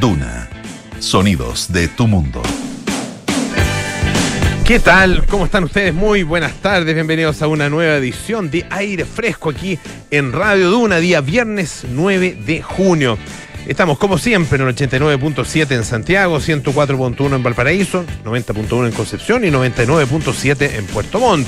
Duna. 0.00 0.48
Sonidos 0.98 1.72
de 1.72 1.86
tu 1.86 2.08
mundo. 2.08 2.42
¿Qué 4.66 4.80
tal? 4.80 5.24
¿Cómo 5.26 5.44
están 5.44 5.62
ustedes? 5.62 5.94
Muy 5.94 6.24
buenas 6.24 6.54
tardes, 6.54 6.92
bienvenidos 6.92 7.40
a 7.40 7.46
una 7.46 7.70
nueva 7.70 7.94
edición 7.94 8.50
de 8.50 8.66
Aire 8.68 9.04
Fresco 9.04 9.50
aquí 9.50 9.78
en 10.10 10.32
Radio 10.32 10.70
Duna, 10.72 10.96
día 10.96 11.20
viernes 11.20 11.86
9 11.88 12.36
de 12.44 12.62
junio. 12.62 13.16
Estamos 13.68 13.96
como 13.96 14.18
siempre 14.18 14.60
en 14.60 14.66
el 14.66 14.74
89.7 14.74 15.70
en 15.70 15.84
Santiago, 15.84 16.40
104.1 16.40 17.36
en 17.36 17.42
Valparaíso, 17.44 18.04
90.1 18.24 18.88
en 18.88 18.92
Concepción 18.92 19.44
y 19.44 19.50
99.7 19.50 20.78
en 20.78 20.86
Puerto 20.86 21.20
Montt. 21.20 21.46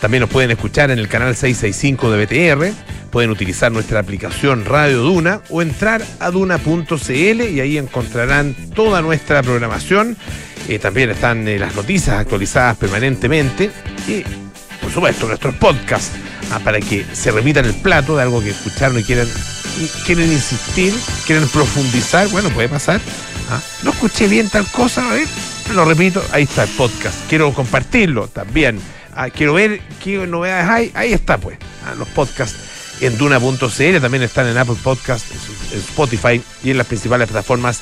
También 0.00 0.22
nos 0.22 0.30
pueden 0.30 0.50
escuchar 0.50 0.90
en 0.90 0.98
el 0.98 1.06
canal 1.06 1.36
665 1.36 2.10
de 2.10 2.26
BTR, 2.26 2.72
pueden 3.12 3.30
utilizar 3.30 3.70
nuestra 3.70 4.00
aplicación 4.00 4.64
Radio 4.64 5.02
Duna 5.02 5.42
o 5.50 5.62
entrar 5.62 6.02
a 6.18 6.30
duna.cl 6.30 7.42
y 7.42 7.60
ahí 7.60 7.78
encontrarán 7.78 8.54
toda 8.74 9.02
nuestra 9.02 9.42
programación. 9.42 10.16
Eh, 10.68 10.78
también 10.78 11.10
están 11.10 11.46
eh, 11.46 11.58
las 11.58 11.76
noticias 11.76 12.16
actualizadas 12.16 12.76
permanentemente 12.78 13.70
y, 14.08 14.24
por 14.80 14.90
supuesto, 14.90 15.28
nuestros 15.28 15.54
podcasts 15.56 16.12
ah, 16.50 16.58
para 16.64 16.80
que 16.80 17.04
se 17.12 17.30
repitan 17.30 17.66
el 17.66 17.74
plato 17.74 18.16
de 18.16 18.22
algo 18.22 18.42
que 18.42 18.50
escucharon 18.50 18.98
y 18.98 19.04
quieran 19.04 19.28
quieren 20.06 20.30
insistir, 20.32 20.94
quieren 21.26 21.46
profundizar, 21.48 22.28
bueno, 22.28 22.48
puede 22.50 22.68
pasar. 22.68 23.00
¿ah? 23.50 23.60
No 23.82 23.90
escuché 23.90 24.26
bien 24.26 24.48
tal 24.48 24.66
cosa, 24.66 25.10
a 25.10 25.14
ver, 25.14 25.28
lo 25.74 25.84
repito, 25.84 26.24
ahí 26.32 26.44
está 26.44 26.64
el 26.64 26.70
podcast. 26.70 27.28
Quiero 27.28 27.52
compartirlo 27.52 28.28
también. 28.28 28.80
Ah, 29.14 29.28
quiero 29.28 29.52
ver 29.52 29.80
qué 30.02 30.26
novedades 30.26 30.68
hay. 30.68 30.92
Ahí 30.94 31.12
está, 31.12 31.36
pues, 31.36 31.58
los 31.98 32.08
podcasts 32.08 32.71
en 33.02 33.18
Duna.cl, 33.18 34.00
también 34.00 34.22
están 34.22 34.46
en 34.46 34.56
Apple 34.56 34.76
Podcast, 34.82 35.26
en 35.72 35.78
Spotify 35.78 36.40
y 36.64 36.70
en 36.70 36.78
las 36.78 36.86
principales 36.86 37.28
plataformas 37.28 37.80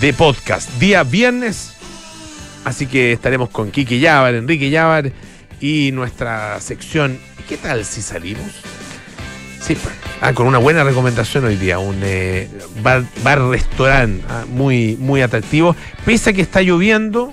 de 0.00 0.12
podcast. 0.12 0.70
Día 0.78 1.02
viernes, 1.04 1.72
así 2.64 2.86
que 2.86 3.12
estaremos 3.12 3.48
con 3.50 3.70
Kiki 3.70 3.98
Yavar, 3.98 4.34
Enrique 4.34 4.70
Yavar 4.70 5.10
y 5.60 5.90
nuestra 5.92 6.60
sección 6.60 7.18
¿Qué 7.48 7.56
tal 7.56 7.86
si 7.86 8.02
salimos? 8.02 8.46
Sí, 9.62 9.74
pues. 9.74 9.94
Ah, 10.20 10.34
con 10.34 10.46
una 10.46 10.58
buena 10.58 10.84
recomendación 10.84 11.46
hoy 11.46 11.56
día, 11.56 11.78
un 11.78 11.98
eh, 12.02 12.46
bar, 12.82 13.04
restaurante 13.48 14.22
ah, 14.28 14.44
muy, 14.46 14.96
muy 15.00 15.22
atractivo. 15.22 15.74
Pese 16.04 16.30
a 16.30 16.32
que 16.34 16.42
está 16.42 16.60
lloviendo, 16.60 17.32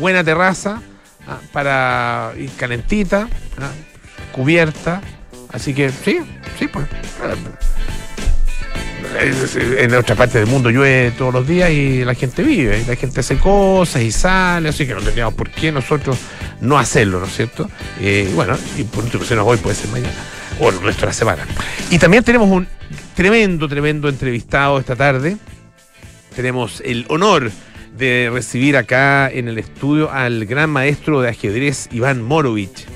buena 0.00 0.24
terraza 0.24 0.82
ah, 1.28 1.38
para 1.52 2.32
ir 2.36 2.50
calentita, 2.56 3.28
cubierta. 4.32 5.00
Así 5.54 5.72
que 5.72 5.90
sí, 5.90 6.18
sí, 6.58 6.66
pues. 6.66 6.84
En 9.78 9.94
otra 9.94 10.16
parte 10.16 10.38
del 10.40 10.48
mundo 10.48 10.70
llueve 10.70 11.12
todos 11.12 11.32
los 11.32 11.46
días 11.46 11.70
y 11.70 12.04
la 12.04 12.14
gente 12.14 12.42
vive, 12.42 12.84
la 12.88 12.96
gente 12.96 13.20
hace 13.20 13.36
cosas 13.36 14.02
y 14.02 14.10
sale, 14.10 14.70
así 14.70 14.84
que 14.84 14.94
no 14.94 15.00
teníamos 15.00 15.34
por 15.34 15.50
qué 15.50 15.70
nosotros 15.70 16.18
no 16.60 16.76
hacerlo, 16.76 17.20
¿no 17.20 17.26
es 17.26 17.36
cierto? 17.36 17.70
Eh, 18.00 18.28
bueno, 18.34 18.58
y 18.76 18.82
por 18.82 19.04
último, 19.04 19.22
si 19.22 19.34
no 19.34 19.44
hoy, 19.44 19.58
puede 19.58 19.76
ser 19.76 19.90
mañana 19.90 20.12
o 20.58 20.70
el 20.70 20.80
resto 20.80 21.02
de 21.02 21.06
la 21.06 21.12
semana. 21.12 21.46
Y 21.90 21.98
también 22.00 22.24
tenemos 22.24 22.50
un 22.50 22.66
tremendo, 23.14 23.68
tremendo 23.68 24.08
entrevistado 24.08 24.80
esta 24.80 24.96
tarde. 24.96 25.36
Tenemos 26.34 26.82
el 26.84 27.06
honor 27.08 27.52
de 27.96 28.28
recibir 28.32 28.76
acá 28.76 29.30
en 29.30 29.46
el 29.46 29.58
estudio 29.58 30.10
al 30.10 30.46
gran 30.46 30.70
maestro 30.70 31.20
de 31.20 31.28
ajedrez 31.28 31.88
Iván 31.92 32.22
Morovich. 32.22 32.86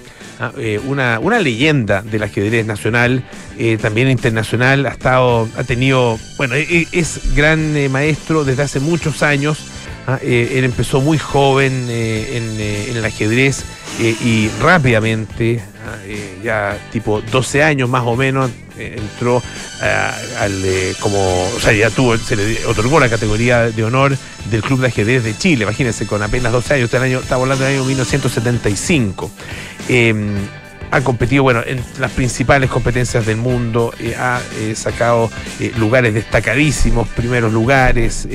Ah, 0.41 0.53
eh, 0.57 0.79
una, 0.87 1.19
una, 1.19 1.41
leyenda 1.41 2.01
del 2.03 2.23
ajedrez 2.23 2.65
nacional, 2.65 3.25
eh, 3.59 3.77
también 3.77 4.09
internacional, 4.09 4.87
ha 4.87 4.91
estado, 4.91 5.49
ha 5.57 5.65
tenido, 5.65 6.17
bueno, 6.37 6.55
e, 6.55 6.63
e, 6.63 6.87
es 6.93 7.35
gran 7.35 7.77
eh, 7.77 7.89
maestro 7.89 8.45
desde 8.45 8.63
hace 8.63 8.79
muchos 8.79 9.25
años. 9.25 9.59
Ah, 10.07 10.21
él 10.23 10.65
empezó 10.65 11.01
muy 11.01 11.19
joven 11.19 11.91
en, 11.91 12.61
en, 12.61 12.97
el 12.97 13.05
ajedrez 13.05 13.65
y 14.01 14.49
rápidamente 14.63 15.61
eh, 16.07 16.39
ya 16.43 16.79
tipo 16.91 17.21
12 17.21 17.63
años 17.63 17.91
más 17.91 18.05
o 18.07 18.17
menos, 18.17 18.51
entró 18.79 19.43
al, 20.39 20.65
como, 21.01 21.45
o 21.55 21.61
sea, 21.61 21.75
ya 21.75 21.91
tuvo, 21.91 22.17
se 22.17 22.37
le 22.37 22.65
otorgó 22.65 23.01
la 23.01 23.11
categoría 23.11 23.71
de 23.71 23.85
honor 23.85 24.17
del 24.51 24.63
Club 24.63 24.81
de 24.81 24.87
Ajedrez 24.87 25.25
de 25.25 25.37
Chile, 25.37 25.65
imagínense, 25.65 26.07
con 26.07 26.23
apenas 26.23 26.53
12 26.53 26.75
años, 26.75 26.85
este 26.87 26.97
año, 26.97 27.19
estamos 27.19 27.43
hablando 27.43 27.65
del 27.65 27.75
año 27.75 27.85
1975 27.85 29.31
em, 29.89 30.35
ha 30.91 31.01
competido 31.03 31.43
bueno, 31.43 31.63
en 31.67 31.83
las 31.99 32.11
principales 32.13 32.71
competencias 32.71 33.27
del 33.27 33.37
mundo, 33.37 33.93
ha 34.19 34.41
sacado 34.75 35.31
lugares 35.77 36.15
destacadísimos, 36.15 37.07
primeros 37.09 37.53
lugares, 37.53 38.27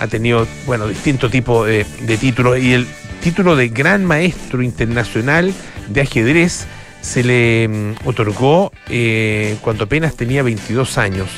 ha 0.00 0.06
tenido 0.06 0.46
bueno, 0.64 0.88
distintos 0.88 1.30
tipos 1.30 1.66
de, 1.66 1.84
títulos 2.18 2.58
y 2.58 2.72
el 2.72 2.86
título 3.22 3.54
de 3.54 3.68
Gran 3.68 4.04
Maestro 4.06 4.62
Internacional 4.62 5.52
de 5.88 6.00
Ajedrez 6.00 6.66
se 7.04 7.22
le 7.22 7.68
mm, 7.68 8.08
otorgó 8.08 8.72
eh, 8.88 9.56
cuando 9.60 9.84
apenas 9.84 10.16
tenía 10.16 10.42
22 10.42 10.98
años. 10.98 11.28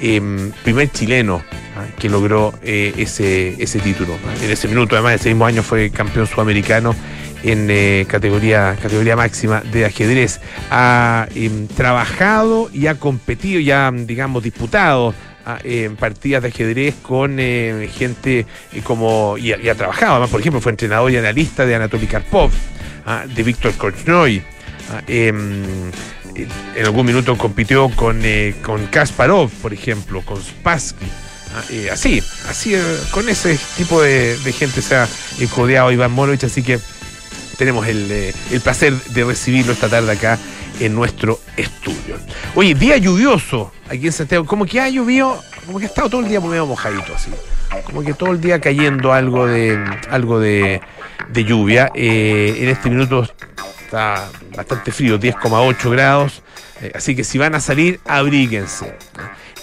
Em, 0.00 0.50
primer 0.64 0.90
chileno 0.90 1.44
ah, 1.76 1.86
que 1.98 2.08
logró 2.08 2.54
eh, 2.62 2.92
ese, 2.96 3.62
ese 3.62 3.78
título. 3.78 4.16
En 4.42 4.50
ese 4.50 4.66
minuto, 4.66 4.96
además, 4.96 5.14
ese 5.16 5.28
mismo 5.28 5.46
año 5.46 5.62
fue 5.62 5.90
campeón 5.90 6.26
sudamericano 6.26 6.94
en 7.42 7.68
eh, 7.70 8.06
categoría, 8.08 8.76
categoría 8.80 9.16
máxima 9.16 9.60
de 9.60 9.84
ajedrez. 9.84 10.40
Ha 10.70 11.28
em, 11.34 11.66
trabajado 11.68 12.70
y 12.72 12.86
ha 12.86 12.94
competido, 12.94 13.60
ya 13.60 13.90
digamos, 13.92 14.42
disputado 14.42 15.14
ah, 15.44 15.58
en 15.64 15.96
partidas 15.96 16.42
de 16.42 16.48
ajedrez 16.48 16.94
con 17.02 17.38
gente 17.38 18.46
como, 18.84 19.36
y, 19.38 19.52
ha 19.52 19.74
trabajado, 19.74 20.12
además, 20.12 20.30
por 20.30 20.40
ejemplo, 20.40 20.60
fue 20.60 20.72
entrenador 20.72 21.10
y 21.10 21.16
analista 21.16 21.66
de 21.66 21.74
Anatoly 21.74 22.06
Karpov, 22.06 22.50
ah, 23.06 23.24
de 23.26 23.42
Víctor 23.42 23.72
Korchnoi, 23.74 24.42
Ah, 24.90 25.02
em, 25.06 25.90
en 26.34 26.84
algún 26.84 27.06
minuto 27.06 27.36
compitió 27.36 27.88
con, 27.90 28.20
eh, 28.24 28.54
con 28.62 28.86
Kasparov, 28.86 29.50
por 29.50 29.72
ejemplo, 29.72 30.22
con 30.22 30.42
Spassky. 30.42 31.06
Eh, 31.70 31.90
así, 31.90 32.22
así, 32.48 32.74
eh, 32.74 32.82
con 33.10 33.28
ese 33.28 33.58
tipo 33.76 34.00
de, 34.00 34.36
gente 34.58 34.80
se 34.80 34.96
ha 34.96 35.08
codeado 35.54 35.92
Iván 35.92 36.12
Morovich, 36.12 36.44
así 36.44 36.62
que 36.62 36.78
tenemos 37.56 37.86
el, 37.86 38.34
placer 38.62 38.94
de 38.94 39.24
recibirlo 39.24 39.72
esta 39.72 39.88
tarde 39.88 40.12
acá 40.12 40.38
en 40.80 40.94
nuestro 40.94 41.40
estudio. 41.56 42.16
Oye, 42.54 42.74
día 42.74 42.96
lluvioso 42.96 43.72
aquí 43.88 44.06
en 44.06 44.12
Santiago, 44.12 44.46
como 44.46 44.66
que 44.66 44.80
ha 44.80 44.88
llovido, 44.88 45.42
como 45.66 45.78
que 45.78 45.84
ha 45.84 45.88
estado 45.88 46.10
todo 46.10 46.20
el 46.20 46.28
día 46.28 46.40
medio 46.40 46.66
mojadito 46.66 47.14
así, 47.14 47.30
como 47.84 48.02
que 48.02 48.14
todo 48.14 48.32
el 48.32 48.40
día 48.40 48.60
cayendo 48.60 49.12
algo 49.12 49.46
de, 49.46 49.78
algo 50.10 50.40
de, 50.40 50.80
lluvia. 51.34 51.90
en 51.94 52.68
este 52.68 52.90
minuto 52.90 53.26
está 53.84 54.28
bastante 54.56 54.90
frío, 54.90 55.18
10,8 55.18 55.90
grados. 55.90 56.42
Eh, 56.80 56.92
así 56.94 57.14
que 57.14 57.24
si 57.24 57.38
van 57.38 57.54
a 57.54 57.60
salir, 57.60 58.00
abríguense. 58.06 58.96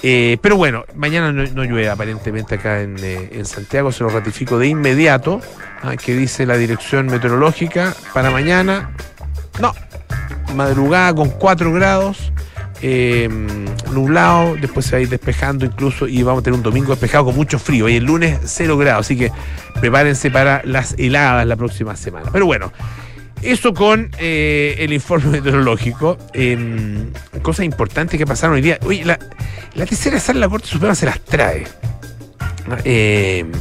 Eh, 0.02 0.38
pero 0.42 0.56
bueno, 0.56 0.86
mañana 0.96 1.32
no, 1.32 1.64
llueve 1.64 1.90
aparentemente 1.90 2.56
acá 2.56 2.82
eh, 2.82 3.30
en, 3.32 3.46
Santiago, 3.46 3.92
se 3.92 4.04
lo 4.04 4.10
ratifico 4.10 4.58
de 4.58 4.68
inmediato, 4.68 5.42
ah, 5.82 5.96
que 5.98 6.16
dice 6.16 6.46
la 6.46 6.58
dirección 6.58 7.08
meteorológica 7.08 7.94
para 8.14 8.32
mañana. 8.32 8.92
No, 9.60 9.74
madrugada 10.56 11.14
con 11.14 11.30
4 11.30 11.74
grados, 11.74 12.32
nublado, 13.92 14.56
después 14.56 14.86
se 14.86 14.94
va 14.94 14.98
a 15.00 15.02
ir 15.02 15.10
despejando 15.10 15.66
incluso 15.66 16.08
y 16.08 16.24
vamos 16.24 16.42
a 16.42 16.44
tener 16.44 16.58
un 16.58 16.64
domingo 16.64 16.92
despejado 16.92 17.26
con 17.26 17.36
mucho 17.36 17.60
frío 17.60 17.90
y 17.90 17.98
el 17.98 18.06
lunes 18.06 18.40
0 18.46 18.78
grados, 18.78 19.06
así 19.06 19.18
que 19.18 19.34
prepárense 19.82 20.32
para 20.32 20.62
las 20.64 20.96
heladas 20.98 21.46
la 21.46 21.58
próxima 21.58 21.98
semana. 21.98 22.30
Pero 22.32 22.46
bueno, 22.46 22.72
eso 23.42 23.74
con 23.74 24.12
eh, 24.20 24.76
el 24.80 24.94
informe 24.94 25.32
meteorológico. 25.32 26.18
Em, 26.34 27.12
cosas 27.42 27.66
importantes 27.66 28.18
que 28.18 28.26
pasaron 28.26 28.56
hoy 28.56 28.62
día. 28.62 28.80
Oye, 28.86 29.06
la, 29.06 29.18
tercera 29.86 30.20
sala 30.20 30.40
de 30.40 30.46
la 30.46 30.50
Corte 30.50 30.68
Suprema 30.68 30.96
se 30.96 31.06
las 31.06 31.20
trae. 31.22 31.66
Em, 32.84 33.52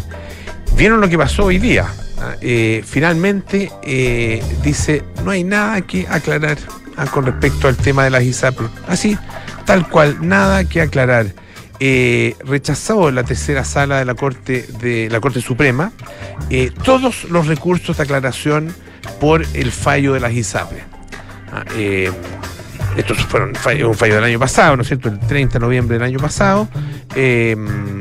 ¿Vieron 0.76 1.00
lo 1.00 1.08
que 1.08 1.17
pasó 1.17 1.47
hoy 1.47 1.58
día? 1.58 1.87
Ah, 2.20 2.35
eh, 2.41 2.82
finalmente 2.85 3.70
eh, 3.82 4.43
dice, 4.62 5.05
no 5.25 5.31
hay 5.31 5.44
nada 5.44 5.81
que 5.82 6.06
aclarar 6.08 6.58
ah, 6.97 7.06
con 7.06 7.26
respecto 7.26 7.69
al 7.69 7.76
tema 7.76 8.05
de 8.05 8.11
las 8.11 8.25
ISAPRE. 8.25 8.67
Así, 8.88 9.17
tal 9.64 9.88
cual, 9.88 10.19
nada 10.26 10.64
que 10.64 10.81
aclarar. 10.81 11.26
rechazó 11.81 13.12
la 13.12 13.23
tercera 13.23 13.64
sala 13.64 14.00
de 14.00 14.05
la 14.05 14.14
Corte 14.14 14.67
de 14.81 15.08
la 15.11 15.20
Corte 15.20 15.41
Suprema 15.41 15.93
todos 16.82 17.23
los 17.31 17.47
recursos 17.47 17.97
de 17.97 18.03
aclaración 18.03 18.75
por 19.20 19.44
el 19.55 19.72
fallo 19.72 20.12
de 20.12 20.20
las 20.20 20.32
ISAPRES. 20.32 20.82
Ah, 21.52 21.64
eh, 21.76 22.10
esto 22.96 23.14
fue 23.14 23.44
un 23.44 23.55
fallo, 23.55 24.14
del 24.14 24.25
año 24.25 24.38
pasado, 24.38 24.76
¿no 24.76 24.82
es 24.82 24.88
cierto? 24.88 25.08
El 25.08 25.20
30 25.20 25.55
de 25.55 25.60
noviembre 25.60 25.99
del 25.99 26.05
año 26.05 26.19
pasado, 26.19 26.69
eh, 27.14 27.56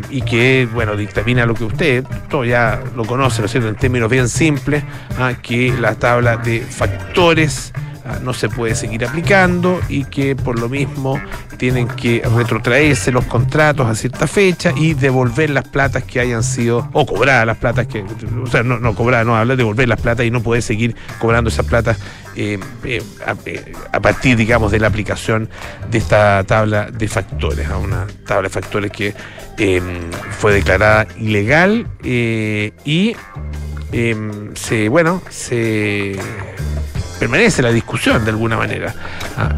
y 0.09 0.21
que, 0.21 0.68
bueno, 0.74 0.95
dictamina 0.95 1.45
lo 1.45 1.54
que 1.54 1.65
usted, 1.65 2.04
todo 2.30 2.44
ya 2.45 2.81
lo 2.95 3.06
conoce, 3.06 3.42
¿no 3.42 3.45
es 3.45 3.51
cierto? 3.51 3.69
En 3.69 3.75
términos 3.75 4.09
bien 4.09 4.27
simples, 4.27 4.83
ah, 5.19 5.33
que 5.42 5.74
la 5.80 5.95
tabla 5.95 6.38
de 6.38 6.62
factores 6.62 7.74
no 8.21 8.33
se 8.33 8.50
puede 8.50 8.75
seguir 8.75 9.06
aplicando 9.06 9.80
y 9.89 10.06
que 10.06 10.36
por 10.36 10.59
lo 10.59 10.69
mismo 10.69 11.19
tienen 11.57 11.88
que 11.88 12.21
retrotraerse 12.36 13.12
los 13.12 13.25
contratos 13.25 13.88
a 13.88 13.95
cierta 13.95 14.27
fecha 14.27 14.74
y 14.75 14.94
devolver 14.94 15.50
las 15.50 15.68
platas 15.68 16.04
que 16.04 16.19
hayan 16.19 16.44
sido, 16.44 16.89
o 16.94 17.06
cobrar 17.06 17.48
las 17.48 17.57
platas 17.57 17.88
que, 17.88 18.04
o 18.04 18.48
sea, 18.48 18.63
no, 18.63 18.80
no 18.80 18.95
cobrar, 18.95 19.25
no, 19.25 19.36
hablar 19.36 19.57
de 19.57 19.63
devolver 19.63 19.88
las 19.88 20.00
platas 20.00 20.25
y 20.25 20.31
no 20.31 20.42
puede 20.42 20.62
seguir 20.62 20.95
cobrando 21.19 21.50
esas 21.50 21.65
platas 21.65 21.98
eh, 22.39 22.59
eh, 22.83 23.01
eh, 23.45 23.74
a, 23.92 24.00
partir, 24.00 24.38
digamos, 24.38 24.71
de 24.71 24.80
la 24.80 24.86
aplicación 24.86 25.50
de 25.89 25.98
esta 25.98 26.44
tabla 26.44 26.92
de 26.92 27.07
factores, 27.07 27.68
a 27.68 27.77
una 27.77 28.06
tabla 28.27 28.44
de 28.44 28.54
factores 28.54 28.92
que 28.92 29.15
fue 30.38 30.54
declarada 30.54 31.07
ilegal 31.18 31.88
y 32.04 33.15
se, 34.54 34.89
bueno, 34.89 35.24
se 35.31 36.15
permanece 37.19 37.62
la 37.62 37.72
discusión 37.72 38.24
de 38.24 38.31
alguna 38.31 38.58
manera. 38.58 38.94
Ah, 39.38 39.56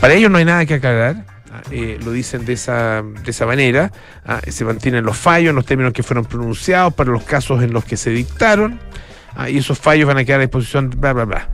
para 0.00 0.14
ellos 0.14 0.30
no 0.30 0.38
hay 0.38 0.44
nada 0.44 0.66
que 0.66 0.74
aclarar. 0.74 1.24
Ah, 1.52 1.62
lo 2.04 2.12
dicen 2.12 2.44
de 2.44 2.54
esa, 2.54 3.02
de 3.02 3.30
esa 3.30 3.46
manera, 3.46 3.92
ah, 4.24 4.40
se 4.46 4.64
mantienen 4.64 5.04
los 5.04 5.16
fallos 5.16 5.50
en 5.50 5.56
los 5.56 5.66
términos 5.66 5.92
que 5.92 6.02
fueron 6.02 6.24
pronunciados 6.24 6.94
para 6.94 7.10
los 7.10 7.24
casos 7.24 7.62
en 7.62 7.72
los 7.72 7.84
que 7.84 7.96
se 7.96 8.10
dictaron, 8.10 8.80
y 9.48 9.58
esos 9.58 9.78
fallos 9.78 10.06
van 10.06 10.18
a 10.18 10.24
quedar 10.24 10.40
a 10.40 10.42
disposición, 10.42 10.90
bla, 10.90 11.12
bla, 11.12 11.24
bla. 11.24 11.48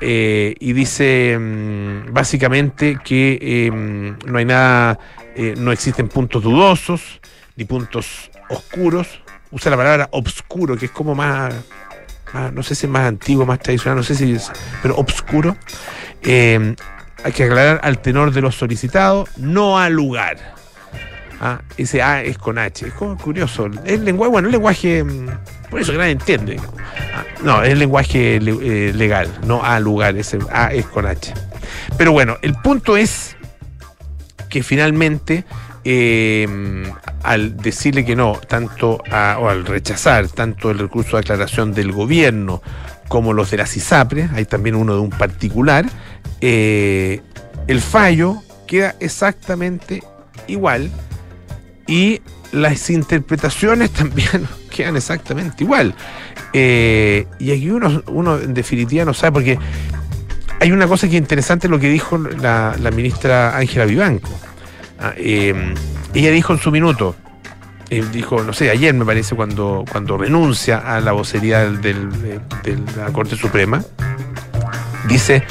Eh, 0.00 0.54
y 0.58 0.72
dice 0.72 1.38
mm, 1.38 2.12
básicamente 2.12 2.98
que 3.02 3.66
em, 3.66 4.18
no 4.26 4.38
hay 4.38 4.44
nada, 4.44 4.98
eh, 5.36 5.54
no 5.56 5.72
existen 5.72 6.08
puntos 6.08 6.42
dudosos 6.42 7.20
ni 7.56 7.64
puntos 7.64 8.30
oscuros. 8.48 9.22
Usa 9.52 9.70
la 9.70 9.76
palabra 9.76 10.08
obscuro, 10.12 10.76
que 10.76 10.86
es 10.86 10.90
como 10.90 11.14
más, 11.14 11.54
no 12.52 12.62
sé 12.62 12.74
si 12.74 12.86
más 12.86 13.06
antiguo, 13.06 13.44
más 13.46 13.58
tradicional, 13.58 13.96
no 13.96 14.02
sé 14.02 14.14
si 14.14 14.34
es, 14.34 14.50
pero 14.82 14.96
obscuro. 14.96 15.56
Em, 16.22 16.76
hay 17.24 17.32
que 17.32 17.44
aclarar 17.44 17.80
al 17.82 17.98
tenor 17.98 18.32
de 18.32 18.40
los 18.40 18.56
solicitados, 18.56 19.28
no 19.36 19.78
al 19.78 19.92
lugar. 19.92 20.38
Ah, 21.40 21.62
ese 21.78 22.02
A 22.02 22.22
es 22.22 22.36
con 22.36 22.58
H. 22.58 22.86
Es 22.86 22.92
como 22.92 23.16
curioso. 23.16 23.66
El 23.84 24.04
lenguaje, 24.04 24.30
bueno, 24.30 24.48
el 24.48 24.52
lenguaje. 24.52 25.02
Mm, 25.02 25.28
por 25.70 25.80
eso 25.80 25.92
que 25.92 25.98
nadie 25.98 26.12
entiende. 26.12 26.60
Ah, 27.14 27.24
no, 27.42 27.62
es 27.62 27.76
lenguaje 27.78 28.36
eh, 28.36 28.92
legal, 28.94 29.28
no 29.46 29.64
A 29.64 29.80
lugar. 29.80 30.16
Ese 30.16 30.38
A 30.52 30.72
es 30.72 30.84
con 30.86 31.06
H. 31.06 31.32
Pero 31.96 32.12
bueno, 32.12 32.36
el 32.42 32.54
punto 32.54 32.96
es 32.96 33.36
que 34.50 34.62
finalmente. 34.62 35.44
Em, 35.82 36.84
al 37.22 37.56
decirle 37.56 38.04
que 38.04 38.14
no, 38.14 38.38
tanto 38.46 38.98
o 39.10 39.48
al 39.48 39.64
rechazar 39.64 40.28
tanto 40.28 40.70
el 40.70 40.78
recurso 40.78 41.16
de 41.16 41.20
aclaración 41.20 41.72
del 41.72 41.92
gobierno 41.92 42.62
como 43.08 43.32
los 43.32 43.50
de 43.50 43.56
la 43.56 43.66
CISAPRE, 43.66 44.28
hay 44.34 44.44
también 44.44 44.74
uno 44.74 44.94
de 44.94 45.00
un 45.00 45.10
particular, 45.10 45.86
eh, 46.40 47.22
el 47.66 47.80
fallo 47.80 48.42
queda 48.66 48.94
exactamente 49.00 50.02
igual 50.46 50.90
y 51.86 52.20
las 52.52 52.90
interpretaciones 52.90 53.90
también 53.92 54.46
quedan 54.70 54.96
exactamente 54.96 55.64
igual. 55.64 55.94
Eh, 56.52 57.26
y 57.38 57.52
aquí 57.52 57.70
uno, 57.70 58.02
uno 58.08 58.38
en 58.38 58.54
definitiva 58.54 59.04
no 59.04 59.14
sabe, 59.14 59.32
porque 59.32 59.58
hay 60.60 60.72
una 60.72 60.86
cosa 60.86 61.08
que 61.08 61.16
es 61.16 61.22
interesante 61.22 61.68
lo 61.68 61.80
que 61.80 61.88
dijo 61.88 62.18
la, 62.18 62.76
ministra 62.94 63.56
Ángela 63.56 63.86
Vivanco. 63.86 64.30
Eh, 65.16 65.74
ella 66.14 66.30
dijo 66.30 66.52
en 66.52 66.58
su 66.58 66.70
minuto, 66.70 67.16
eh, 67.88 68.04
dijo, 68.12 68.42
no 68.42 68.52
sé, 68.52 68.70
ayer 68.70 68.94
me 68.94 69.04
parece, 69.04 69.34
cuando, 69.34 69.84
cuando 69.90 70.16
renuncia 70.16 70.78
a 70.78 71.00
la 71.00 71.12
vocería 71.12 71.70
de 71.70 72.40
la 72.96 73.12
Corte 73.12 73.36
Suprema, 73.36 73.82
dice, 75.08 75.44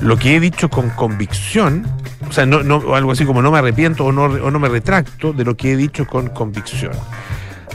lo 0.00 0.18
que 0.18 0.36
he 0.36 0.40
dicho 0.40 0.68
con 0.68 0.90
convicción 0.90 1.86
o 2.28 2.32
sea, 2.32 2.46
no, 2.46 2.62
no, 2.62 2.94
algo 2.94 3.12
así 3.12 3.24
como 3.24 3.42
no 3.42 3.50
me 3.50 3.58
arrepiento 3.58 4.04
o 4.04 4.12
no, 4.12 4.24
o 4.24 4.50
no 4.50 4.58
me 4.58 4.68
retracto 4.68 5.32
de 5.32 5.44
lo 5.44 5.56
que 5.56 5.72
he 5.72 5.76
dicho 5.76 6.06
con 6.06 6.28
convicción. 6.28 6.92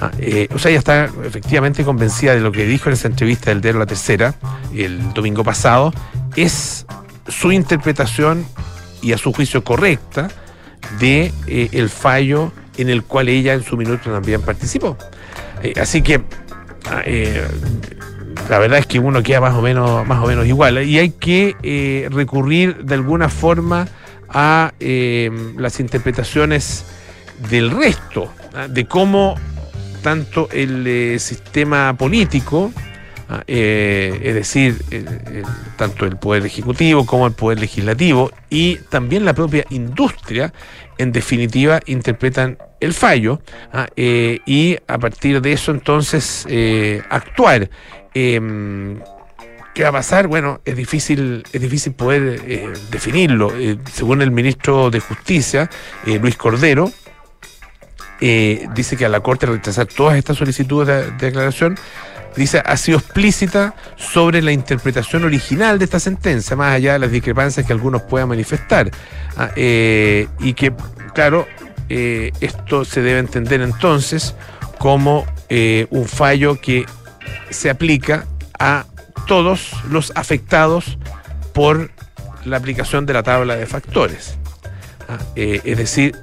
Ah, 0.01 0.11
eh, 0.19 0.47
o 0.53 0.59
sea, 0.59 0.71
ella 0.71 0.79
está 0.79 1.05
efectivamente 1.23 1.83
convencida 1.83 2.33
de 2.33 2.41
lo 2.41 2.51
que 2.51 2.65
dijo 2.65 2.89
en 2.89 2.93
esa 2.93 3.07
entrevista 3.07 3.51
del 3.51 3.61
diario 3.61 3.79
La 3.79 3.85
Tercera 3.85 4.33
el 4.75 5.13
domingo 5.13 5.43
pasado, 5.43 5.93
es 6.35 6.85
su 7.27 7.51
interpretación 7.51 8.45
y 9.01 9.13
a 9.13 9.18
su 9.18 9.33
juicio 9.33 9.63
correcta 9.63 10.30
de 11.00 11.31
eh, 11.48 11.69
el 11.71 11.89
fallo 11.89 12.51
en 12.77 12.89
el 12.89 13.03
cual 13.03 13.30
ella 13.30 13.53
en 13.53 13.63
su 13.63 13.77
minuto 13.77 14.12
también 14.12 14.42
participó. 14.42 14.98
Eh, 15.63 15.74
así 15.80 16.01
que 16.01 16.21
ah, 16.89 17.03
la 18.50 18.59
verdad 18.59 18.80
es 18.80 18.88
que 18.88 19.00
uno 19.00 19.21
queda 19.21 19.42
más 19.42 19.53
o 19.53 19.62
menos, 19.62 20.06
más 20.07 20.24
o 20.24 20.27
menos 20.27 20.45
igual 20.48 20.83
y 20.83 20.98
hay 21.00 21.12
que 21.12 22.07
recurrir 22.12 22.83
de 22.83 22.95
alguna 22.95 23.30
forma 23.30 23.88
a 24.30 24.74
las 24.80 25.80
interpretaciones 25.80 26.86
del 27.50 27.71
resto, 27.71 28.31
¿ah? 28.53 28.68
de 28.68 28.86
cómo 28.86 29.36
tanto 30.01 30.50
el 30.51 30.86
eh, 30.86 31.19
sistema 31.19 31.95
político. 31.95 32.71
Eh, 33.47 34.19
es 34.23 34.35
decir, 34.35 34.83
tanto 35.77 36.05
el 36.05 36.17
Poder 36.17 36.45
Ejecutivo 36.45 37.05
como 37.05 37.27
el 37.27 37.33
Poder 37.33 37.59
Legislativo 37.59 38.31
y 38.49 38.77
también 38.89 39.25
la 39.25 39.33
propia 39.33 39.65
industria, 39.69 40.53
en 40.97 41.11
definitiva, 41.11 41.79
interpretan 41.85 42.57
el 42.79 42.93
fallo 42.93 43.41
¿ah? 43.73 43.87
eh, 43.95 44.39
y 44.45 44.77
a 44.87 44.97
partir 44.97 45.41
de 45.41 45.53
eso 45.53 45.71
entonces 45.71 46.45
actuar. 47.09 47.69
Em, 48.13 48.99
¿Qué 49.73 49.83
va 49.83 49.89
a 49.89 49.93
pasar? 49.93 50.27
Bueno, 50.27 50.59
es 50.65 50.75
difícil, 50.75 51.43
es 51.53 51.61
difícil 51.61 51.93
poder 51.93 52.41
eh, 52.45 52.73
definirlo. 52.91 53.53
Eh, 53.55 53.77
según 53.91 54.21
el 54.21 54.29
ministro 54.29 54.91
de 54.91 54.99
Justicia, 54.99 55.69
eh, 56.05 56.19
Luis 56.19 56.35
Cordero, 56.35 56.91
dice 58.19 58.97
que 58.97 59.05
a 59.05 59.09
la 59.09 59.21
Corte 59.21 59.47
rechazar 59.47 59.87
todas 59.87 60.15
estas 60.15 60.37
solicitudes 60.37 60.87
de, 60.87 61.11
declaración, 61.25 61.75
dice, 62.35 62.61
ha 62.65 62.77
sido 62.77 62.97
explícita 62.97 63.75
sobre 63.97 64.41
la 64.41 64.51
interpretación 64.51 65.23
original 65.23 65.79
de 65.79 65.85
esta 65.85 65.99
sentencia, 65.99 66.55
más 66.55 66.73
allá 66.73 66.93
de 66.93 66.99
las 66.99 67.11
discrepancias 67.11 67.65
que 67.65 67.73
algunos 67.73 68.01
puedan 68.03 68.29
manifestar. 68.29 68.91
Ah, 69.37 69.51
y 69.55 70.53
que, 70.53 70.73
claro, 71.13 71.47
esto 71.89 72.85
se 72.85 73.01
debe 73.01 73.19
entender 73.19 73.61
entonces 73.61 74.35
como 74.77 75.25
un 75.89 76.05
fallo 76.07 76.59
que 76.59 76.85
se 77.49 77.69
aplica 77.69 78.25
a 78.59 78.85
todos 79.27 79.71
los 79.89 80.11
afectados 80.15 80.97
por 81.53 81.91
la 82.45 82.57
aplicación 82.57 83.05
de 83.05 83.13
la 83.13 83.23
tabla 83.23 83.55
de 83.55 83.65
factores. 83.65 84.37
Ah, 85.07 85.17
eh, 85.35 85.61
es 85.63 85.77
decir, 85.77 86.15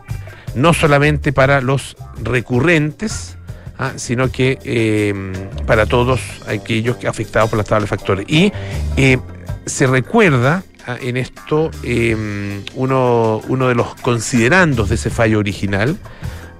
no 0.55 0.75
solamente 0.75 1.33
para 1.33 1.61
los 1.61 1.97
recurrentes, 2.23 3.38
ah, 3.79 3.93
sino 3.97 4.31
que 4.31 4.59
em, 4.65 5.33
para 5.67 5.87
todos 5.87 6.21
aquellos 6.47 7.05
afectados 7.05 7.51
por 7.51 7.59
la 7.59 7.65
tabla 7.65 7.83
de 7.83 7.87
factores. 7.89 8.27
Y 8.29 8.53
eh, 8.97 9.19
se 9.67 9.87
recuerda 9.87 10.63
ah, 10.87 10.97
en 11.01 11.17
esto 11.17 11.71
em, 11.83 12.63
uno, 12.75 13.41
uno 13.49 13.69
de 13.69 13.75
los 13.75 13.95
considerandos 13.97 14.89
de 14.89 14.97
ese 14.97 15.11
fallo 15.11 15.39
original, 15.39 15.97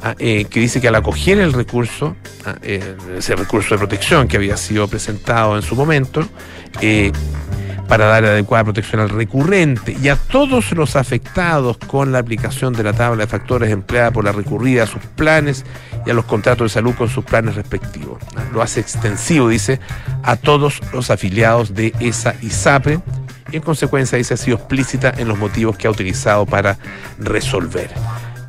Ah, 0.01 0.15
eh, 0.21 0.45
que 0.45 0.61
dice 0.61 0.81
que 0.81 0.87
al 0.87 0.95
acoger 0.95 1.39
el 1.39 1.53
recurso, 1.53 2.15
ese 2.63 3.35
recurso 3.35 3.75
de 3.75 3.79
protección 3.79 4.29
que 4.29 4.37
había 4.37 4.57
sido 4.57 4.87
presentado 4.87 5.57
en 5.57 5.63
su 5.63 5.75
momento, 5.75 6.25
eh, 6.81 7.11
para 7.89 8.07
dar 8.07 8.25
adecuada 8.25 8.65
protección 8.65 9.01
al 9.01 9.09
recurrente 9.09 9.97
y 10.01 10.09
a 10.09 10.17
todos 10.17 10.73
los 10.73 10.95
afectados 10.95 11.79
con 11.79 12.13
la 12.13 12.19
aplicación 12.19 12.75
de 12.75 12.83
la 12.83 12.93
tabla 12.93 13.25
de 13.25 13.27
factores 13.27 13.71
empleada 13.71 14.11
por 14.11 14.25
la 14.25 14.33
recurrida 14.33 14.83
a 14.83 14.87
sus 14.87 15.03
planes 15.17 15.65
y 16.07 16.11
a 16.11 16.15
los 16.15 16.27
contratos 16.27 16.67
de 16.67 16.75
salud 16.75 16.95
con 16.95 17.09
sus 17.09 17.25
planes 17.25 17.55
respectivos. 17.55 18.23
Ah, 18.37 18.45
lo 18.53 18.61
hace 18.61 18.81
extensivo, 18.81 19.49
dice, 19.49 19.81
a 20.23 20.37
todos 20.37 20.81
los 20.93 21.11
afiliados 21.11 21.75
de 21.75 21.95
esa 21.99 22.35
ISAPRE 22.43 23.01
y 23.51 23.57
en 23.57 23.63
consecuencia 23.63 24.19
dice 24.19 24.35
ha 24.35 24.37
sido 24.37 24.59
explícita 24.59 25.13
en 25.17 25.27
los 25.27 25.39
motivos 25.39 25.77
que 25.79 25.87
ha 25.87 25.91
utilizado 25.91 26.45
para 26.45 26.77
resolver. 27.19 27.91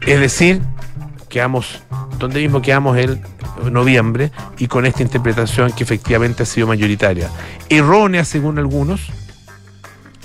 Es 0.06 0.20
decir, 0.20 0.62
quedamos, 1.30 1.82
donde 2.18 2.42
mismo 2.42 2.62
quedamos 2.62 2.98
el 2.98 3.22
noviembre 3.72 4.32
y 4.58 4.68
con 4.68 4.86
esta 4.86 5.02
interpretación 5.02 5.72
que 5.72 5.84
efectivamente 5.84 6.44
ha 6.44 6.46
sido 6.46 6.68
mayoritaria. 6.68 7.30
Errónea 7.70 8.26
según 8.26 8.60
algunos, 8.60 9.12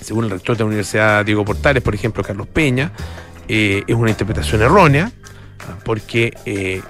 según 0.04 0.24
el 0.24 0.30
rector 0.30 0.56
de 0.56 0.64
la 0.64 0.66
Universidad 0.66 1.24
Diego 1.24 1.44
Portales, 1.44 1.82
por 1.82 1.94
ejemplo, 1.94 2.22
Carlos 2.22 2.46
Peña, 2.46 2.92
eh, 3.48 3.82
es 3.86 3.94
una 3.94 4.10
interpretación 4.10 4.62
errónea 4.62 5.10
porque 5.84 6.36
eh, 6.44 6.82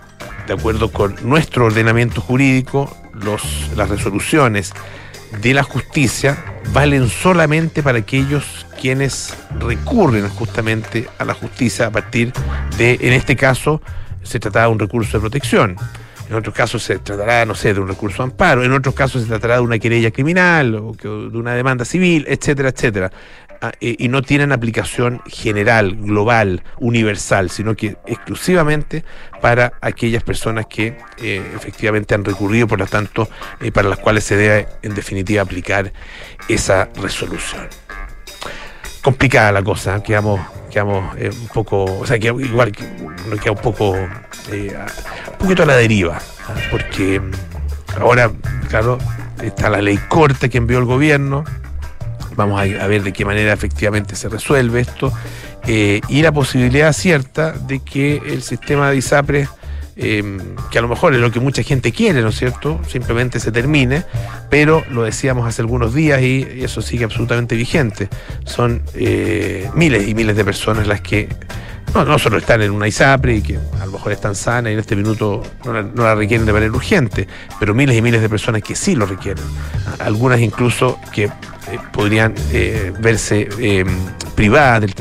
de 0.47 0.53
acuerdo 0.53 0.91
con 0.91 1.17
nuestro 1.23 1.67
ordenamiento 1.67 2.21
jurídico, 2.21 2.95
las 3.77 3.89
resoluciones 3.89 4.73
de 5.41 5.55
la 5.55 5.63
justicia 5.63 6.45
valen 6.73 7.09
solamente 7.09 7.83
para 7.83 7.99
aquellos 7.99 8.67
quienes 8.81 9.35
recurren 9.59 10.29
justamente 10.29 11.09
a 11.19 11.25
la 11.25 11.35
justicia 11.35 11.87
a 11.87 11.91
partir 11.91 12.33
de, 12.77 12.99
en 13.01 13.13
este 13.13 13.37
caso, 13.37 13.81
se 14.23 14.41
trataba 14.41 14.67
de 14.67 14.73
un 14.73 14.79
recurso 14.79 15.17
de 15.17 15.21
protección. 15.21 15.77
En 16.29 16.35
otros 16.35 16.55
casos 16.55 16.83
se 16.83 16.99
tratará, 16.99 17.45
no 17.45 17.55
sé, 17.55 17.75
de 17.75 17.81
un 17.81 17.89
recurso 17.89 18.23
de 18.23 18.31
amparo, 18.31 18.65
en 18.65 18.73
otros 18.73 18.95
casos 18.95 19.23
se 19.23 19.29
tratará 19.29 19.57
de 19.57 19.61
una 19.61 19.79
querella 19.79 20.11
criminal 20.11 20.75
o 20.75 20.93
de 20.93 21.39
una 21.39 21.55
demanda 21.55 21.85
civil, 21.85 22.25
etcétera, 22.29 22.71
etcétera. 22.71 23.11
Ah, 23.61 23.73
eh, 23.81 23.97
y 23.99 24.09
no 24.09 24.21
tienen 24.21 24.53
aplicación 24.53 25.23
general, 25.27 25.97
global, 25.97 26.63
universal, 26.81 27.49
sino 27.49 27.75
que 27.75 27.97
exclusivamente 28.07 29.05
para 29.41 29.73
aquellas 29.81 30.23
personas 30.23 30.67
que 30.67 30.99
eh, 31.17 31.43
efectivamente 31.57 32.15
han 32.15 32.27
recurrido, 32.27 32.67
por 32.69 32.79
lo 32.79 32.87
tanto, 32.87 33.27
eh, 33.61 33.73
para 33.73 33.89
las 33.89 33.99
cuales 34.01 34.25
se 34.25 34.37
debe 34.37 34.69
en 34.83 34.95
definitiva 34.95 35.41
aplicar 35.41 35.95
esa 36.47 36.91
resolución. 37.01 37.67
Complicada 39.01 39.51
la 39.53 39.63
cosa, 39.63 40.03
quedamos, 40.03 40.41
quedamos 40.75 41.15
un 41.15 41.49
poco, 41.55 41.85
o 41.85 42.07
sea, 42.07 42.17
igual 42.17 42.73
que 42.73 42.85
nos 43.29 43.41
queda 43.41 43.53
un 43.53 43.63
poco, 43.63 43.93
un 43.93 45.39
poquito 45.39 45.63
a 45.63 45.67
la 45.67 45.77
deriva, 45.77 46.19
porque 46.71 47.23
ahora, 47.99 48.31
claro, 48.69 48.99
está 49.41 49.71
la 49.71 49.81
ley 49.81 49.99
corta 50.09 50.49
que 50.49 50.59
envió 50.59 50.79
el 50.79 50.85
gobierno, 50.85 51.45
Vamos 52.37 52.61
a, 52.61 52.87
ver 52.89 53.03
de 53.03 53.13
qué 53.13 53.25
manera 53.25 53.53
efectivamente 53.53 54.17
se 54.17 54.29
resuelve 54.29 54.81
esto. 54.81 55.13
Eh, 55.67 56.01
y 56.09 56.23
la 56.23 56.33
posibilidad 56.33 56.93
cierta 56.93 57.53
de 57.53 57.81
que 57.81 58.17
el 58.27 58.43
sistema 58.43 58.91
de 58.91 58.97
ISAPRES, 58.97 59.49
em, 59.97 60.39
que 60.71 60.79
a 60.79 60.83
lo 60.83 60.89
mejor 60.89 61.15
es 61.15 61.21
lo 61.21 61.31
que 61.31 61.41
mucha 61.41 61.63
gente 61.63 61.93
quiere, 61.93 62.23
¿no 62.23 62.29
es 62.29 62.39
cierto?, 62.39 62.81
simplemente 62.89 63.41
se 63.41 63.53
termine, 63.53 64.05
pero 64.51 64.85
lo 64.91 65.03
decíamos 65.03 65.47
hace 65.47 65.63
algunos 65.63 65.95
días 65.95 66.21
y 66.23 66.47
eso 66.63 66.83
sigue 66.83 67.05
absolutamente 67.05 67.57
vigente. 67.57 68.09
Son 68.45 68.83
eh, 68.95 69.69
miles 69.75 70.09
y 70.09 70.15
miles 70.15 70.37
de 70.37 70.45
personas 70.45 70.87
las 70.87 71.01
que 71.01 71.29
no, 71.95 72.19
solo 72.19 72.39
están 72.39 72.61
en 72.63 72.73
una 72.73 72.89
ISAPRE 72.89 73.37
y 73.37 73.43
que 73.43 73.59
a 73.81 73.87
lo 73.87 73.93
mejor 73.93 74.11
están 74.11 74.35
sanas 74.35 74.71
y 74.71 74.75
en 74.75 74.81
este 74.81 74.97
minuto 74.97 75.43
no 75.65 76.03
la, 76.03 76.15
requieren 76.17 76.45
de 76.45 76.53
manera 76.53 76.73
urgente, 76.73 77.29
pero 77.61 77.73
miles 77.73 77.97
y 77.97 78.03
miles 78.03 78.21
de 78.21 78.29
personas 78.29 78.63
que 78.63 78.75
sí 78.75 78.97
lo 78.97 79.07
requieren. 79.07 79.45
Algunas 80.01 80.41
incluso 80.41 80.99
que 81.13 81.25
eh, 81.25 81.31
podrían 81.93 82.35
eh, 82.53 82.93
verse 82.99 83.49
eh, 83.61 83.85
privadas 84.35 84.81
del, 84.81 84.95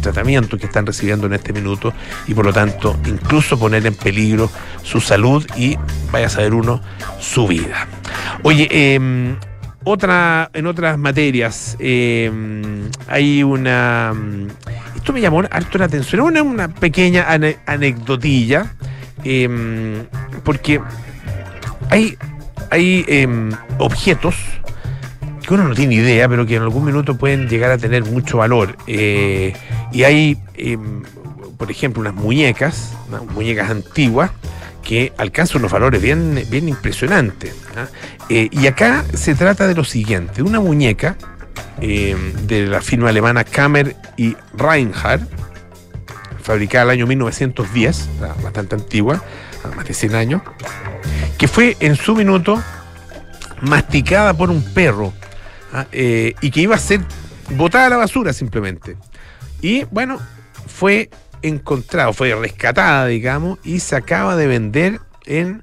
tratamiento 0.00 0.58
que 0.58 0.66
están 0.66 0.84
recibiendo 0.84 1.26
en 1.26 1.32
este 1.32 1.54
minuto 1.54 1.94
y 2.26 2.34
por 2.34 2.44
lo 2.44 2.52
tanto 2.52 2.94
incluso 3.06 3.58
poner 3.58 3.86
en 3.86 3.94
peligro 3.94 4.50
su 4.82 5.00
salud 5.00 5.46
y, 5.56 5.78
vaya 6.12 6.26
a 6.26 6.30
saber 6.30 6.52
uno, 6.52 6.82
su 7.18 7.46
vida. 7.46 7.86
Oye, 8.42 8.68
em, 8.70 9.36
otra, 9.84 10.50
en 10.52 10.66
otras 10.66 10.98
materias 10.98 11.76
em, 11.78 12.90
hay 13.06 13.42
una... 13.42 14.12
Esto 14.96 15.12
me 15.12 15.20
llamó 15.20 15.42
harto 15.50 15.78
la 15.78 15.84
atención, 15.84 16.22
una, 16.22 16.42
una 16.42 16.68
pequeña 16.68 17.26
anecdotilla, 17.66 18.74
em, 19.22 20.06
porque 20.42 20.80
hay, 21.90 22.16
hay 22.70 23.04
objetos 23.78 24.34
que 25.46 25.54
uno 25.54 25.68
no 25.68 25.74
tiene 25.74 25.96
idea, 25.96 26.28
pero 26.28 26.46
que 26.46 26.56
en 26.56 26.62
algún 26.62 26.84
minuto 26.84 27.16
pueden 27.16 27.48
llegar 27.48 27.70
a 27.70 27.78
tener 27.78 28.04
mucho 28.04 28.38
valor. 28.38 28.76
Eh, 28.86 29.52
y 29.92 30.04
hay, 30.04 30.38
em, 30.54 31.02
por 31.58 31.70
ejemplo, 31.70 32.00
unas 32.00 32.14
muñecas, 32.14 32.96
muñecas 33.34 33.70
antiguas, 33.70 34.30
que 34.84 35.12
alcanzan 35.16 35.58
unos 35.58 35.72
valores 35.72 36.00
bien, 36.00 36.44
bien 36.50 36.68
impresionantes. 36.68 37.54
¿ah? 37.76 37.86
Eh, 38.28 38.48
y 38.50 38.66
acá 38.66 39.04
se 39.14 39.34
trata 39.34 39.66
de 39.66 39.74
lo 39.74 39.84
siguiente, 39.84 40.42
una 40.42 40.60
muñeca 40.60 41.16
em, 41.80 42.32
de 42.46 42.66
la 42.66 42.80
firma 42.80 43.08
alemana 43.08 43.44
Kammer 43.44 43.96
y 44.16 44.36
Reinhardt, 44.56 45.28
fabricada 46.42 46.84
el 46.84 46.90
año 46.90 47.06
1910, 47.06 48.08
bastante 48.42 48.74
antigua, 48.74 49.22
más 49.74 49.86
de 49.86 49.94
100 49.94 50.14
años, 50.14 50.42
que 51.38 51.48
fue 51.48 51.76
en 51.80 51.96
su 51.96 52.14
minuto 52.14 52.62
masticada 53.62 54.34
por 54.34 54.50
un 54.50 54.62
perro 54.62 55.14
Ah, 55.76 55.88
eh, 55.90 56.34
y 56.40 56.52
que 56.52 56.60
iba 56.60 56.76
a 56.76 56.78
ser 56.78 57.00
botada 57.56 57.86
a 57.86 57.90
la 57.90 57.96
basura 57.96 58.32
simplemente. 58.32 58.96
Y 59.60 59.82
bueno, 59.90 60.20
fue 60.68 61.10
encontrado, 61.48 62.12
fue 62.12 62.34
rescatada, 62.34 63.06
digamos, 63.06 63.58
y 63.64 63.80
se 63.80 63.96
acaba 63.96 64.36
de 64.36 64.46
vender 64.46 65.00
en 65.26 65.62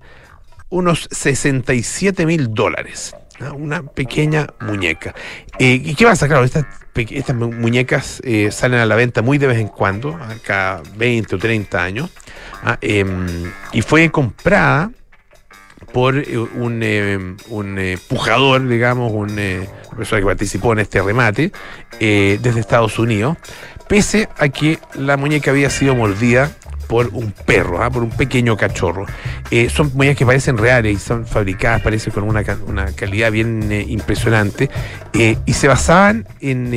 unos 0.69 1.07
67 1.11 2.25
mil 2.25 2.53
dólares. 2.53 3.15
Una 3.55 3.81
pequeña 3.81 4.47
muñeca. 4.59 5.15
Eh, 5.57 5.81
¿Y 5.83 5.95
qué 5.95 6.05
pasa? 6.05 6.27
Claro, 6.27 6.43
estas, 6.43 6.65
estas 6.93 7.35
muñecas 7.35 8.21
eh, 8.23 8.51
salen 8.51 8.79
a 8.79 8.85
la 8.85 8.95
venta 8.95 9.23
muy 9.23 9.39
de 9.39 9.47
vez 9.47 9.57
en 9.57 9.67
cuando, 9.67 10.19
cada 10.43 10.83
20 10.95 11.35
o 11.35 11.39
30 11.39 11.83
años, 11.83 12.11
ah, 12.63 12.77
em, 12.81 13.51
y 13.73 13.81
fue 13.81 14.11
comprada 14.11 14.91
por 15.91 16.15
un, 16.15 17.37
un 17.49 17.99
pujador, 18.07 18.67
digamos, 18.67 19.11
un 19.11 19.39
persona 19.95 20.21
que 20.21 20.25
participó 20.25 20.73
en 20.73 20.79
este 20.79 21.01
remate, 21.01 21.51
eh, 21.99 22.39
desde 22.41 22.59
Estados 22.59 22.97
Unidos, 22.99 23.37
pese 23.91 24.29
a 24.37 24.47
que 24.47 24.79
la 24.95 25.17
muñeca 25.17 25.51
había 25.51 25.69
sido 25.69 25.93
mordida 25.93 26.49
por 26.87 27.09
un 27.11 27.33
perro, 27.33 27.83
¿ah? 27.83 27.89
por 27.89 28.03
un 28.03 28.09
pequeño 28.09 28.55
cachorro. 28.55 29.05
Eh, 29.51 29.69
son 29.69 29.91
muñecas 29.93 30.17
que 30.17 30.25
parecen 30.25 30.57
reales 30.57 30.95
y 30.95 30.97
son 30.97 31.25
fabricadas, 31.25 31.81
parece, 31.81 32.09
con 32.09 32.23
una, 32.23 32.41
calidad 32.95 33.33
bien 33.33 33.69
eh, 33.69 33.83
impresionante, 33.85 34.69
y 35.13 35.53
se 35.53 35.67
basaban 35.67 36.25
en, 36.39 36.71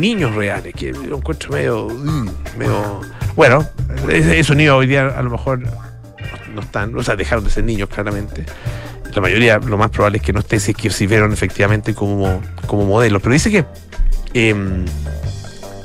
niños 0.00 0.36
reales, 0.36 0.72
que 0.72 0.92
lo 0.92 1.16
encuentro 1.16 1.50
medio, 1.50 1.88
mm, 1.88 2.28
medio... 2.56 3.00
Bueno, 3.34 3.68
esos 4.08 4.54
niños 4.54 4.76
hoy 4.76 4.86
día 4.86 5.08
a 5.08 5.22
lo 5.22 5.30
mejor 5.30 5.58
no 6.54 6.60
están, 6.60 6.96
o 6.96 7.02
sea, 7.02 7.16
dejaron 7.16 7.42
de 7.42 7.50
ser 7.50 7.64
niños 7.64 7.88
claramente 7.88 8.44
la 9.12 9.20
mayoría, 9.20 9.58
lo 9.58 9.76
más 9.76 9.90
probable 9.90 10.18
es 10.18 10.22
que 10.22 10.32
no 10.32 10.38
esté, 10.38 10.60
si 10.60 10.70
es 10.70 10.76
que 10.76 10.90
sirvieron 10.90 11.32
efectivamente 11.32 11.92
como, 11.92 12.40
como 12.68 12.84
modelos. 12.84 13.20
Pero 13.20 13.32
dice 13.32 13.50
que 13.50 13.64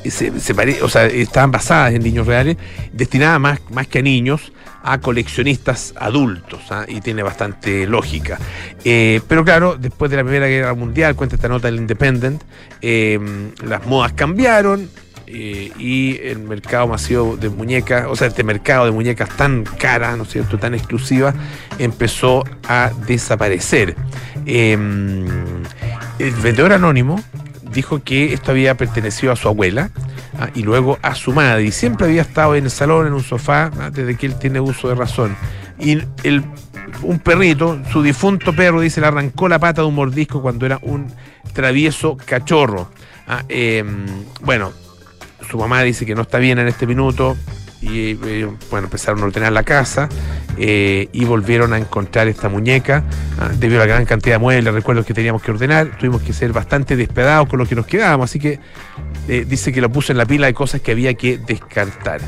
em, 0.05 0.39
se, 0.39 0.81
o 0.81 0.89
sea, 0.89 1.05
estaban 1.07 1.51
basadas 1.51 1.93
en 1.93 2.03
niños 2.03 2.27
reales, 2.27 2.57
destinadas 2.91 3.39
más, 3.39 3.59
más 3.71 3.87
que 3.87 3.99
a 3.99 4.01
niños, 4.01 4.51
a 4.83 4.99
coleccionistas 4.99 5.93
adultos, 5.97 6.61
¿ah? 6.69 6.85
y 6.87 7.01
tiene 7.01 7.23
bastante 7.23 7.87
lógica. 7.87 8.37
Eh, 8.83 9.19
pero 9.27 9.43
claro, 9.43 9.77
después 9.79 10.11
de 10.11 10.17
la 10.17 10.23
Primera 10.23 10.47
Guerra 10.47 10.73
Mundial, 10.75 11.15
cuenta 11.15 11.35
esta 11.35 11.47
nota 11.47 11.67
del 11.67 11.77
Independent, 11.77 12.43
em, 12.81 13.51
las 13.63 13.85
modas 13.87 14.13
cambiaron, 14.13 14.87
eh, 15.27 15.71
y 15.79 16.19
el 16.21 16.39
mercado 16.39 16.87
masivo 16.87 17.35
de 17.35 17.49
muñecas, 17.49 18.05
o 18.07 18.15
sea, 18.15 18.27
este 18.27 18.43
mercado 18.43 18.85
de 18.85 18.91
muñecas 18.91 19.29
tan 19.29 19.63
caras, 19.63 20.17
¿no 20.17 20.23
es 20.23 20.29
cierto?, 20.29 20.59
tan 20.59 20.75
exclusiva, 20.75 21.33
empezó 21.79 22.43
a 22.67 22.91
desaparecer. 23.07 23.95
Em, 24.45 25.25
el 26.19 26.31
vendedor 26.43 26.73
anónimo 26.73 27.23
dijo 27.75 28.01
que 28.01 28.33
esto 28.33 28.51
había 28.51 28.75
pertenecido 28.75 29.31
a 29.31 29.35
su 29.35 29.47
abuela 29.47 29.91
ah, 30.39 30.49
y 30.55 30.63
luego 30.63 30.97
a 31.03 31.13
su 31.13 31.33
madre, 31.33 31.65
y 31.65 31.71
siempre 31.71 32.07
había 32.07 32.21
estado 32.23 32.55
en 32.55 32.63
el 32.63 32.71
salón, 32.71 33.05
en 33.05 33.13
un 33.13 33.23
sofá, 33.23 33.69
ah, 33.79 33.91
desde 33.91 34.15
que 34.15 34.25
él 34.25 34.39
tiene 34.39 34.59
uso 34.59 34.87
de 34.87 34.95
razón. 34.95 35.35
Y 35.77 35.99
el, 36.23 36.43
un 37.03 37.19
perrito, 37.19 37.79
su 37.91 38.01
difunto 38.01 38.55
perro, 38.55 38.79
dice, 38.79 39.01
le 39.01 39.07
arrancó 39.07 39.47
la 39.49 39.59
pata 39.59 39.81
de 39.81 39.87
un 39.87 39.95
mordisco 39.95 40.41
cuando 40.41 40.65
era 40.65 40.79
un 40.81 41.11
travieso 41.53 42.17
cachorro. 42.17 42.89
Ah, 43.27 43.43
em, 43.49 44.05
bueno, 44.41 44.71
su 45.49 45.57
mamá 45.57 45.81
dice 45.83 46.05
que 46.05 46.15
no 46.15 46.21
está 46.21 46.39
bien 46.39 46.57
en 46.59 46.67
este 46.67 46.87
minuto 46.87 47.35
y 47.85 48.17
eh, 48.25 48.49
bueno, 48.71 48.87
empezaron 48.87 49.21
a 49.21 49.25
ordenar 49.25 49.51
la 49.51 49.63
casa 49.63 50.09
eh, 50.57 51.07
y 51.11 51.25
volvieron 51.25 51.73
a 51.73 51.77
encontrar 51.77 52.27
esta 52.27 52.49
muñeca 52.49 53.03
ah, 53.39 53.49
debido 53.53 53.81
a 53.81 53.85
la 53.85 53.93
gran 53.93 54.05
cantidad 54.05 54.35
de 54.35 54.39
muebles, 54.39 54.73
recuerdos 54.73 55.05
que 55.05 55.13
teníamos 55.13 55.41
que 55.41 55.51
ordenar, 55.51 55.97
tuvimos 55.97 56.21
que 56.21 56.33
ser 56.33 56.51
bastante 56.51 56.95
despedados 56.95 57.47
con 57.47 57.59
lo 57.59 57.65
que 57.65 57.75
nos 57.75 57.85
quedábamos, 57.85 58.31
así 58.31 58.39
que 58.39 58.59
eh, 59.27 59.45
dice 59.47 59.71
que 59.71 59.81
lo 59.81 59.89
puso 59.91 60.11
en 60.11 60.17
la 60.17 60.25
pila 60.25 60.47
de 60.47 60.53
cosas 60.53 60.81
que 60.81 60.91
había 60.91 61.13
que 61.13 61.37
descartar. 61.37 62.21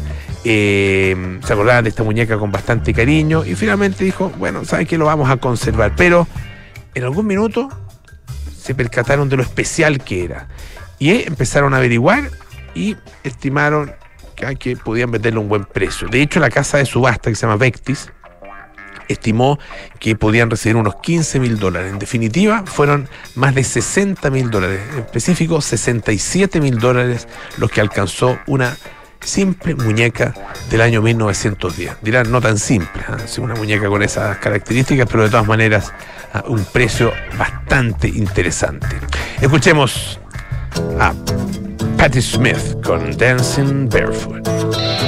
se 0.44 1.16
acordaban 1.50 1.84
de 1.84 1.90
esta 1.90 2.04
muñeca 2.04 2.38
con 2.38 2.52
bastante 2.52 2.94
cariño 2.94 3.44
y 3.44 3.56
finalmente 3.56 4.04
dijo, 4.04 4.32
bueno, 4.38 4.64
¿saben 4.64 4.86
que 4.86 4.98
lo 4.98 5.06
vamos 5.06 5.30
a 5.30 5.38
conservar? 5.38 5.94
Pero 5.98 6.28
en 6.94 7.04
algún 7.04 7.26
minuto 7.26 7.70
se 8.58 8.76
percataron 8.76 9.28
de 9.30 9.38
lo 9.38 9.44
especial 9.44 10.04
que 10.04 10.24
era 10.24 10.48
y 11.00 11.12
empezaron 11.12 11.74
a 11.74 11.78
averiguar 11.78 12.30
y 12.76 12.96
estimaron 13.24 13.92
que, 14.38 14.78
podían 14.78 15.12
venderle 15.12 15.40
un 15.40 15.50
buen 15.50 15.66
precio. 15.66 16.08
De 16.08 16.22
hecho, 16.22 16.40
la 16.40 16.50
casa 16.50 16.78
de 16.78 16.86
subasta 16.86 17.30
que 17.30 17.36
se 17.36 17.42
llama 17.42 17.58
Vectis 17.58 18.12
estimó 19.08 19.58
que 20.00 20.16
podían 20.16 20.50
recibir 20.50 20.76
unos 20.76 20.96
15 20.96 21.40
mil 21.40 21.58
dólares. 21.58 21.92
En 21.92 22.00
definitiva, 22.00 22.64
fueron 22.66 23.08
más 23.36 23.56
de 23.56 23.64
60 23.64 24.30
mil 24.30 24.52
dólares, 24.52 24.82
en 24.94 25.00
específico 25.00 25.62
67 25.62 26.60
mil 26.62 26.78
dólares 26.78 27.28
los 27.58 27.72
que 27.72 27.82
alcanzó 27.82 28.38
una 28.48 28.78
simple 29.22 29.76
muñeca 29.76 30.34
del 30.70 30.82
año 30.82 31.02
1910. 31.02 31.98
Dirán, 32.02 32.32
no 32.32 32.42
tan 32.42 32.58
simple, 32.58 33.02
¿eh? 33.02 33.40
una 33.40 33.56
muñeca 33.56 33.88
con 33.88 34.04
esas 34.04 34.38
características, 34.38 35.08
pero 35.10 35.24
de 35.24 35.30
todas 35.30 35.48
maneras 35.48 35.94
a 36.34 36.44
un 36.48 36.64
precio 36.66 37.12
bastante 37.38 38.08
interesante. 38.08 38.88
Escuchemos 39.42 40.20
a 41.00 41.14
Patti 41.98 42.22
Smith 42.22 42.80
con 42.84 43.12
Dancing 43.18 43.88
Barefoot. 43.90 45.07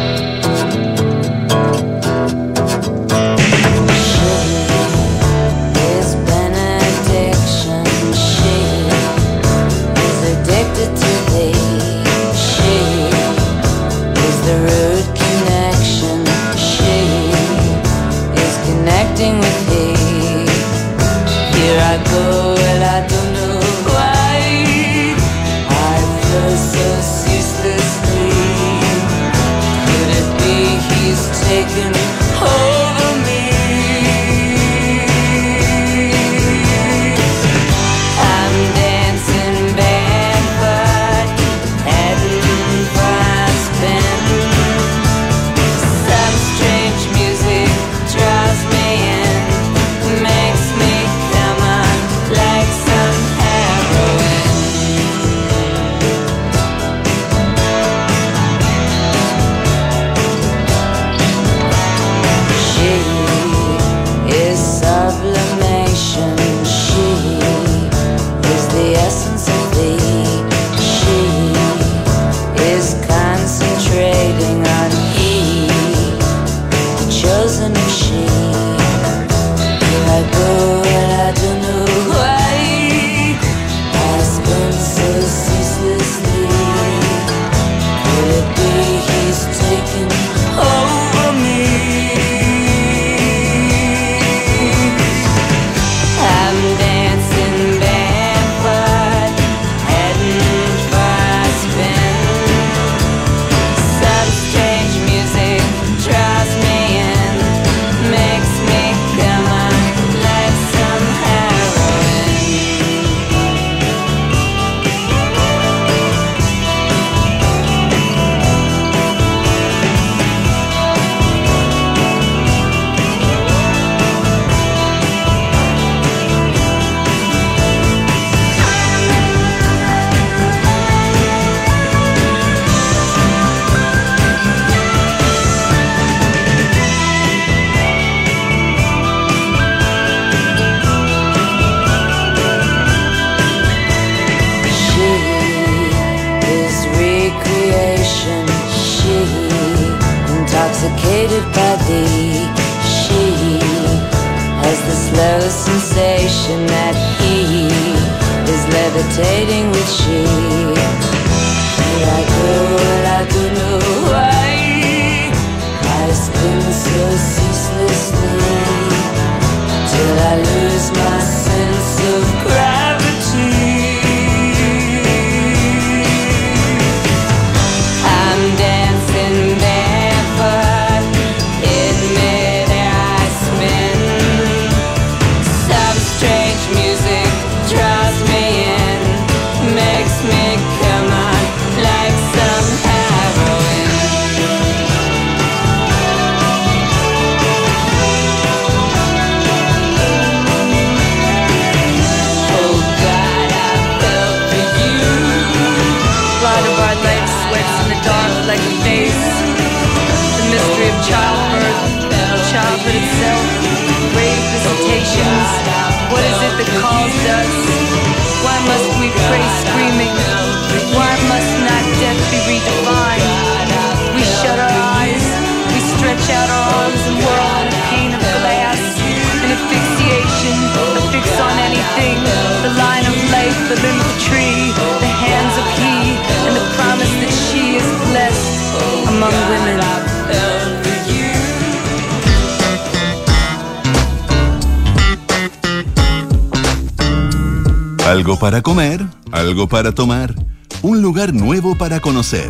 Algo 248.07 248.39
para 248.39 248.63
comer, 248.63 249.05
algo 249.31 249.67
para 249.67 249.91
tomar, 249.91 250.33
un 250.81 251.03
lugar 251.03 251.31
nuevo 251.31 251.77
para 251.77 251.99
conocer. 251.99 252.49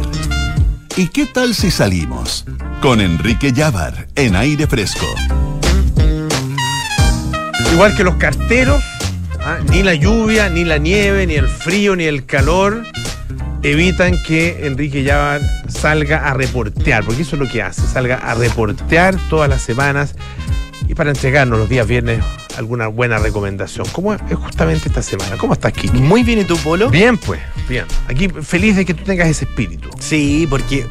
¿Y 0.96 1.08
qué 1.08 1.26
tal 1.26 1.54
si 1.54 1.70
salimos? 1.70 2.46
Con 2.82 3.02
Enrique 3.02 3.52
Llávar 3.52 4.08
en 4.16 4.38
aire 4.38 4.68
fresco. 4.68 5.06
Igual 7.74 7.94
que 7.98 8.06
los 8.06 8.16
carteros. 8.16 8.82
Ni 9.70 9.84
la 9.84 9.94
lluvia, 9.94 10.50
ni 10.50 10.64
la 10.66 10.78
nieve, 10.78 11.28
ni 11.28 11.36
el 11.36 11.48
frío, 11.48 11.96
ni 11.96 12.06
el 12.06 12.26
calor 12.26 12.84
evitan 13.62 14.16
que 14.26 14.66
Enrique 14.66 15.04
Llávar 15.04 15.42
salga 15.68 16.30
a 16.30 16.34
reportear, 16.34 17.04
porque 17.04 17.22
eso 17.22 17.36
es 17.36 17.42
lo 17.42 17.48
que 17.48 17.62
hace, 17.62 17.82
salga 17.82 18.16
a 18.16 18.36
reportear 18.36 19.16
todas 19.30 19.50
las 19.50 19.62
semanas 19.62 20.16
y 20.88 20.96
para 20.96 21.12
entregarnos 21.12 21.60
los 21.60 21.70
días 21.70 21.88
viernes 21.88 22.24
alguna 22.58 22.88
buena 22.88 23.20
recomendación. 23.20 23.86
¿Cómo 23.92 24.14
es 24.14 24.22
justamente 24.34 24.88
esta 24.88 25.02
semana? 25.02 25.38
¿Cómo 25.38 25.54
estás, 25.54 25.74
Kiki? 25.74 26.00
Muy 26.00 26.24
bien, 26.24 26.40
¿y 26.40 26.46
tú, 26.46 26.58
Polo? 26.58 26.90
Bien, 26.90 27.18
pues, 27.18 27.40
bien. 27.68 27.86
Aquí 28.08 28.28
feliz 28.30 28.76
de 28.76 28.86
que 28.86 28.94
tú 28.94 29.04
tengas 29.04 29.28
ese 29.28 29.46
espíritu. 29.46 29.90
Sí, 30.00 30.48
porque 30.50 30.88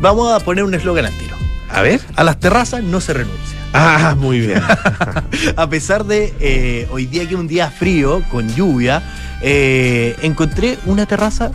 vamos 0.00 0.32
a 0.32 0.44
poner 0.44 0.64
un 0.64 0.74
eslogan 0.74 1.06
al 1.06 1.12
tiro. 1.14 1.36
A 1.70 1.82
ver. 1.82 2.00
A 2.16 2.24
las 2.24 2.38
terrazas 2.38 2.82
no 2.82 3.00
se 3.00 3.12
renuncia. 3.12 3.63
Ah, 3.74 4.14
muy 4.16 4.40
bien. 4.40 4.62
a 5.56 5.68
pesar 5.68 6.04
de 6.04 6.32
eh, 6.38 6.88
hoy 6.92 7.06
día 7.06 7.26
que 7.28 7.34
es 7.34 7.40
un 7.40 7.48
día 7.48 7.70
frío, 7.70 8.22
con 8.30 8.48
lluvia, 8.54 9.02
eh, 9.42 10.16
encontré 10.22 10.78
una 10.86 11.06
terraza 11.06 11.50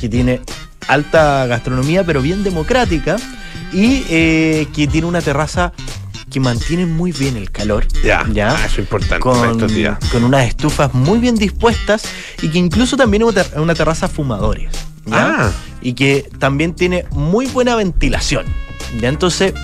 que 0.00 0.08
tiene 0.08 0.40
alta 0.88 1.46
gastronomía, 1.46 2.04
pero 2.04 2.22
bien 2.22 2.42
democrática, 2.42 3.16
y 3.70 4.02
eh, 4.08 4.66
que 4.74 4.86
tiene 4.86 5.06
una 5.06 5.20
terraza 5.20 5.74
que 6.30 6.40
mantienen 6.40 6.96
muy 6.96 7.12
bien 7.12 7.36
el 7.36 7.50
calor. 7.50 7.86
Ya, 8.02 8.26
¿ya? 8.32 8.50
Ah, 8.50 8.64
eso 8.64 8.74
es 8.74 8.78
importante 8.78 9.20
con, 9.20 9.58
con 10.10 10.24
unas 10.24 10.46
estufas 10.46 10.94
muy 10.94 11.18
bien 11.18 11.36
dispuestas 11.36 12.02
y 12.40 12.48
que 12.48 12.58
incluso 12.58 12.96
también 12.96 13.22
es 13.22 13.56
una 13.56 13.74
terraza 13.74 14.08
fumadores. 14.08 14.70
Ah. 15.10 15.50
Y 15.82 15.92
que 15.92 16.28
también 16.38 16.74
tiene 16.74 17.04
muy 17.10 17.46
buena 17.46 17.76
ventilación. 17.76 18.46
¿ya? 19.00 19.08
Entonces, 19.08 19.54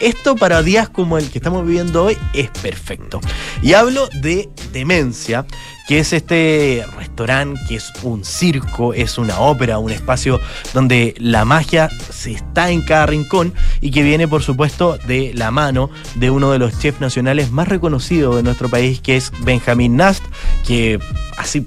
esto 0.00 0.36
para 0.36 0.62
días 0.62 0.88
como 0.88 1.18
el 1.18 1.30
que 1.30 1.38
estamos 1.38 1.66
viviendo 1.66 2.04
hoy 2.04 2.16
es 2.32 2.50
perfecto. 2.50 3.20
Y 3.62 3.72
hablo 3.72 4.08
de 4.20 4.48
Demencia, 4.72 5.46
que 5.88 5.98
es 5.98 6.12
este 6.12 6.84
restaurante, 6.96 7.60
que 7.66 7.76
es 7.76 7.90
un 8.02 8.24
circo, 8.24 8.92
es 8.94 9.18
una 9.18 9.40
ópera, 9.40 9.78
un 9.78 9.90
espacio 9.90 10.40
donde 10.74 11.14
la 11.18 11.44
magia 11.44 11.88
se 12.10 12.32
está 12.32 12.70
en 12.70 12.82
cada 12.82 13.06
rincón 13.06 13.54
y 13.80 13.90
que 13.90 14.02
viene, 14.02 14.28
por 14.28 14.42
supuesto, 14.42 14.98
de 15.06 15.32
la 15.34 15.50
mano 15.50 15.90
de 16.14 16.30
uno 16.30 16.50
de 16.50 16.58
los 16.58 16.78
chefs 16.78 17.00
nacionales 17.00 17.50
más 17.50 17.68
reconocidos 17.68 18.36
de 18.36 18.42
nuestro 18.42 18.68
país, 18.68 19.00
que 19.00 19.16
es 19.16 19.32
Benjamín 19.40 19.96
Nast, 19.96 20.22
que 20.66 20.98
así 21.36 21.66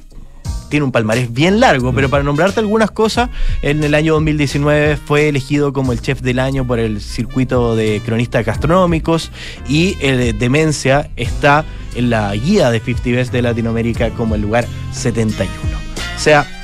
tiene 0.71 0.85
un 0.85 0.91
palmarés 0.91 1.31
bien 1.31 1.59
largo, 1.59 1.93
pero 1.93 2.09
para 2.09 2.23
nombrarte 2.23 2.61
algunas 2.61 2.89
cosas, 2.89 3.29
en 3.61 3.83
el 3.83 3.93
año 3.93 4.13
2019 4.13 4.97
fue 4.97 5.29
elegido 5.29 5.73
como 5.73 5.91
el 5.93 6.01
chef 6.01 6.21
del 6.21 6.39
año 6.39 6.65
por 6.65 6.79
el 6.79 7.01
circuito 7.01 7.75
de 7.75 8.01
cronistas 8.03 8.43
gastronómicos 8.43 9.31
y 9.69 9.97
el 10.01 10.39
Demencia 10.39 11.11
está 11.17 11.65
en 11.93 12.09
la 12.09 12.33
guía 12.33 12.71
de 12.71 12.79
50 12.79 13.09
Best 13.11 13.33
de 13.33 13.41
Latinoamérica 13.41 14.09
como 14.11 14.33
el 14.35 14.41
lugar 14.41 14.65
71. 14.93 15.51
O 16.15 16.19
sea, 16.19 16.60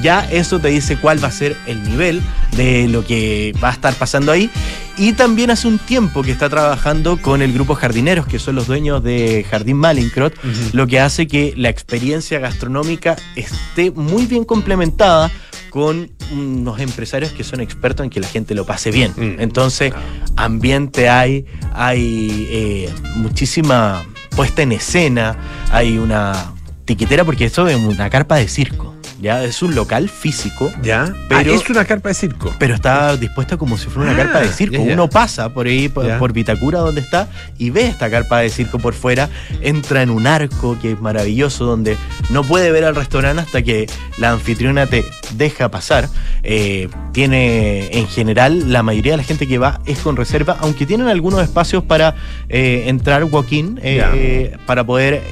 ya 0.00 0.28
eso 0.30 0.58
te 0.58 0.68
dice 0.68 0.96
cuál 0.96 1.22
va 1.22 1.28
a 1.28 1.32
ser 1.32 1.56
el 1.66 1.82
nivel 1.82 2.22
de 2.56 2.88
lo 2.88 3.04
que 3.04 3.54
va 3.62 3.70
a 3.70 3.72
estar 3.72 3.94
pasando 3.94 4.32
ahí. 4.32 4.50
Y 4.98 5.14
también 5.14 5.50
hace 5.50 5.68
un 5.68 5.78
tiempo 5.78 6.22
que 6.22 6.32
está 6.32 6.48
trabajando 6.48 7.16
con 7.16 7.40
el 7.40 7.52
grupo 7.52 7.74
Jardineros, 7.74 8.26
que 8.26 8.38
son 8.38 8.54
los 8.54 8.66
dueños 8.66 9.02
de 9.02 9.44
Jardín 9.50 9.78
Malincrot, 9.78 10.34
lo 10.72 10.86
que 10.86 11.00
hace 11.00 11.26
que 11.26 11.54
la 11.56 11.70
experiencia 11.70 12.38
gastronómica 12.38 13.16
esté 13.34 13.90
muy 13.90 14.26
bien 14.26 14.44
complementada 14.44 15.30
con 15.70 16.10
unos 16.30 16.80
empresarios 16.80 17.32
que 17.32 17.44
son 17.44 17.60
expertos 17.60 18.04
en 18.04 18.10
que 18.10 18.20
la 18.20 18.28
gente 18.28 18.54
lo 18.54 18.66
pase 18.66 18.90
bien. 18.90 19.12
Mm. 19.16 19.40
Entonces, 19.40 19.94
ambiente 20.36 21.08
hay, 21.08 21.46
hay 21.72 22.46
eh, 22.50 22.90
muchísima 23.16 24.04
puesta 24.36 24.60
en 24.60 24.72
escena, 24.72 25.36
hay 25.70 25.96
una 25.96 26.52
tiquetera, 26.84 27.24
porque 27.24 27.46
eso 27.46 27.66
es 27.68 27.76
una 27.76 28.10
carpa 28.10 28.36
de 28.36 28.48
circo. 28.48 28.91
¿Ya? 29.22 29.44
Es 29.44 29.62
un 29.62 29.74
local 29.74 30.08
físico. 30.08 30.70
¿Ya? 30.82 31.04
Ah, 31.04 31.14
pero, 31.28 31.54
es 31.54 31.70
una 31.70 31.84
carpa 31.84 32.08
de 32.08 32.14
circo. 32.14 32.52
Pero 32.58 32.74
está 32.74 33.16
dispuesta 33.16 33.56
como 33.56 33.78
si 33.78 33.86
fuera 33.86 34.10
una 34.10 34.20
carpa 34.20 34.40
de 34.40 34.48
ah, 34.48 34.52
circo. 34.52 34.82
Uno 34.82 35.08
pasa 35.08 35.48
por 35.48 35.66
ahí, 35.66 35.88
por, 35.88 36.32
Vitacura, 36.32 36.80
donde 36.80 37.00
está, 37.00 37.28
y 37.56 37.70
ve 37.70 37.86
esta 37.86 38.10
carpa 38.10 38.40
de 38.40 38.50
circo 38.50 38.78
por 38.78 38.94
fuera, 38.94 39.30
entra 39.60 40.02
en 40.02 40.10
un 40.10 40.26
arco 40.26 40.76
que 40.82 40.92
es 40.92 41.00
maravilloso, 41.00 41.64
donde 41.64 41.96
no 42.30 42.42
puede 42.42 42.72
ver 42.72 42.84
al 42.84 42.96
restaurante 42.96 43.42
hasta 43.42 43.62
que 43.62 43.88
la 44.18 44.32
anfitriona 44.32 44.86
te 44.86 45.04
deja 45.36 45.70
pasar. 45.70 46.08
Eh, 46.42 46.88
tiene, 47.12 47.96
en 47.96 48.08
general, 48.08 48.72
la 48.72 48.82
mayoría 48.82 49.12
de 49.12 49.18
la 49.18 49.24
gente 49.24 49.46
que 49.46 49.58
va 49.58 49.80
es 49.86 50.00
con 50.00 50.16
reserva, 50.16 50.56
aunque 50.60 50.84
tienen 50.84 51.06
algunos 51.06 51.40
espacios 51.42 51.84
para 51.84 52.16
eh, 52.48 52.84
entrar 52.86 53.22
walk-in, 53.24 53.78
eh, 53.82 54.56
para 54.66 54.82
poder 54.84 55.22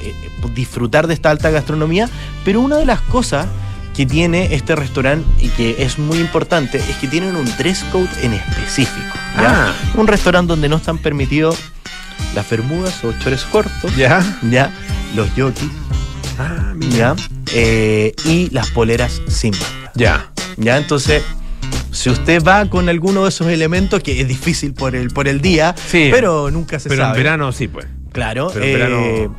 disfrutar 0.55 1.07
de 1.07 1.13
esta 1.13 1.29
alta 1.29 1.49
gastronomía, 1.49 2.09
pero 2.45 2.61
una 2.61 2.77
de 2.77 2.85
las 2.85 3.01
cosas 3.01 3.47
que 3.95 4.05
tiene 4.05 4.53
este 4.53 4.75
restaurante 4.75 5.27
y 5.39 5.49
que 5.49 5.83
es 5.83 5.99
muy 5.99 6.19
importante 6.19 6.77
es 6.77 6.95
que 6.97 7.07
tienen 7.07 7.35
un 7.35 7.45
dress 7.57 7.83
code 7.91 8.09
en 8.21 8.33
específico. 8.33 9.15
Ah. 9.35 9.73
Un 9.95 10.07
restaurante 10.07 10.49
donde 10.49 10.69
no 10.69 10.77
están 10.77 10.97
permitidos 10.97 11.57
las 12.35 12.49
bermudas 12.49 13.03
o 13.03 13.13
chores 13.19 13.43
cortos, 13.45 13.95
ya, 13.95 14.23
ya 14.49 14.71
los 15.15 15.33
yokis, 15.35 15.69
ah, 16.39 16.73
ya, 16.91 17.15
eh, 17.53 18.13
y 18.25 18.49
las 18.51 18.69
poleras 18.69 19.21
sin 19.27 19.51
banda. 19.51 19.91
Ya. 19.95 20.27
Ya, 20.57 20.77
entonces 20.77 21.23
si 21.91 22.09
usted 22.09 22.43
va 22.43 22.69
con 22.69 22.89
alguno 22.89 23.23
de 23.23 23.29
esos 23.29 23.47
elementos, 23.47 24.01
que 24.01 24.21
es 24.21 24.27
difícil 24.27 24.73
por 24.73 24.95
el, 24.95 25.09
por 25.09 25.27
el 25.27 25.41
día, 25.41 25.75
pero 25.91 26.49
nunca 26.49 26.79
se 26.79 26.89
sabe. 26.89 26.95
Pero 26.97 27.07
en 27.07 27.13
verano 27.15 27.51
sí, 27.51 27.67
pues. 27.67 27.85
Claro, 28.11 28.49
pero 28.53 28.65
en 28.65 28.73
verano 28.73 28.99
eh, 28.99 29.29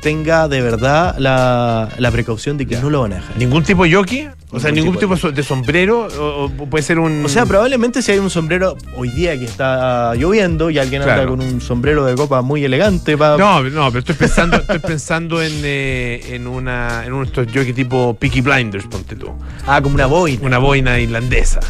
tenga 0.00 0.48
de 0.48 0.60
verdad 0.62 1.16
la, 1.18 2.10
precaución 2.10 2.58
de 2.58 2.66
que 2.66 2.76
no 2.76 2.90
lo 2.90 3.02
van 3.02 3.12
a 3.12 3.16
dejar. 3.16 3.36
¿Ningún 3.36 3.62
tipo 3.62 3.84
de 3.84 3.92
jockey? 3.94 4.28
O 4.52 4.58
sea, 4.58 4.72
ningún 4.72 4.96
tipo, 4.96 5.14
de 5.14 5.42
sombrero 5.44 6.08
o, 6.18 6.48
puede 6.48 6.82
ser 6.82 6.98
un... 6.98 7.24
O 7.24 7.28
sea, 7.28 7.46
probablemente 7.46 8.02
si 8.02 8.10
hay 8.10 8.18
un 8.18 8.30
sombrero 8.30 8.76
hoy 8.96 9.08
día 9.10 9.38
que 9.38 9.44
está 9.44 10.14
lloviendo 10.16 10.70
y 10.70 10.78
alguien 10.78 11.02
anda 11.02 11.24
con 11.26 11.40
un 11.40 11.60
sombrero 11.60 12.04
de 12.04 12.16
copa 12.16 12.42
muy 12.42 12.64
elegante 12.64 13.14
va... 13.14 13.36
No, 13.36 13.62
no, 13.62 13.86
pero 13.88 14.00
estoy 14.00 14.16
pensando, 14.16 14.56
estoy 14.56 14.80
pensando 14.80 15.40
en, 15.40 15.52
eh, 15.62 16.34
en 16.34 16.48
una 16.48 17.04
en 17.04 17.12
uno 17.12 17.24
de 17.24 17.42
estos 17.42 17.74
tipo 17.74 18.16
Peaky 18.18 18.40
Blinders, 18.40 18.86
ponte 18.86 19.14
tú. 19.14 19.32
Ah, 19.66 19.80
como 19.80 19.94
una 19.94 20.06
boina. 20.06 20.40
Una 20.42 20.58
boina 20.58 20.98
irlandesa. 20.98 21.60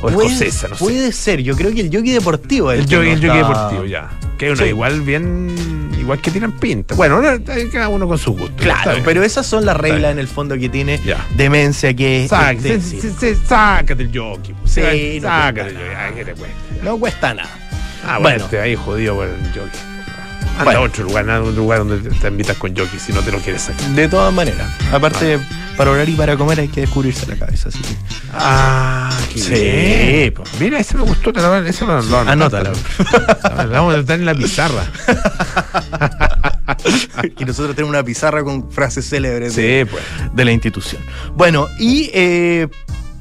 O 0.00 0.08
escocesa, 0.08 0.68
no 0.68 0.76
sé. 0.76 0.84
Puede 0.84 1.12
ser, 1.12 1.42
yo 1.42 1.56
creo 1.56 1.72
que 1.74 1.80
el 1.80 1.94
jockey 1.94 2.12
deportivo 2.12 2.70
es 2.72 2.78
el, 2.80 2.92
el 2.92 3.16
jockey, 3.20 3.38
deportivo, 3.38 3.84
ya. 3.84 4.10
Que 4.38 4.52
es 4.52 4.60
igual 4.60 5.00
bien. 5.00 5.90
Igual 5.98 6.20
que 6.20 6.30
tiran 6.30 6.52
pinta. 6.52 6.94
Bueno, 6.94 7.20
cada 7.72 7.88
uno 7.88 8.06
con 8.06 8.16
su 8.18 8.32
gusto. 8.32 8.54
Claro, 8.56 9.02
pero 9.04 9.22
esas 9.24 9.46
son 9.46 9.66
las 9.66 9.76
reglas 9.76 10.12
en 10.12 10.18
el 10.18 10.28
fondo 10.28 10.56
que 10.56 10.68
tiene 10.68 11.00
demencia 11.36 11.92
que 11.94 12.24
es. 12.24 12.30
Sácate, 12.30 12.80
sácate 13.46 14.02
el 14.02 14.16
jockey. 14.16 14.54
Pues. 14.54 14.72
Sí, 14.72 15.20
sácate 15.20 15.70
el 15.70 15.76
jockey. 15.76 16.52
No 16.82 16.98
cuesta 16.98 17.34
nada. 17.34 17.50
Ah, 18.06 18.18
bueno, 18.18 18.44
este 18.44 18.60
ahí 18.60 18.76
jodido 18.76 19.16
por 19.16 19.26
el 19.26 19.44
jockey. 19.48 19.80
Anda 20.58 20.76
a 20.76 20.80
otro 20.80 21.04
lugar, 21.04 21.28
a 21.28 21.40
otro 21.40 21.52
lugar 21.52 21.78
donde 21.80 22.10
te 22.10 22.28
invitas 22.28 22.56
con 22.56 22.76
jockey 22.76 22.98
si 22.98 23.12
no 23.12 23.20
te 23.22 23.30
lo 23.32 23.38
quieres 23.38 23.62
sacar. 23.62 23.88
De 23.90 24.08
todas 24.08 24.32
maneras. 24.32 24.70
Aparte, 24.92 25.38
para 25.78 25.92
orar 25.92 26.08
y 26.08 26.14
para 26.14 26.36
comer 26.36 26.58
hay 26.58 26.66
que 26.66 26.80
descubrirse 26.80 27.24
la 27.28 27.36
cabeza, 27.36 27.68
así 27.68 27.78
que. 27.78 27.94
Ah, 28.34 29.16
qué 29.32 29.38
sí. 29.38 29.52
Bien. 29.52 30.34
Mira, 30.58 30.80
ese 30.80 30.96
me 30.96 31.04
gustó, 31.04 31.32
te 31.32 31.40
lo, 31.40 31.56
ese 31.64 31.86
lo, 31.86 32.02
lo 32.02 32.18
Anótalo. 32.18 32.72
vamos 33.70 33.94
a 33.94 33.98
estar 33.98 34.18
en 34.18 34.26
la 34.26 34.34
pizarra. 34.34 34.90
y 37.38 37.44
nosotros 37.44 37.76
tenemos 37.76 37.90
una 37.90 38.02
pizarra 38.02 38.42
con 38.42 38.72
frases 38.72 39.08
célebres 39.08 39.54
de, 39.54 39.86
pues. 39.88 40.02
de 40.34 40.44
la 40.44 40.50
institución. 40.50 41.00
Bueno, 41.36 41.68
y 41.78 42.10
eh, 42.12 42.66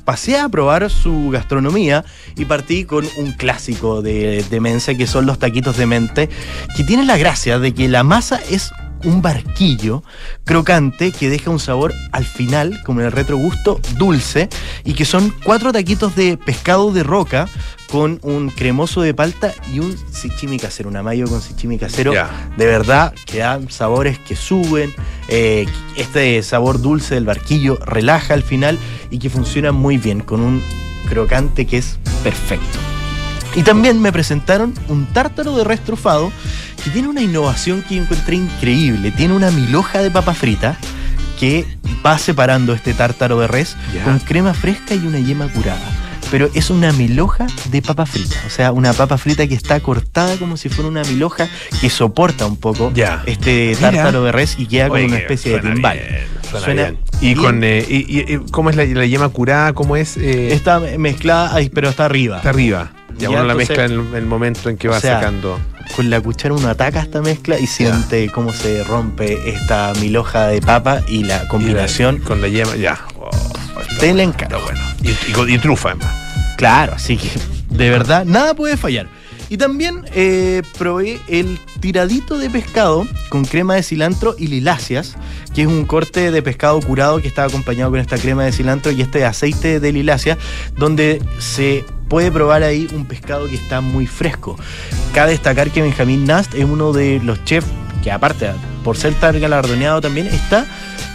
pasé 0.03 0.39
a 0.39 0.49
probar 0.49 0.89
su 0.89 1.29
gastronomía 1.29 2.05
y 2.35 2.45
partí 2.45 2.85
con 2.85 3.07
un 3.17 3.33
clásico 3.33 4.01
de, 4.01 4.43
de 4.49 4.59
Mensa 4.59 4.95
que 4.95 5.05
son 5.05 5.27
los 5.27 5.37
taquitos 5.37 5.77
de 5.77 5.85
mente, 5.85 6.27
que 6.75 6.83
tienen 6.83 7.05
la 7.05 7.17
gracia 7.17 7.59
de 7.59 7.75
que 7.75 7.87
la 7.87 8.01
masa 8.03 8.41
es 8.49 8.71
un 9.03 9.21
barquillo 9.21 10.03
crocante 10.43 11.11
que 11.11 11.29
deja 11.29 11.49
un 11.49 11.59
sabor 11.59 11.93
al 12.11 12.25
final, 12.25 12.81
como 12.85 13.01
en 13.01 13.07
el 13.07 13.11
retrogusto, 13.11 13.79
dulce, 13.97 14.49
y 14.83 14.93
que 14.93 15.05
son 15.05 15.33
cuatro 15.43 15.71
taquitos 15.71 16.15
de 16.15 16.37
pescado 16.37 16.91
de 16.91 17.03
roca 17.03 17.47
con 17.89 18.19
un 18.23 18.49
cremoso 18.49 19.01
de 19.01 19.13
palta 19.13 19.53
y 19.73 19.79
un 19.79 19.95
sichimi 20.11 20.59
casero, 20.59 20.89
una 20.89 21.03
mayo 21.03 21.27
con 21.27 21.41
sichimi 21.41 21.77
casero. 21.77 22.11
De 22.57 22.65
verdad, 22.65 23.13
que 23.25 23.39
dan 23.39 23.69
sabores 23.69 24.19
que 24.19 24.35
suben. 24.35 24.93
Eh, 25.29 25.65
este 25.95 26.41
sabor 26.43 26.81
dulce 26.81 27.15
del 27.15 27.25
barquillo 27.25 27.77
relaja 27.85 28.33
al 28.33 28.43
final 28.43 28.77
y 29.09 29.19
que 29.19 29.29
funciona 29.29 29.71
muy 29.71 29.97
bien, 29.97 30.21
con 30.21 30.41
un 30.41 30.61
crocante 31.09 31.65
que 31.65 31.77
es 31.77 31.97
perfecto. 32.23 32.96
Y 33.57 33.63
también 33.63 33.99
me 33.99 34.11
presentaron 34.11 34.75
un 34.87 35.07
tártaro 35.07 35.57
de 35.57 35.63
restrofado 35.63 36.31
que 36.83 36.91
tiene 36.91 37.07
una 37.07 37.23
innovación 37.23 37.81
que 37.81 37.97
encontré 37.97 38.35
increíble. 38.35 39.09
Tiene 39.09 39.33
una 39.33 39.49
miloja 39.49 39.97
de 39.97 40.11
papa 40.11 40.35
frita 40.35 40.77
que 41.39 41.65
va 42.05 42.19
separando 42.19 42.73
este 42.73 42.93
tártaro 42.93 43.39
de 43.39 43.47
res 43.47 43.75
con 44.05 44.19
crema 44.19 44.53
fresca 44.53 44.93
y 44.93 44.99
una 44.99 45.17
yema 45.17 45.47
curada. 45.47 45.81
Pero 46.29 46.51
es 46.53 46.69
una 46.69 46.91
miloja 46.91 47.47
de 47.71 47.81
papa 47.81 48.05
frita, 48.05 48.35
o 48.45 48.49
sea, 48.51 48.73
una 48.73 48.93
papa 48.93 49.17
frita 49.17 49.47
que 49.47 49.55
está 49.55 49.79
cortada 49.79 50.35
como 50.37 50.55
si 50.55 50.69
fuera 50.69 50.89
una 50.89 51.01
miloja 51.05 51.47
que 51.81 51.89
soporta 51.89 52.45
un 52.45 52.57
poco 52.57 52.93
este 53.25 53.75
tártaro 53.79 54.23
de 54.23 54.33
res 54.33 54.55
y 54.59 54.67
queda 54.67 54.89
con 54.89 55.03
una 55.03 55.17
especie 55.17 55.53
de 55.53 55.59
timbal. 55.61 55.99
suena, 56.63 56.93
¿Y, 57.21 57.33
con, 57.33 57.63
eh, 57.63 57.83
y, 57.89 58.37
cómo 58.51 58.69
es 58.69 58.75
la, 58.75 59.05
yema 59.05 59.29
curada? 59.29 59.73
¿Cómo 59.73 59.95
es? 59.95 60.15
Eh? 60.17 60.53
Está 60.53 60.79
mezclada, 60.79 61.57
pero 61.73 61.89
está 61.89 62.05
arriba. 62.05 62.37
Está 62.37 62.49
arriba. 62.49 62.91
Uno 63.21 63.43
la 63.43 63.55
mezcla 63.55 63.85
en 63.85 64.15
el, 64.15 64.25
momento 64.25 64.69
en 64.69 64.77
que 64.77 64.87
va 64.87 64.99
sacando. 64.99 65.59
Con 65.95 66.09
la 66.09 66.21
cuchara 66.21 66.53
uno 66.53 66.67
ataca 66.67 67.01
esta 67.01 67.21
mezcla 67.21 67.57
y 67.59 67.65
siente 67.65 68.29
cómo 68.29 68.53
se 68.53 68.83
rompe 68.83 69.49
esta 69.49 69.93
miloja 69.99 70.47
de 70.47 70.61
papa 70.61 71.01
y 71.07 71.23
la 71.23 71.47
combinación. 71.47 72.19
con 72.19 72.41
la 72.41 72.47
yema, 72.47 72.75
ya. 72.75 72.99
Oh, 73.19 73.29
te 73.99 74.13
le 74.13 74.23
encanta. 74.23 74.57
bueno. 74.57 74.79
Y, 75.01 75.53
y, 75.53 75.57
trufa, 75.57 75.89
además. 75.89 76.09
Claro, 76.57 76.93
así 76.95 77.17
que 77.17 77.29
de 77.69 77.89
verdad, 77.89 78.25
nada 78.25 78.53
puede 78.53 78.77
fallar. 78.77 79.07
Y 79.49 79.57
también 79.57 80.05
eh, 80.13 80.61
probé 80.77 81.19
el 81.27 81.59
tiradito 81.79 82.37
de 82.37 82.49
pescado 82.49 83.07
con 83.29 83.45
crema 83.45 83.75
de 83.75 83.83
cilantro 83.83 84.35
y 84.37 84.47
liláceas, 84.47 85.15
que 85.53 85.61
es 85.61 85.67
un 85.67 85.85
corte 85.85 86.31
de 86.31 86.41
pescado 86.41 86.79
curado 86.81 87.21
que 87.21 87.27
está 87.27 87.45
acompañado 87.45 87.91
con 87.91 87.99
esta 87.99 88.17
crema 88.17 88.43
de 88.43 88.51
cilantro 88.51 88.91
y 88.91 89.01
este 89.01 89.25
aceite 89.25 89.79
de 89.79 89.91
lilácea, 89.91 90.37
donde 90.75 91.21
se 91.39 91.85
puede 92.09 92.31
probar 92.31 92.63
ahí 92.63 92.87
un 92.93 93.05
pescado 93.05 93.47
que 93.47 93.55
está 93.55 93.81
muy 93.81 94.07
fresco. 94.07 94.57
Cabe 95.13 95.31
destacar 95.31 95.71
que 95.71 95.81
Benjamín 95.81 96.25
Nast 96.25 96.53
es 96.53 96.65
uno 96.65 96.93
de 96.93 97.19
los 97.23 97.43
chefs 97.45 97.67
que 98.03 98.11
aparte, 98.11 98.51
por 98.83 98.97
ser 98.97 99.13
tan 99.15 99.39
galardoneado 99.39 100.01
también, 100.01 100.27
está 100.27 100.65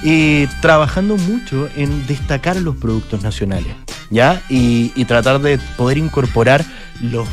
eh, 0.04 0.48
trabajando 0.60 1.16
mucho 1.16 1.68
en 1.76 2.06
destacar 2.06 2.56
los 2.56 2.76
productos 2.76 3.22
nacionales, 3.22 3.74
¿ya? 4.10 4.42
Y, 4.48 4.88
tratar 5.04 5.40
de 5.40 5.58
poder 5.76 5.98
incorporar 5.98 6.64
los 7.00 7.28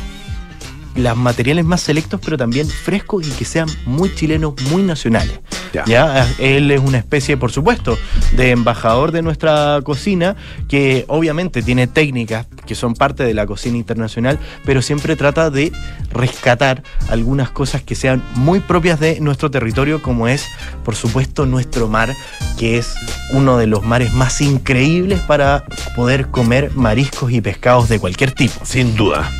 los 0.96 1.16
materiales 1.16 1.64
más 1.64 1.80
selectos, 1.80 2.20
pero 2.22 2.36
también 2.36 2.68
frescos 2.68 3.26
y 3.26 3.30
que 3.30 3.44
sean 3.44 3.68
muy 3.86 4.14
chilenos, 4.14 4.54
muy 4.70 4.82
nacionales. 4.82 5.40
Ya. 5.86 6.26
Él 6.38 6.70
es 6.70 6.80
una 6.80 6.98
especie, 6.98 7.36
por 7.36 7.52
supuesto, 7.52 7.96
de 8.32 8.50
embajador 8.50 9.12
de 9.12 9.22
nuestra 9.22 9.80
cocina, 9.84 10.36
que 10.68 11.04
obviamente 11.08 11.62
tiene 11.62 11.86
técnicas 11.86 12.46
que 12.66 12.74
son 12.74 12.94
parte 12.94 13.24
de 13.24 13.34
la 13.34 13.46
cocina 13.46 13.76
internacional, 13.76 14.38
pero 14.64 14.82
siempre 14.82 15.16
trata 15.16 15.50
de 15.50 15.72
rescatar 16.12 16.82
algunas 17.08 17.50
cosas 17.50 17.82
que 17.82 17.94
sean 17.94 18.22
muy 18.34 18.60
propias 18.60 19.00
de 19.00 19.20
nuestro 19.20 19.50
territorio, 19.50 20.02
como 20.02 20.28
es, 20.28 20.46
por 20.84 20.96
supuesto, 20.96 21.46
nuestro 21.46 21.88
mar, 21.88 22.14
que 22.58 22.78
es 22.78 22.94
uno 23.32 23.56
de 23.56 23.66
los 23.66 23.84
mares 23.84 24.12
más 24.12 24.40
increíbles 24.40 25.20
para 25.20 25.64
poder 25.94 26.28
comer 26.28 26.72
mariscos 26.74 27.30
y 27.32 27.40
pescados 27.40 27.88
de 27.88 27.98
cualquier 27.98 28.32
tipo. 28.32 28.64
Sin 28.64 28.96
duda. 28.96 29.30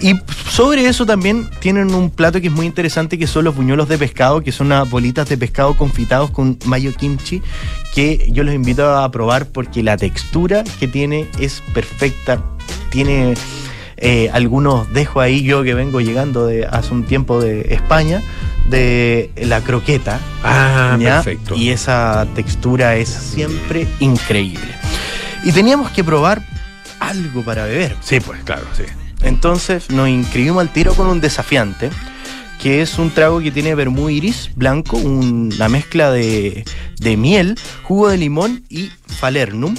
Y 0.00 0.14
sobre 0.50 0.86
eso 0.86 1.06
también 1.06 1.48
tienen 1.60 1.94
un 1.94 2.10
plato 2.10 2.40
que 2.40 2.48
es 2.48 2.52
muy 2.52 2.66
interesante, 2.66 3.18
que 3.18 3.26
son 3.26 3.44
los 3.44 3.56
buñuelos 3.56 3.88
de 3.88 3.98
pescado, 3.98 4.42
que 4.42 4.52
son 4.52 4.68
unas 4.68 4.88
bolitas 4.88 5.28
de 5.28 5.36
pescado 5.36 5.76
confitados 5.76 6.30
con 6.30 6.58
mayo 6.64 6.92
kimchi, 6.94 7.42
que 7.94 8.28
yo 8.30 8.44
los 8.44 8.54
invito 8.54 8.96
a 8.96 9.10
probar 9.10 9.46
porque 9.46 9.82
la 9.82 9.96
textura 9.96 10.64
que 10.78 10.88
tiene 10.88 11.26
es 11.38 11.62
perfecta. 11.72 12.42
Tiene 12.90 13.34
eh, 13.96 14.28
algunos 14.32 14.92
dejo 14.92 15.20
ahí, 15.20 15.42
yo 15.42 15.62
que 15.62 15.74
vengo 15.74 16.00
llegando 16.00 16.46
de 16.46 16.66
hace 16.66 16.92
un 16.92 17.04
tiempo 17.04 17.40
de 17.40 17.74
España, 17.74 18.22
de 18.68 19.30
la 19.36 19.60
croqueta. 19.60 20.20
Ah, 20.42 20.96
perfecto. 20.98 21.54
Y 21.54 21.70
esa 21.70 22.26
textura 22.34 22.96
es 22.96 23.08
siempre 23.08 23.86
increíble. 24.00 24.74
Y 25.44 25.52
teníamos 25.52 25.90
que 25.90 26.02
probar 26.02 26.42
algo 27.00 27.42
para 27.42 27.64
beber. 27.64 27.96
Sí, 28.00 28.20
pues 28.20 28.42
claro, 28.42 28.66
sí. 28.76 28.84
Entonces 29.24 29.90
nos 29.90 30.08
inscribimos 30.08 30.60
al 30.60 30.72
tiro 30.72 30.94
con 30.94 31.06
un 31.08 31.20
desafiante, 31.20 31.90
que 32.62 32.82
es 32.82 32.98
un 32.98 33.10
trago 33.10 33.40
que 33.40 33.50
tiene 33.50 33.74
vermú 33.74 34.08
iris 34.10 34.50
blanco, 34.54 34.96
una 34.96 35.68
mezcla 35.68 36.10
de, 36.10 36.64
de 36.98 37.16
miel, 37.16 37.58
jugo 37.82 38.08
de 38.08 38.18
limón 38.18 38.64
y 38.68 38.90
falernum. 39.06 39.74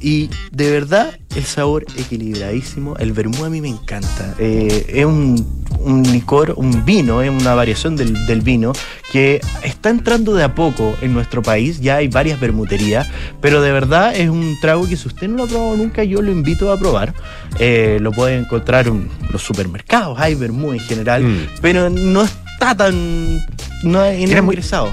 Y 0.00 0.30
de 0.52 0.70
verdad, 0.70 1.18
el 1.34 1.44
sabor 1.44 1.84
equilibradísimo. 1.96 2.96
El 2.96 3.12
vermú 3.12 3.44
a 3.44 3.50
mí 3.50 3.60
me 3.60 3.68
encanta. 3.68 4.34
Eh, 4.38 4.86
es 4.88 5.04
un, 5.04 6.02
licor, 6.10 6.54
un 6.56 6.84
vino, 6.84 7.22
es 7.22 7.30
una 7.30 7.54
variación 7.54 7.96
del, 7.96 8.40
vino 8.42 8.72
que 9.12 9.40
está 9.62 9.90
entrando 9.90 10.34
de 10.34 10.44
a 10.44 10.54
poco 10.54 10.96
en 11.00 11.12
nuestro 11.12 11.42
país. 11.42 11.80
Ya 11.80 11.96
hay 11.96 12.08
varias 12.08 12.40
vermuterías, 12.40 13.08
pero 13.40 13.60
de 13.60 13.72
verdad 13.72 14.14
es 14.14 14.28
un 14.28 14.56
trago 14.60 14.88
que 14.88 14.96
si 14.96 15.08
usted 15.08 15.28
no 15.28 15.36
lo 15.36 15.44
ha 15.44 15.46
probado 15.46 15.76
nunca, 15.76 16.04
yo 16.04 16.22
lo 16.22 16.30
invito 16.30 16.72
a 16.72 16.78
probar. 16.78 17.14
Eh, 17.58 17.98
lo 18.00 18.12
puede 18.12 18.38
encontrar 18.38 18.88
en 18.88 19.08
los 19.30 19.42
supermercados, 19.42 20.18
hay 20.18 20.34
vermú 20.34 20.72
en 20.72 20.80
general, 20.80 21.22
mm. 21.22 21.48
pero 21.60 21.90
no 21.90 22.22
está 22.22 22.76
tan. 22.76 23.44
No 23.82 24.04
es 24.04 24.20
ingresado. 24.20 24.90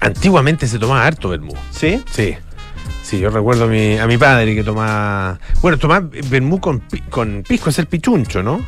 Antiguamente 0.00 0.66
se 0.66 0.78
tomaba 0.78 1.06
harto 1.06 1.28
vermú. 1.28 1.52
¿Sí? 1.72 2.00
Sí. 2.10 2.36
Sí, 3.10 3.18
yo 3.18 3.28
recuerdo 3.28 3.64
a 3.64 3.66
mi, 3.66 3.98
a 3.98 4.06
mi 4.06 4.16
padre 4.16 4.54
que 4.54 4.62
tomaba. 4.62 5.36
Bueno, 5.60 5.78
tomaba 5.78 6.08
vermú 6.28 6.60
con, 6.60 6.80
con 7.08 7.42
pisco, 7.42 7.70
es 7.70 7.78
el 7.80 7.86
pichuncho, 7.86 8.40
¿no? 8.40 8.64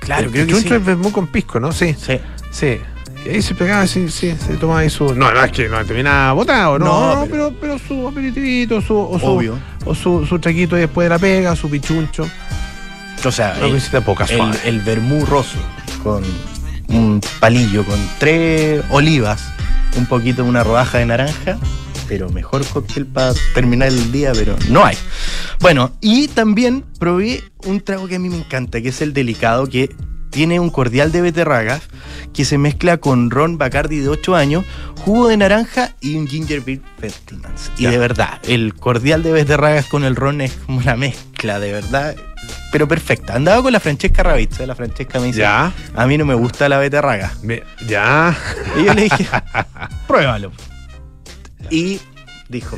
Claro, 0.00 0.24
el 0.24 0.32
creo 0.32 0.44
pichuncho 0.44 0.64
que 0.64 0.74
sí. 0.74 0.80
es 0.80 0.84
vermú 0.84 1.12
con 1.12 1.28
pisco, 1.28 1.60
¿no? 1.60 1.70
Sí. 1.70 1.94
Sí. 1.96 2.18
Sí. 2.50 2.80
Y 3.24 3.28
ahí 3.28 3.40
se 3.40 3.54
pegaba, 3.54 3.86
sí, 3.86 4.08
sí, 4.08 4.34
se 4.44 4.56
tomaba 4.56 4.80
ahí 4.80 4.90
su. 4.90 5.14
No, 5.14 5.30
no 5.30 5.44
es 5.44 5.52
que 5.52 5.68
no 5.68 5.84
terminaba 5.84 6.32
botado, 6.32 6.80
no, 6.80 7.14
no, 7.14 7.26
pero, 7.30 7.54
pero, 7.60 7.78
su 7.78 8.08
aperitivito, 8.08 8.80
su, 8.80 8.98
o 8.98 9.20
su, 9.20 9.26
Obvio. 9.26 9.56
o 9.84 9.94
su, 9.94 10.26
su 10.26 10.40
traquito 10.40 10.74
después 10.74 11.04
de 11.04 11.10
la 11.10 11.20
pega, 11.20 11.54
su 11.54 11.70
pichuncho. 11.70 12.28
O 13.24 13.30
sea, 13.30 13.56
el, 13.60 13.76
el, 13.76 14.58
el 14.64 14.80
vermú 14.80 15.24
roso 15.26 15.58
con 16.02 16.24
un 16.88 17.20
palillo, 17.38 17.84
con 17.84 18.00
tres 18.18 18.82
olivas, 18.90 19.44
un 19.96 20.06
poquito 20.06 20.42
de 20.42 20.48
una 20.48 20.64
rodaja 20.64 20.98
de 20.98 21.06
naranja 21.06 21.56
pero 22.08 22.28
mejor 22.30 22.64
cóctel 22.66 23.06
para 23.06 23.34
terminar 23.54 23.88
el 23.88 24.12
día, 24.12 24.32
pero 24.34 24.56
no 24.68 24.84
hay. 24.84 24.96
Bueno, 25.60 25.92
y 26.00 26.28
también 26.28 26.84
probé 26.98 27.42
un 27.64 27.80
trago 27.80 28.06
que 28.08 28.16
a 28.16 28.18
mí 28.18 28.28
me 28.28 28.36
encanta, 28.38 28.80
que 28.80 28.88
es 28.90 29.00
el 29.02 29.12
delicado, 29.12 29.66
que 29.66 29.94
tiene 30.30 30.60
un 30.60 30.70
cordial 30.70 31.12
de 31.12 31.22
beterragas 31.22 31.82
que 32.34 32.44
se 32.44 32.58
mezcla 32.58 32.98
con 32.98 33.30
ron 33.30 33.56
Bacardi 33.56 34.00
de 34.00 34.08
8 34.08 34.36
años, 34.36 34.64
jugo 35.00 35.28
de 35.28 35.36
naranja 35.38 35.94
y 36.00 36.16
un 36.16 36.26
ginger 36.28 36.60
beer 36.60 36.80
Feldmans. 36.98 37.72
Y 37.78 37.86
de 37.86 37.96
verdad, 37.96 38.38
el 38.46 38.74
cordial 38.74 39.22
de 39.22 39.32
beterragas 39.32 39.86
con 39.86 40.04
el 40.04 40.14
ron 40.16 40.42
es 40.42 40.52
como 40.52 40.78
una 40.78 40.96
mezcla, 40.96 41.58
de 41.58 41.72
verdad, 41.72 42.14
pero 42.70 42.86
perfecta. 42.86 43.34
Andaba 43.34 43.62
con 43.62 43.72
la 43.72 43.80
Francesca 43.80 44.22
Ravizza, 44.22 44.66
la 44.66 44.74
Francesca 44.74 45.18
me 45.20 45.26
dice, 45.28 45.40
¿Ya? 45.40 45.72
a 45.94 46.06
mí 46.06 46.18
no 46.18 46.26
me 46.26 46.34
gusta 46.34 46.68
la 46.68 46.78
beterraga. 46.78 47.32
ya. 47.86 48.36
Y 48.78 48.84
yo 48.84 48.92
le 48.92 49.04
dije, 49.04 49.26
pruébalo. 50.06 50.52
Y 51.70 52.00
dijo, 52.48 52.76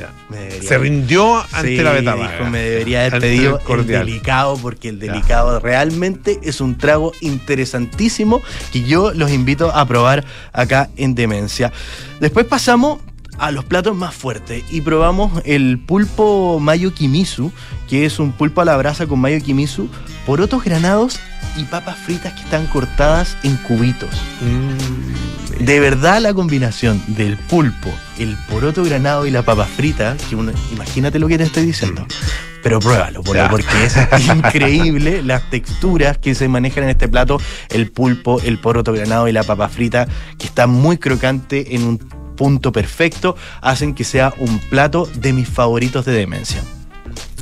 se 0.63 0.79
rindió 0.79 1.37
ante 1.53 1.83
la 1.83 1.93
beta 1.93 2.15
dijo, 2.15 2.51
me 2.51 2.61
debería 2.61 3.07
haber 3.07 3.21
pedido 3.21 3.61
el, 3.69 3.87
delicado 3.87 4.57
porque 4.57 4.89
el 4.89 4.99
delicado 4.99 5.61
realmente 5.61 6.39
es 6.43 6.61
un 6.61 6.79
trago 6.79 7.13
interesantísimo 7.21 8.41
que 8.73 8.83
yo 8.83 9.13
los 9.13 9.31
invito 9.31 9.71
a 9.75 9.87
probar 9.87 10.25
acá 10.53 10.89
en 10.97 11.15
Demencia. 11.15 11.73
Después 12.21 12.47
pasamos 12.47 13.01
a 13.39 13.53
los 13.53 13.65
platos 13.65 13.97
más 13.97 14.15
fuertes 14.15 14.65
y 14.71 14.81
probamos 14.81 15.43
el 15.45 15.79
pulpo 15.79 16.59
mayo 16.61 16.93
kimisu, 16.93 17.53
que 17.89 18.05
es 18.05 18.19
un 18.19 18.33
pulpo 18.33 18.63
a 18.63 18.65
la 18.65 18.77
brasa 18.77 19.07
con 19.07 19.21
mayo 19.21 19.41
kimisu, 19.41 19.89
porotos 20.27 20.65
granados 20.65 21.21
y 21.57 21.65
papas 21.65 21.99
fritas 21.99 22.33
que 22.35 22.41
están 22.41 22.67
cortadas 22.67 23.37
en 23.43 23.57
cubitos. 23.59 24.11
Mm. 24.41 25.28
De 25.59 25.81
verdad 25.81 26.21
la 26.21 26.35
combinación 26.35 27.03
del 27.09 27.37
pulpo, 27.37 27.91
el 28.19 28.37
poroto 28.49 28.85
granado 28.85 29.27
y 29.27 29.31
la 29.31 29.43
papa 29.43 29.65
frita, 29.65 30.17
que 30.29 30.37
imagínate 30.73 31.19
lo 31.19 31.27
que 31.27 31.37
te 31.37 31.45
estoy 31.45 31.67
diciendo. 31.67 32.03
Mm. 32.03 32.39
Pero 32.63 32.81
pruébalo, 32.81 33.23
porque 33.23 33.85
es 33.85 33.97
increíble 34.35 35.23
las 35.23 35.49
texturas 35.51 36.19
que 36.19 36.35
se 36.35 36.49
manejan 36.49 36.85
en 36.85 36.91
este 36.91 37.09
plato, 37.09 37.41
el 37.71 37.91
pulpo, 37.91 38.41
el 38.41 38.59
poroto 38.59 38.93
granado 38.93 39.29
y 39.29 39.33
la 39.33 39.43
papa 39.43 39.69
frita, 39.69 40.07
que 40.39 40.47
está 40.47 40.67
muy 40.67 40.99
crocante 40.99 41.75
en 41.75 41.85
un 41.85 41.99
punto 41.99 42.73
perfecto, 42.73 43.37
hacen 43.61 43.95
que 43.95 44.05
sea 44.05 44.35
un 44.39 44.59
plato 44.59 45.07
de 45.15 45.33
mis 45.33 45.49
favoritos 45.49 46.05
de 46.05 46.13
demencia. 46.13 46.63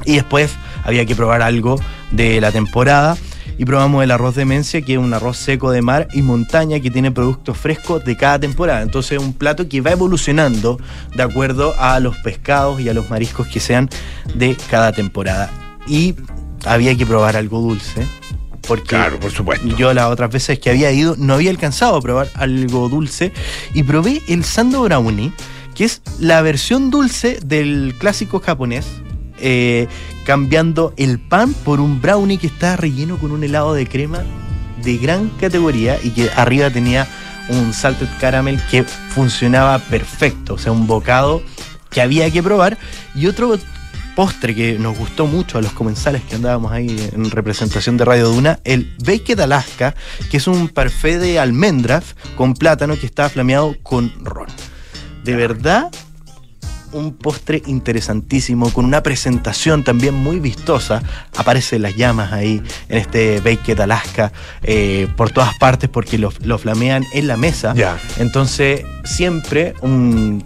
Y 0.04 0.14
después 0.14 0.52
había 0.84 1.04
que 1.04 1.16
probar 1.16 1.42
algo 1.42 1.80
de 2.10 2.40
la 2.40 2.52
temporada 2.52 3.16
y 3.58 3.64
probamos 3.64 4.04
el 4.04 4.10
arroz 4.10 4.34
de 4.34 4.44
Mencia, 4.44 4.82
que 4.82 4.94
es 4.94 4.98
un 4.98 5.14
arroz 5.14 5.38
seco 5.38 5.70
de 5.70 5.82
mar 5.82 6.08
y 6.12 6.22
montaña 6.22 6.80
que 6.80 6.90
tiene 6.90 7.10
productos 7.10 7.56
frescos 7.56 8.04
de 8.04 8.16
cada 8.16 8.38
temporada. 8.38 8.82
Entonces 8.82 9.12
es 9.12 9.18
un 9.18 9.32
plato 9.32 9.68
que 9.68 9.80
va 9.80 9.92
evolucionando 9.92 10.78
de 11.14 11.22
acuerdo 11.22 11.74
a 11.78 11.98
los 12.00 12.16
pescados 12.18 12.80
y 12.80 12.88
a 12.88 12.94
los 12.94 13.08
mariscos 13.08 13.46
que 13.46 13.60
sean 13.60 13.88
de 14.34 14.56
cada 14.70 14.92
temporada. 14.92 15.50
Y 15.86 16.14
había 16.64 16.96
que 16.96 17.06
probar 17.06 17.36
algo 17.36 17.60
dulce. 17.60 18.06
Porque 18.66 18.88
claro, 18.88 19.20
por 19.20 19.30
supuesto. 19.30 19.66
yo 19.76 19.94
las 19.94 20.06
otras 20.06 20.30
veces 20.30 20.58
que 20.58 20.70
había 20.70 20.90
ido 20.90 21.14
no 21.16 21.34
había 21.34 21.50
alcanzado 21.50 21.96
a 21.96 22.00
probar 22.00 22.28
algo 22.34 22.88
dulce 22.88 23.32
y 23.74 23.84
probé 23.84 24.22
el 24.28 24.44
Sando 24.44 24.82
Brownie, 24.82 25.32
que 25.74 25.84
es 25.84 26.02
la 26.18 26.42
versión 26.42 26.90
dulce 26.90 27.38
del 27.44 27.94
clásico 27.98 28.40
japonés, 28.40 28.86
eh, 29.38 29.86
cambiando 30.26 30.92
el 30.96 31.20
pan 31.20 31.54
por 31.54 31.78
un 31.78 32.02
brownie 32.02 32.36
que 32.36 32.48
está 32.48 32.76
relleno 32.76 33.16
con 33.16 33.30
un 33.30 33.44
helado 33.44 33.74
de 33.74 33.86
crema 33.86 34.24
de 34.82 34.98
gran 34.98 35.28
categoría 35.40 35.98
y 36.02 36.10
que 36.10 36.28
arriba 36.34 36.68
tenía 36.68 37.06
un 37.48 37.72
salted 37.72 38.08
caramel 38.20 38.60
que 38.68 38.82
funcionaba 38.82 39.78
perfecto, 39.78 40.54
o 40.54 40.58
sea, 40.58 40.72
un 40.72 40.88
bocado 40.88 41.42
que 41.90 42.00
había 42.00 42.28
que 42.30 42.42
probar 42.42 42.76
y 43.14 43.28
otro 43.28 43.56
postre 44.16 44.54
que 44.54 44.78
nos 44.78 44.98
gustó 44.98 45.26
mucho 45.26 45.58
a 45.58 45.62
los 45.62 45.72
comensales 45.72 46.22
que 46.22 46.34
andábamos 46.34 46.72
ahí 46.72 46.88
en 47.12 47.30
representación 47.30 47.96
de 47.96 48.04
Radio 48.04 48.28
Duna, 48.28 48.58
el 48.64 48.96
Baked 48.98 49.38
Alaska, 49.38 49.94
que 50.30 50.38
es 50.38 50.48
un 50.48 50.68
parfait 50.68 51.20
de 51.20 51.38
almendras 51.38 52.16
con 52.34 52.54
plátano 52.54 52.98
que 52.98 53.06
está 53.06 53.28
flameado 53.28 53.76
con 53.82 54.12
ron. 54.24 54.48
De 55.22 55.36
verdad, 55.36 55.90
un 56.92 57.14
postre 57.14 57.62
interesantísimo, 57.66 58.72
con 58.72 58.84
una 58.84 59.02
presentación 59.02 59.84
también 59.84 60.14
muy 60.14 60.40
vistosa. 60.40 61.02
Aparecen 61.36 61.82
las 61.82 61.96
llamas 61.96 62.32
ahí 62.32 62.62
en 62.88 62.98
este 62.98 63.40
Baked 63.40 63.80
Alaska 63.80 64.32
eh, 64.62 65.08
por 65.16 65.30
todas 65.30 65.56
partes 65.58 65.88
porque 65.88 66.18
lo, 66.18 66.30
flamean 66.30 67.04
en 67.12 67.26
la 67.26 67.36
mesa. 67.36 67.74
Entonces, 68.18 68.84
siempre 69.04 69.74
un 69.82 70.42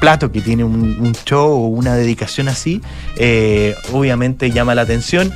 plato 0.00 0.32
que 0.32 0.40
tiene 0.40 0.64
un, 0.64 1.14
show 1.24 1.50
o 1.50 1.66
una 1.66 1.94
dedicación 1.94 2.48
así, 2.48 2.80
eh, 3.16 3.74
obviamente 3.92 4.50
llama 4.50 4.74
la 4.74 4.82
atención, 4.82 5.32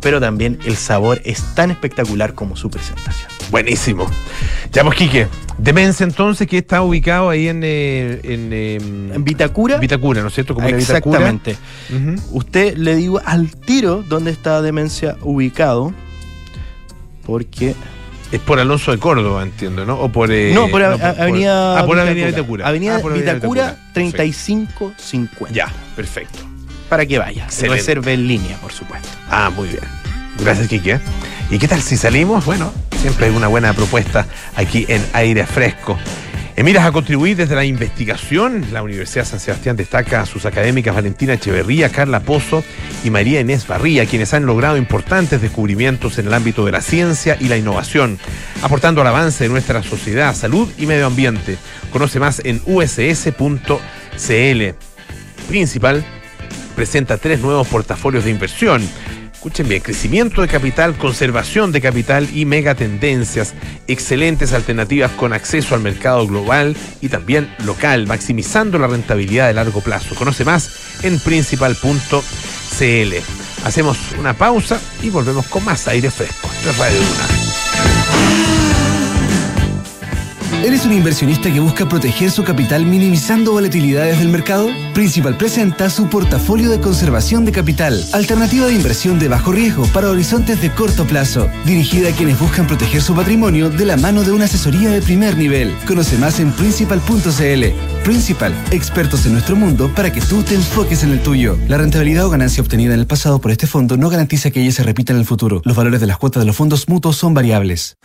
pero 0.00 0.20
también 0.20 0.58
el 0.64 0.76
sabor 0.76 1.20
es 1.24 1.42
tan 1.54 1.70
espectacular 1.70 2.34
como 2.34 2.56
su 2.56 2.70
presentación. 2.70 3.30
Buenísimo. 3.50 4.10
Ya, 4.72 4.82
pues, 4.82 4.96
Quique. 4.96 5.28
Demencia, 5.62 6.02
entonces, 6.04 6.48
que 6.48 6.58
está 6.58 6.82
ubicado 6.82 7.30
ahí 7.30 7.48
en. 7.48 7.60
Eh, 7.62 8.20
em, 8.24 9.12
en, 9.12 9.24
Vitacura. 9.24 9.78
Vitacura, 9.78 10.20
¿no 10.20 10.28
es 10.28 10.34
cierto? 10.34 10.54
Como 10.54 10.66
Exactamente. 10.66 11.56
Usted 12.32 12.76
le 12.76 12.96
digo 12.96 13.20
al 13.24 13.50
tiro 13.54 14.02
dónde 14.02 14.32
está 14.32 14.60
Demencia 14.60 15.16
ubicado, 15.22 15.94
porque 17.24 17.76
Es 18.32 18.40
por 18.40 18.58
Alonso 18.58 18.90
de 18.90 18.98
Córdoba, 18.98 19.44
entiendo, 19.44 19.86
¿no? 19.86 20.00
O 20.00 20.08
por. 20.08 20.32
Eh, 20.32 20.52
no, 20.52 20.68
por, 20.68 20.82
Avenida. 20.82 21.78
ah, 21.78 21.86
por 21.86 21.98
Avenida 21.98 22.26
Vitacura. 22.26 22.66
Avenida 22.66 22.96
ah, 22.96 23.08
Vitacura, 23.08 23.76
3550. 23.94 25.54
Ya, 25.54 25.72
perfecto. 25.94 26.40
Para 26.88 27.06
que 27.06 27.18
vaya. 27.18 27.48
Se 27.48 27.68
reserve 27.68 28.14
en 28.14 28.26
línea, 28.26 28.56
por 28.56 28.72
supuesto. 28.72 29.08
Ah, 29.30 29.50
muy 29.54 29.68
bien. 29.68 29.82
Gracias, 30.40 30.66
Kike. 30.66 30.98
¿Y 31.52 31.58
qué 31.58 31.68
tal 31.68 31.82
si 31.82 31.98
salimos? 31.98 32.46
Bueno, 32.46 32.72
siempre 33.02 33.26
hay 33.26 33.36
una 33.36 33.46
buena 33.46 33.74
propuesta 33.74 34.26
aquí 34.56 34.86
en 34.88 35.04
aire 35.12 35.44
fresco. 35.44 35.98
En 36.56 36.64
miras 36.64 36.86
a 36.86 36.92
contribuir 36.92 37.36
desde 37.36 37.54
la 37.54 37.66
investigación, 37.66 38.64
la 38.72 38.82
Universidad 38.82 39.26
San 39.26 39.38
Sebastián 39.38 39.76
destaca 39.76 40.22
a 40.22 40.26
sus 40.26 40.46
académicas 40.46 40.94
Valentina 40.94 41.34
Echeverría, 41.34 41.90
Carla 41.90 42.20
Pozo 42.20 42.64
y 43.04 43.10
María 43.10 43.40
Inés 43.40 43.66
Barría, 43.66 44.06
quienes 44.06 44.32
han 44.32 44.46
logrado 44.46 44.78
importantes 44.78 45.42
descubrimientos 45.42 46.18
en 46.18 46.28
el 46.28 46.32
ámbito 46.32 46.64
de 46.64 46.72
la 46.72 46.80
ciencia 46.80 47.36
y 47.38 47.48
la 47.48 47.58
innovación, 47.58 48.18
aportando 48.62 49.02
al 49.02 49.08
avance 49.08 49.44
de 49.44 49.50
nuestra 49.50 49.82
sociedad, 49.82 50.34
salud 50.34 50.70
y 50.78 50.86
medio 50.86 51.04
ambiente. 51.04 51.58
Conoce 51.92 52.18
más 52.18 52.40
en 52.46 52.62
uss.cl. 52.64 53.74
Principal 55.48 56.02
presenta 56.74 57.18
tres 57.18 57.40
nuevos 57.40 57.68
portafolios 57.68 58.24
de 58.24 58.30
inversión 58.30 58.82
escuchen 59.42 59.68
bien, 59.68 59.82
crecimiento 59.82 60.40
de 60.40 60.46
capital, 60.46 60.96
conservación 60.96 61.72
de 61.72 61.80
capital 61.80 62.28
y 62.32 62.44
megatendencias, 62.44 63.54
excelentes 63.88 64.52
alternativas 64.52 65.10
con 65.10 65.32
acceso 65.32 65.74
al 65.74 65.80
mercado 65.80 66.28
global 66.28 66.76
y 67.00 67.08
también 67.08 67.52
local, 67.64 68.06
maximizando 68.06 68.78
la 68.78 68.86
rentabilidad 68.86 69.48
de 69.48 69.54
largo 69.54 69.80
plazo. 69.80 70.14
Conoce 70.14 70.44
más 70.44 71.02
en 71.02 71.18
principal.cl. 71.18 71.82
Hacemos 73.64 73.98
una 74.16 74.32
pausa 74.34 74.80
y 75.02 75.10
volvemos 75.10 75.48
con 75.48 75.64
más 75.64 75.88
aire 75.88 76.12
fresco. 76.12 76.48
Radio 76.78 77.51
¿Eres 80.62 80.86
un 80.86 80.92
inversionista 80.92 81.52
que 81.52 81.58
busca 81.58 81.88
proteger 81.88 82.30
su 82.30 82.44
capital 82.44 82.86
minimizando 82.86 83.50
volatilidades 83.50 84.20
del 84.20 84.28
mercado? 84.28 84.68
Principal 84.94 85.36
presenta 85.36 85.90
su 85.90 86.08
portafolio 86.08 86.70
de 86.70 86.78
conservación 86.78 87.44
de 87.44 87.50
capital, 87.50 88.00
alternativa 88.12 88.66
de 88.66 88.74
inversión 88.74 89.18
de 89.18 89.26
bajo 89.26 89.50
riesgo 89.50 89.86
para 89.86 90.08
horizontes 90.08 90.62
de 90.62 90.70
corto 90.70 91.04
plazo, 91.04 91.48
dirigida 91.66 92.10
a 92.10 92.12
quienes 92.12 92.38
buscan 92.38 92.68
proteger 92.68 93.02
su 93.02 93.12
patrimonio 93.12 93.70
de 93.70 93.84
la 93.84 93.96
mano 93.96 94.22
de 94.22 94.30
una 94.30 94.44
asesoría 94.44 94.90
de 94.90 95.02
primer 95.02 95.36
nivel. 95.36 95.74
Conoce 95.84 96.16
más 96.16 96.38
en 96.38 96.52
principal.cl. 96.52 98.04
Principal, 98.04 98.54
expertos 98.70 99.26
en 99.26 99.32
nuestro 99.32 99.56
mundo 99.56 99.90
para 99.92 100.12
que 100.12 100.20
tú 100.20 100.44
te 100.44 100.54
enfoques 100.54 101.02
en 101.02 101.10
el 101.10 101.24
tuyo. 101.24 101.58
La 101.66 101.76
rentabilidad 101.76 102.26
o 102.26 102.30
ganancia 102.30 102.62
obtenida 102.62 102.94
en 102.94 103.00
el 103.00 103.08
pasado 103.08 103.40
por 103.40 103.50
este 103.50 103.66
fondo 103.66 103.96
no 103.96 104.10
garantiza 104.10 104.52
que 104.52 104.62
ella 104.62 104.70
se 104.70 104.84
repita 104.84 105.12
en 105.12 105.18
el 105.18 105.24
futuro. 105.24 105.60
Los 105.64 105.74
valores 105.74 106.00
de 106.00 106.06
las 106.06 106.18
cuotas 106.18 106.40
de 106.40 106.46
los 106.46 106.54
fondos 106.54 106.88
mutuos 106.88 107.16
son 107.16 107.34
variables. 107.34 107.96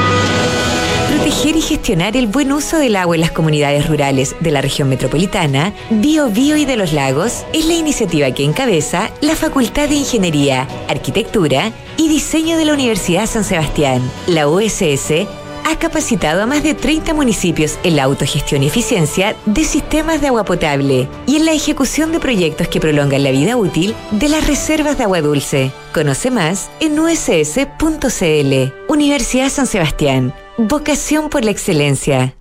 y 1.43 1.61
gestionar 1.61 2.15
el 2.15 2.27
buen 2.27 2.51
uso 2.51 2.77
del 2.77 2.95
agua 2.95 3.15
en 3.15 3.21
las 3.21 3.31
comunidades 3.31 3.87
rurales 3.89 4.35
de 4.41 4.51
la 4.51 4.61
región 4.61 4.87
metropolitana, 4.87 5.73
Bio 5.89 6.29
Bio 6.29 6.55
y 6.55 6.65
de 6.65 6.77
los 6.77 6.93
Lagos 6.93 7.45
es 7.51 7.65
la 7.65 7.73
iniciativa 7.73 8.29
que 8.31 8.45
encabeza 8.45 9.09
la 9.21 9.35
Facultad 9.35 9.89
de 9.89 9.95
Ingeniería, 9.95 10.67
Arquitectura 10.87 11.71
y 11.97 12.09
Diseño 12.09 12.57
de 12.57 12.65
la 12.65 12.73
Universidad 12.73 13.25
San 13.25 13.43
Sebastián. 13.43 14.03
La 14.27 14.47
USS 14.47 15.27
ha 15.65 15.79
capacitado 15.79 16.43
a 16.43 16.45
más 16.45 16.61
de 16.61 16.75
30 16.75 17.15
municipios 17.15 17.79
en 17.83 17.95
la 17.95 18.03
autogestión 18.03 18.61
y 18.61 18.67
eficiencia 18.67 19.35
de 19.47 19.63
sistemas 19.65 20.21
de 20.21 20.27
agua 20.27 20.45
potable 20.45 21.09
y 21.25 21.37
en 21.37 21.45
la 21.45 21.53
ejecución 21.53 22.11
de 22.11 22.19
proyectos 22.19 22.67
que 22.67 22.79
prolongan 22.79 23.23
la 23.23 23.31
vida 23.31 23.57
útil 23.57 23.95
de 24.11 24.29
las 24.29 24.45
reservas 24.45 24.99
de 24.99 25.05
agua 25.05 25.21
dulce. 25.21 25.71
Conoce 25.91 26.29
más 26.29 26.69
en 26.79 26.99
uss.cl. 26.99 28.73
Universidad 28.87 29.49
San 29.49 29.65
Sebastián 29.65 30.35
Vocación 30.57 31.29
por 31.29 31.45
la 31.45 31.51
excelencia. 31.51 32.35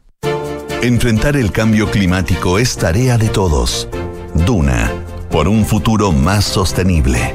Enfrentar 0.82 1.36
el 1.36 1.52
cambio 1.52 1.90
climático 1.90 2.58
es 2.58 2.76
tarea 2.76 3.16
de 3.16 3.28
todos. 3.28 3.88
Duna, 4.34 4.92
por 5.30 5.46
un 5.46 5.64
futuro 5.64 6.10
más 6.10 6.44
sostenible. 6.44 7.34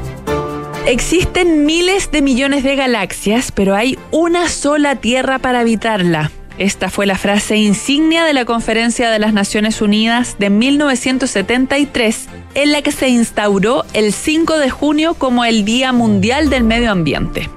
Existen 0.86 1.64
miles 1.64 2.10
de 2.10 2.20
millones 2.20 2.62
de 2.62 2.76
galaxias, 2.76 3.52
pero 3.52 3.74
hay 3.74 3.98
una 4.10 4.48
sola 4.48 4.96
Tierra 4.96 5.38
para 5.38 5.60
habitarla. 5.60 6.30
Esta 6.58 6.90
fue 6.90 7.06
la 7.06 7.16
frase 7.16 7.56
insignia 7.56 8.24
de 8.24 8.34
la 8.34 8.44
Conferencia 8.44 9.10
de 9.10 9.18
las 9.18 9.32
Naciones 9.32 9.80
Unidas 9.80 10.36
de 10.38 10.50
1973, 10.50 12.28
en 12.54 12.72
la 12.72 12.82
que 12.82 12.92
se 12.92 13.08
instauró 13.08 13.84
el 13.94 14.12
5 14.12 14.58
de 14.58 14.70
junio 14.70 15.14
como 15.14 15.44
el 15.44 15.64
Día 15.64 15.92
Mundial 15.92 16.50
del 16.50 16.64
Medio 16.64 16.92
Ambiente. 16.92 17.48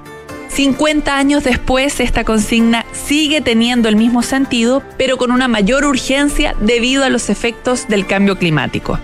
50 0.52 1.16
años 1.16 1.44
después, 1.44 2.00
esta 2.00 2.24
consigna 2.24 2.84
sigue 2.92 3.40
teniendo 3.40 3.88
el 3.88 3.96
mismo 3.96 4.22
sentido, 4.22 4.82
pero 4.98 5.16
con 5.16 5.30
una 5.30 5.48
mayor 5.48 5.84
urgencia 5.84 6.54
debido 6.60 7.04
a 7.04 7.08
los 7.08 7.30
efectos 7.30 7.86
del 7.88 8.06
cambio 8.06 8.36
climático. 8.36 8.98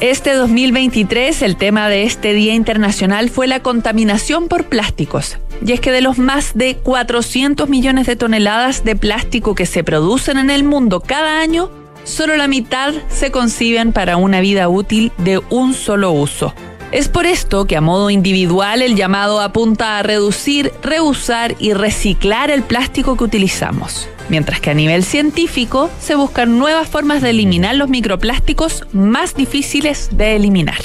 Este 0.00 0.32
2023, 0.34 1.42
el 1.42 1.56
tema 1.56 1.88
de 1.88 2.04
este 2.04 2.32
Día 2.32 2.54
Internacional 2.54 3.30
fue 3.30 3.46
la 3.46 3.60
contaminación 3.60 4.48
por 4.48 4.64
plásticos. 4.64 5.38
Y 5.64 5.72
es 5.72 5.80
que 5.80 5.92
de 5.92 6.02
los 6.02 6.18
más 6.18 6.52
de 6.54 6.76
400 6.76 7.68
millones 7.68 8.06
de 8.06 8.16
toneladas 8.16 8.84
de 8.84 8.96
plástico 8.96 9.54
que 9.54 9.64
se 9.64 9.84
producen 9.84 10.38
en 10.38 10.50
el 10.50 10.64
mundo 10.64 11.00
cada 11.00 11.40
año, 11.40 11.70
solo 12.04 12.36
la 12.36 12.48
mitad 12.48 12.92
se 13.08 13.30
conciben 13.30 13.92
para 13.92 14.16
una 14.16 14.40
vida 14.40 14.68
útil 14.68 15.12
de 15.18 15.40
un 15.50 15.72
solo 15.72 16.12
uso. 16.12 16.54
Es 16.96 17.10
por 17.10 17.26
esto 17.26 17.66
que 17.66 17.76
a 17.76 17.82
modo 17.82 18.08
individual 18.08 18.80
el 18.80 18.96
llamado 18.96 19.42
apunta 19.42 19.98
a 19.98 20.02
reducir, 20.02 20.72
reusar 20.82 21.54
y 21.58 21.74
reciclar 21.74 22.50
el 22.50 22.62
plástico 22.62 23.18
que 23.18 23.24
utilizamos, 23.24 24.08
mientras 24.30 24.60
que 24.60 24.70
a 24.70 24.74
nivel 24.74 25.04
científico 25.04 25.90
se 26.00 26.14
buscan 26.14 26.58
nuevas 26.58 26.88
formas 26.88 27.20
de 27.20 27.28
eliminar 27.28 27.76
los 27.76 27.90
microplásticos 27.90 28.86
más 28.94 29.34
difíciles 29.34 30.08
de 30.12 30.36
eliminar. 30.36 30.78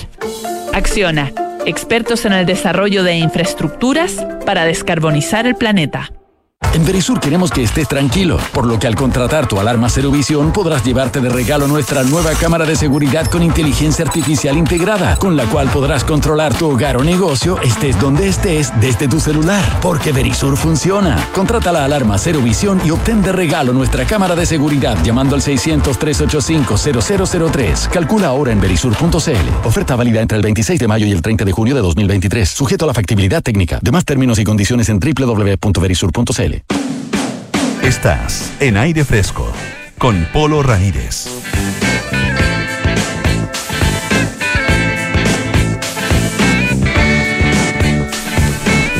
Acciona, 0.73 1.31
expertos 1.65 2.25
en 2.25 2.33
el 2.33 2.45
desarrollo 2.45 3.03
de 3.03 3.15
infraestructuras 3.15 4.17
para 4.45 4.65
descarbonizar 4.65 5.47
el 5.47 5.55
planeta. 5.55 6.11
En 6.73 6.85
Verisur 6.85 7.19
queremos 7.19 7.51
que 7.51 7.63
estés 7.63 7.89
tranquilo, 7.89 8.37
por 8.53 8.65
lo 8.65 8.79
que 8.79 8.87
al 8.87 8.95
contratar 8.95 9.45
tu 9.45 9.59
alarma 9.59 9.89
Cero 9.89 10.09
Visión 10.09 10.53
podrás 10.53 10.85
llevarte 10.85 11.19
de 11.19 11.27
regalo 11.27 11.67
nuestra 11.67 12.03
nueva 12.03 12.31
cámara 12.31 12.63
de 12.63 12.77
seguridad 12.77 13.27
con 13.27 13.43
inteligencia 13.43 14.05
artificial 14.05 14.57
integrada, 14.57 15.17
con 15.17 15.35
la 15.35 15.43
cual 15.47 15.69
podrás 15.69 16.05
controlar 16.05 16.53
tu 16.53 16.69
hogar 16.69 16.95
o 16.95 17.03
negocio 17.03 17.59
estés 17.61 17.99
donde 17.99 18.29
estés 18.29 18.71
desde 18.79 19.09
tu 19.09 19.19
celular, 19.19 19.61
porque 19.81 20.13
Verisur 20.13 20.55
funciona. 20.55 21.17
Contrata 21.33 21.73
la 21.73 21.83
alarma 21.83 22.17
Cero 22.17 22.39
Visión 22.41 22.79
y 22.85 22.91
obtén 22.91 23.21
de 23.21 23.33
regalo 23.33 23.73
nuestra 23.73 24.05
cámara 24.05 24.37
de 24.37 24.45
seguridad 24.45 24.97
llamando 25.03 25.35
al 25.35 25.41
600-385-0003. 25.41 27.89
Calcula 27.89 28.27
ahora 28.27 28.53
en 28.53 28.61
verisur.cl. 28.61 29.65
Oferta 29.65 29.97
válida 29.97 30.21
entre 30.21 30.37
el 30.37 30.41
26 30.41 30.79
de 30.79 30.87
mayo 30.87 31.05
y 31.05 31.11
el 31.11 31.21
30 31.21 31.43
de 31.43 31.51
junio 31.51 31.75
de 31.75 31.81
2023, 31.81 32.47
sujeto 32.47 32.85
a 32.85 32.87
la 32.87 32.93
factibilidad 32.93 33.43
técnica. 33.43 33.77
Demás 33.81 34.05
términos 34.05 34.39
y 34.39 34.45
condiciones 34.45 34.87
en 34.87 35.01
www.verisur.cl. 35.01 36.60
Estás 37.83 38.51
en 38.59 38.77
aire 38.77 39.03
fresco 39.03 39.51
con 39.97 40.25
Polo 40.33 40.63
Ramírez. 40.63 41.27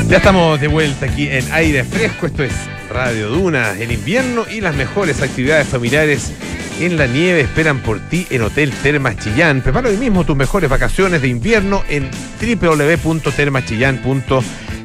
Ya 0.07 0.17
estamos 0.17 0.59
de 0.59 0.67
vuelta 0.67 1.05
aquí 1.05 1.29
en 1.29 1.51
aire 1.51 1.83
fresco. 1.83 2.25
Esto 2.25 2.43
es 2.43 2.53
Radio 2.89 3.29
Duna 3.29 3.79
en 3.79 3.91
invierno 3.91 4.45
y 4.49 4.61
las 4.61 4.75
mejores 4.75 5.21
actividades 5.21 5.67
familiares 5.67 6.33
en 6.79 6.97
la 6.97 7.07
nieve 7.07 7.41
esperan 7.41 7.79
por 7.79 7.99
ti 7.99 8.27
en 8.29 8.41
Hotel 8.41 8.71
Termas 8.83 9.17
Chillán. 9.17 9.61
Prepara 9.61 9.89
hoy 9.89 9.97
mismo 9.97 10.25
tus 10.25 10.35
mejores 10.35 10.69
vacaciones 10.69 11.21
de 11.21 11.29
invierno 11.29 11.83
en 11.89 12.09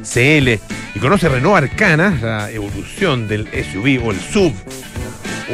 www.termachillán.cl 0.06 0.94
y 0.94 0.98
conoce 0.98 1.28
Renault 1.28 1.56
Arcana, 1.56 2.18
la 2.22 2.50
evolución 2.50 3.28
del 3.28 3.46
SUV 3.48 4.06
o 4.06 4.10
el 4.12 4.20
SUV 4.20 4.54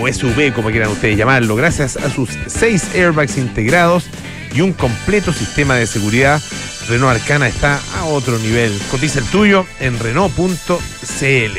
o 0.00 0.08
SUV 0.08 0.52
como 0.54 0.70
quieran 0.70 0.90
ustedes 0.90 1.16
llamarlo, 1.16 1.56
gracias 1.56 1.96
a 1.96 2.08
sus 2.10 2.30
seis 2.46 2.94
airbags 2.94 3.36
integrados 3.36 4.06
y 4.54 4.60
un 4.60 4.72
completo 4.72 5.32
sistema 5.32 5.74
de 5.76 5.86
seguridad 5.86 6.40
Renault 6.88 7.20
Arcana 7.20 7.46
está 7.48 7.80
a 7.96 8.04
otro 8.06 8.38
nivel. 8.38 8.72
Cotiza 8.90 9.20
el 9.20 9.24
tuyo 9.26 9.64
en 9.80 9.98
Renault.cl. 9.98 11.58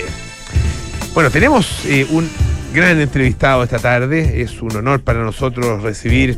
Bueno, 1.14 1.32
tenemos 1.32 1.86
eh, 1.86 2.06
un 2.10 2.30
gran 2.74 3.00
entrevistado 3.00 3.64
esta 3.64 3.80
tarde. 3.80 4.42
Es 4.42 4.62
un 4.62 4.76
honor 4.76 5.02
para 5.02 5.24
nosotros 5.24 5.82
recibir 5.82 6.38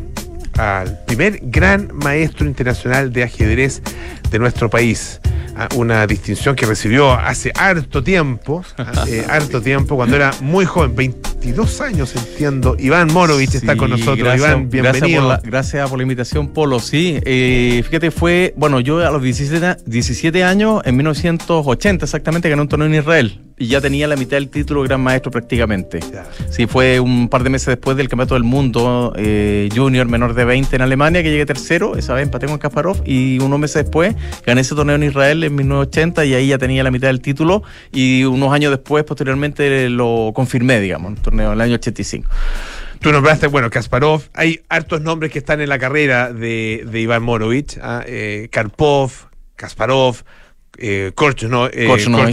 al 0.57 1.03
primer 1.05 1.39
gran 1.43 1.89
maestro 1.93 2.45
internacional 2.45 3.11
de 3.11 3.23
ajedrez 3.23 3.81
de 4.29 4.39
nuestro 4.39 4.69
país. 4.69 5.19
Ah, 5.57 5.69
una 5.75 6.05
distinción 6.05 6.53
que 6.53 6.65
recibió 6.65 7.13
hace 7.13 7.53
harto 7.55 8.03
tiempo, 8.03 8.65
eh, 9.07 9.25
harto 9.29 9.61
tiempo, 9.61 9.95
cuando 9.95 10.17
era 10.17 10.31
muy 10.41 10.65
joven, 10.65 10.95
22 10.95 11.79
años 11.79 12.13
entiendo. 12.13 12.75
Iván 12.77 13.13
Morovich 13.13 13.55
está 13.55 13.77
con 13.77 13.89
nosotros. 13.89 14.35
Iván, 14.35 14.69
bienvenido. 14.69 15.39
Gracias 15.43 15.89
por, 15.89 15.97
la, 15.97 16.03
invitación, 16.03 16.49
Polo. 16.49 16.81
Sí, 16.81 17.21
eh, 17.23 17.81
fíjate, 17.85 18.11
fue, 18.11 18.53
bueno, 18.57 18.81
yo 18.81 18.99
a 18.99 19.11
los 19.11 19.23
17, 19.23 19.83
17 19.85 20.43
años, 20.43 20.81
en 20.83 20.97
1980 20.97 22.03
exactamente, 22.03 22.49
gané 22.49 22.61
un 22.61 22.67
torneo 22.67 22.87
en 22.87 22.95
Israel 22.95 23.41
y 23.57 23.67
ya 23.67 23.79
tenía 23.79 24.07
la 24.07 24.15
mitad 24.15 24.37
del 24.37 24.49
título 24.49 24.81
de 24.81 24.89
gran 24.89 25.01
maestro 25.01 25.31
prácticamente. 25.31 25.99
Sí, 26.49 26.67
fue 26.67 26.99
un 26.99 27.29
par 27.29 27.43
de 27.43 27.49
meses 27.49 27.67
después 27.67 27.95
del 27.95 28.09
Campeonato 28.09 28.33
del 28.35 28.43
Mundo 28.43 29.13
eh, 29.15 29.69
Junior 29.73 30.07
menor 30.07 30.33
de 30.33 30.45
20 30.45 30.75
en 30.75 30.81
Alemania 30.81 31.23
que 31.23 31.31
llegué 31.31 31.45
tercero, 31.45 31.95
esa 31.95 32.13
vez 32.13 32.23
empaté 32.23 32.47
con 32.47 32.57
Kasparov 32.57 33.01
y 33.05 33.39
unos 33.39 33.59
meses 33.59 33.85
después 33.85 34.15
gané 34.45 34.61
ese 34.61 34.75
torneo 34.75 34.95
en 34.95 35.03
Israel 35.03 35.43
en 35.43 35.55
1980 35.55 36.25
y 36.25 36.33
ahí 36.33 36.47
ya 36.47 36.57
tenía 36.57 36.83
la 36.83 36.91
mitad 36.91 37.07
del 37.07 37.21
título 37.21 37.63
y 37.91 38.23
unos 38.25 38.51
años 38.51 38.71
después 38.71 39.03
posteriormente 39.03 39.89
lo 39.89 40.31
confirmé, 40.35 40.79
digamos, 40.81 41.11
en 41.11 41.17
el 41.17 41.23
torneo 41.23 41.47
en 41.47 41.53
el 41.53 41.61
año 41.61 41.75
85. 41.75 42.29
Tú 42.99 43.11
nombraste, 43.11 43.47
bueno, 43.47 43.69
Kasparov. 43.69 44.23
Hay 44.33 44.61
hartos 44.67 45.01
nombres 45.01 45.31
que 45.31 45.37
están 45.39 45.61
en 45.61 45.69
la 45.69 45.77
carrera 45.77 46.33
de, 46.33 46.87
Iván 46.93 47.23
Morovich. 47.23 47.77
¿ah? 47.81 48.03
Eh, 48.05 48.49
Karpov, 48.51 49.11
Kasparov, 49.55 50.23
eh, 50.77 51.11
Korchnoi, 51.15 51.71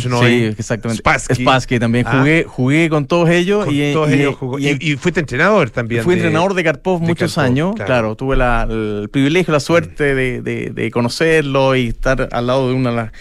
sí, 0.00 0.44
exactamente. 0.44 1.02
Spassky. 1.34 1.78
también 1.78 2.06
ah. 2.06 2.18
jugué, 2.18 2.44
jugué 2.44 2.88
con 2.88 3.06
todos 3.06 3.30
ellos. 3.30 3.68
y, 3.70 3.82
y, 3.82 4.96
fuiste 4.96 5.20
entrenador 5.20 5.70
también. 5.70 6.02
Fui 6.04 6.14
entrenador 6.14 6.54
de 6.54 6.64
Karpov 6.64 7.00
muchos 7.00 7.38
años. 7.38 7.74
Claro. 7.76 8.16
tuve 8.16 8.36
el 8.36 9.08
privilegio, 9.10 9.52
la 9.52 9.60
suerte 9.60 10.14
de, 10.14 10.90
conocerlo 10.92 11.76
y 11.76 11.88
estar 11.88 12.28
al 12.32 12.46
lado 12.46 12.68
de 12.68 12.74
una 12.74 12.90
de 12.90 12.96
las 12.96 13.12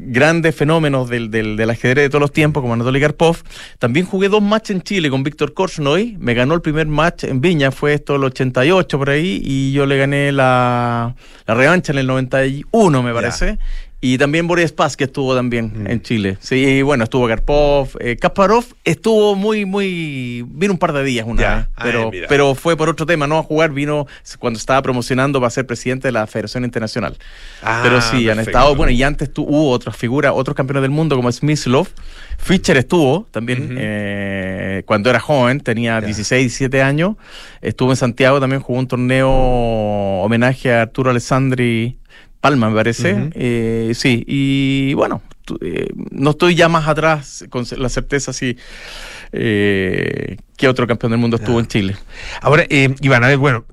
grandes 0.00 0.54
fenómenos 0.54 1.08
del, 1.08 1.30
del, 1.30 1.70
ajedrez 1.70 2.04
de 2.04 2.08
todos 2.08 2.20
los 2.20 2.32
tiempos, 2.32 2.60
como 2.60 2.74
Anatoly 2.74 3.00
Karpov. 3.00 3.38
También 3.78 4.06
jugué 4.06 4.28
dos 4.28 4.42
matches 4.42 4.76
en 4.76 4.82
Chile 4.82 5.10
con 5.10 5.22
Víctor 5.22 5.54
Korchnoi. 5.54 6.16
Me 6.18 6.34
ganó 6.34 6.54
el 6.54 6.60
primer 6.60 6.86
match 6.86 7.24
en 7.24 7.40
Viña, 7.40 7.70
fue 7.70 7.94
esto 7.94 8.16
el 8.16 8.24
88 8.24 8.98
por 8.98 9.10
ahí, 9.10 9.40
y 9.42 9.72
yo 9.72 9.86
le 9.86 9.96
gané 9.98 10.32
la, 10.32 11.14
la 11.46 11.54
revancha 11.54 11.92
en 11.92 11.98
el 11.98 12.06
91, 12.06 13.02
me 13.02 13.12
parece. 13.12 13.58
Y 14.00 14.16
también 14.16 14.46
Boris 14.46 14.70
Paz, 14.70 14.96
que 14.96 15.04
estuvo 15.04 15.34
también 15.34 15.72
mm. 15.74 15.86
en 15.88 16.02
Chile. 16.02 16.38
Sí, 16.40 16.82
bueno, 16.82 17.02
estuvo 17.02 17.26
Karpov. 17.26 17.96
Eh, 17.98 18.16
Kasparov 18.16 18.64
estuvo 18.84 19.34
muy, 19.34 19.64
muy. 19.64 20.44
Vino 20.46 20.72
un 20.72 20.78
par 20.78 20.92
de 20.92 21.02
días 21.02 21.26
una 21.26 21.56
vez. 21.56 21.66
Pero, 21.82 22.10
pero 22.28 22.54
fue 22.54 22.76
por 22.76 22.88
otro 22.88 23.06
tema, 23.06 23.26
no 23.26 23.38
a 23.38 23.42
jugar, 23.42 23.72
vino 23.72 24.06
cuando 24.38 24.56
estaba 24.56 24.82
promocionando 24.82 25.40
para 25.40 25.50
ser 25.50 25.66
presidente 25.66 26.08
de 26.08 26.12
la 26.12 26.28
Federación 26.28 26.64
Internacional. 26.64 27.16
Ah, 27.60 27.80
pero 27.82 28.00
sí, 28.00 28.30
han 28.30 28.38
estado. 28.38 28.76
Bueno, 28.76 28.92
y 28.92 29.02
antes 29.02 29.30
hubo 29.36 29.70
otras 29.70 29.96
figuras, 29.96 30.32
otros 30.32 30.56
campeones 30.56 30.82
del 30.82 30.92
mundo 30.92 31.16
como 31.16 31.32
Smyslov. 31.32 31.88
Fischer 32.38 32.76
estuvo 32.76 33.26
también 33.32 33.74
eh, 33.78 34.84
cuando 34.86 35.10
era 35.10 35.18
joven, 35.18 35.58
tenía 35.58 36.00
16, 36.00 36.42
17 36.42 36.82
años. 36.82 37.16
Estuvo 37.60 37.90
en 37.90 37.96
Santiago 37.96 38.38
también, 38.38 38.62
jugó 38.62 38.78
un 38.78 38.86
torneo 38.86 39.28
homenaje 39.28 40.72
a 40.72 40.82
Arturo 40.82 41.10
Alessandri 41.10 41.98
Palma, 42.40 42.68
me 42.68 42.76
parece. 42.76 43.30
Eh, 43.34 43.92
sí, 43.94 44.24
y 44.26 44.94
bueno, 44.94 45.22
eh, 45.60 45.88
no 46.10 46.30
estoy 46.30 46.54
ya 46.54 46.68
más 46.68 46.86
atrás 46.86 47.44
con 47.50 47.64
la 47.76 47.88
certeza 47.88 48.32
si 48.32 48.56
eh, 49.32 50.36
que 50.56 50.68
otro 50.68 50.86
campeón 50.86 51.12
del 51.12 51.20
mundo 51.20 51.36
estuvo 51.36 51.58
en 51.58 51.66
Chile. 51.66 51.96
Ahora, 52.40 52.64
Iván, 52.68 53.24
a 53.24 53.28
ver, 53.28 53.38
bueno, 53.38 53.64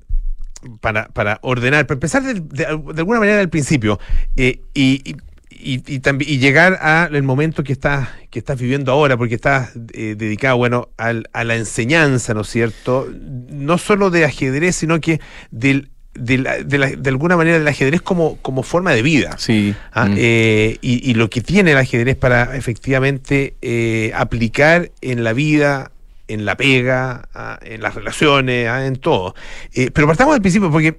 para, 0.80 1.08
para 1.08 1.38
ordenar, 1.42 1.86
para 1.86 1.96
empezar 1.96 2.22
de, 2.24 2.66
alguna 2.66 3.20
manera 3.20 3.38
del 3.38 3.50
principio, 3.50 4.00
y, 4.34 4.60
y, 4.74 5.16
y, 5.50 6.38
llegar 6.38 6.74
al 6.82 7.22
momento 7.22 7.62
que 7.62 7.72
estás, 7.72 8.08
que 8.30 8.40
estás 8.40 8.58
viviendo 8.58 8.90
ahora, 8.90 9.16
porque 9.16 9.36
estás 9.36 9.70
dedicado, 9.74 10.56
bueno, 10.56 10.88
al, 10.96 11.28
a 11.32 11.44
la 11.44 11.54
enseñanza, 11.54 12.34
¿no 12.34 12.40
es 12.40 12.48
cierto? 12.48 13.08
No 13.48 13.78
solo 13.78 14.10
de 14.10 14.24
ajedrez, 14.24 14.74
sino 14.74 15.00
que 15.00 15.20
del 15.52 15.90
de, 16.18 16.98
alguna 17.06 17.36
manera 17.36 17.58
del 17.58 17.68
ajedrez 17.68 18.02
como, 18.02 18.36
como 18.38 18.62
forma 18.62 18.92
de 18.92 19.02
vida. 19.02 19.36
Sí. 19.38 19.74
¿ah? 19.92 20.06
Mm. 20.06 20.14
Eh, 20.16 20.78
y, 20.80 21.14
lo 21.14 21.30
que 21.30 21.40
tiene 21.40 21.72
el 21.72 21.78
ajedrez 21.78 22.16
para 22.16 22.56
efectivamente 22.56 23.54
eh, 23.62 24.12
aplicar 24.14 24.90
en 25.00 25.24
la 25.24 25.32
vida, 25.32 25.90
en 26.28 26.44
la 26.44 26.56
pega, 26.56 27.28
¿ah? 27.34 27.58
en 27.62 27.82
las 27.82 27.94
relaciones, 27.94 28.68
¿ah? 28.68 28.86
en 28.86 28.96
todo. 28.96 29.34
Eh, 29.72 29.90
pero 29.92 30.06
partamos 30.06 30.34
del 30.34 30.42
principio 30.42 30.70
porque 30.70 30.98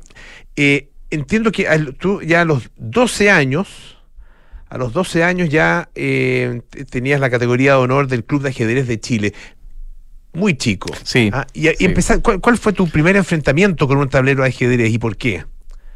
entiendo 1.09 1.51
que 1.51 1.67
tú 1.99 2.21
ya 2.21 2.41
a 2.41 2.45
los 2.45 2.69
12 2.77 3.29
años, 3.29 3.97
a 4.69 4.77
los 4.77 4.91
12 4.93 5.23
años 5.23 5.49
ya 5.49 5.89
tenías 6.89 7.19
la 7.19 7.29
categoría 7.29 7.71
de 7.73 7.77
honor 7.77 8.07
del 8.07 8.25
Club 8.25 8.41
de 8.41 8.49
Ajedrez 8.49 8.87
de 8.87 8.99
Chile 8.99 9.33
muy 10.33 10.55
chico. 10.55 10.89
Sí. 11.03 11.29
Ah, 11.33 11.47
y, 11.53 11.67
empezar, 11.83 12.21
¿cuál, 12.21 12.57
fue 12.57 12.73
tu 12.73 12.87
primer 12.87 13.15
enfrentamiento 13.15 13.87
con 13.87 13.97
un 13.97 14.09
tablero 14.09 14.43
de 14.43 14.49
ajedrez 14.49 14.91
y 14.91 14.99
por 14.99 15.17
qué? 15.17 15.45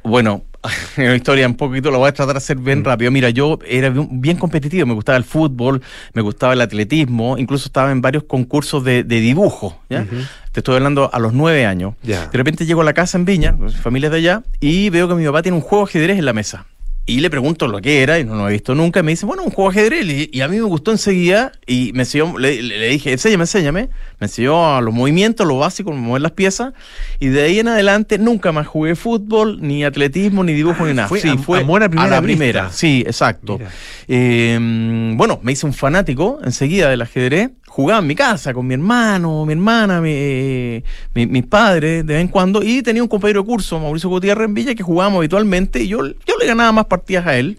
Bueno, 0.04 0.44
en 0.98 1.10
la 1.10 1.16
historia 1.16 1.48
un 1.48 1.56
poquito 1.56 1.92
lo 1.92 2.00
voy 2.00 2.10
a 2.10 2.14
tratar 2.14 2.34
de 2.34 2.38
hacer 2.40 2.58
bien 2.58 2.80
mm. 2.80 2.86
rápido. 2.86 3.12
Mira, 3.12 3.30
yo 3.30 3.60
era 3.66 3.94
bien 3.94 4.38
competitivo, 4.38 4.86
me 4.86 4.94
gustaba 4.94 5.18
el 5.18 5.24
fútbol, 5.24 5.82
me 6.14 6.22
gustaba 6.22 6.54
el 6.54 6.62
atletismo, 6.62 7.38
incluso 7.38 7.68
estaba 7.68 7.92
en 7.92 8.02
varios 8.02 8.24
concursos 8.24 8.84
de, 8.84 9.04
dibujo. 9.04 9.80
¿ya? 9.90 10.06
Te 10.52 10.60
estoy 10.60 10.76
hablando 10.76 11.10
a 11.14 11.20
los 11.20 11.34
nueve 11.34 11.66
años. 11.66 11.94
De 12.02 12.30
repente 12.32 12.66
llego 12.66 12.82
a 12.82 12.86
la 12.86 12.94
casa 12.94 13.18
en 13.18 13.26
Viña, 13.26 13.56
familia 13.82 14.10
de 14.10 14.18
allá, 14.18 14.44
y 14.60 14.90
veo 14.90 15.08
que 15.08 15.16
mi 15.16 15.26
papá 15.26 15.42
tiene 15.42 15.58
un 15.58 15.62
juego 15.62 15.86
de 15.86 15.90
ajedrez 15.92 16.20
en 16.20 16.26
la 16.26 16.34
mesa. 16.34 16.66
Y 17.06 17.20
le 17.20 17.30
pregunto 17.32 17.68
lo 17.68 17.82
que 17.82 18.04
era, 18.04 18.20
y 18.20 18.24
no 18.24 18.36
lo 18.36 18.48
he 18.48 18.54
visto 18.54 18.76
nunca, 18.76 19.00
y 19.00 19.04
me 19.04 19.12
dice, 19.12 19.26
bueno, 19.26 19.44
un 19.44 19.50
juego 19.50 19.72
de 19.72 19.80
ajedrez. 19.80 20.30
Y, 20.32 20.42
a 20.42 20.48
mí 20.48 20.58
me 20.58 20.64
gustó 20.64 20.92
enseguida, 20.92 21.52
y 21.66 21.92
me 21.94 22.04
enseñó, 22.04 22.38
le, 22.38 22.90
dije, 22.90 23.12
enséñame, 23.12 23.44
enséñame. 23.44 23.90
Me 24.20 24.26
enseñó 24.26 24.76
a 24.76 24.82
los 24.82 24.94
movimientos, 24.94 25.48
lo 25.48 25.58
básico, 25.58 25.92
mover 25.92 26.22
las 26.22 26.32
piezas. 26.34 26.74
Y 27.20 27.28
de 27.28 27.42
ahí 27.42 27.60
en 27.60 27.70
adelante 27.70 28.20
nunca 28.20 28.52
más 28.52 28.68
jugué 28.68 28.96
fútbol, 28.96 29.60
ni 29.62 29.84
atletismo, 29.84 30.44
ni 30.44 30.54
dibujo, 30.54 30.86
ni 30.86 30.94
nada. 30.94 31.08
Fue, 31.08 31.20
sí, 31.20 31.38
fue 31.38 31.60
a, 31.60 32.10
la 32.10 32.22
primera. 32.22 32.72
Sí, 32.72 33.04
exacto. 33.06 33.60
Em, 34.08 35.18
bueno, 35.18 35.40
me 35.42 35.54
hice 35.54 35.66
un 35.66 35.74
fanático 35.74 36.40
enseguida 36.44 36.90
del 36.90 37.02
ajedrez 37.02 37.50
jugaba 37.72 38.02
en 38.02 38.08
mi 38.08 38.16
casa 38.16 38.54
con 38.54 38.68
mi 38.68 38.74
hermano, 38.74 39.46
mi 39.46 39.54
hermana, 39.54 40.02
mi, 40.02 40.84
mis 41.14 41.46
padres 41.46 42.06
de 42.06 42.14
vez 42.16 42.22
en 42.22 42.28
cuando 42.28 42.62
y 42.62 42.82
tenía 42.82 43.02
un 43.02 43.08
compañero 43.08 43.44
de 43.44 43.48
curso, 43.48 43.80
Mauricio 43.80 44.10
Gutiérrez 44.10 44.46
en 44.46 44.54
Villa, 44.54 44.76
que 44.76 44.84
jugábamos 44.84 45.20
habitualmente 45.20 45.82
y 45.82 45.88
yo, 45.88 46.06
yo 46.06 46.38
le 46.38 46.48
ganaba 46.48 46.74
más 46.74 46.86
partidas 46.86 47.26
a 47.26 47.38
él. 47.38 47.58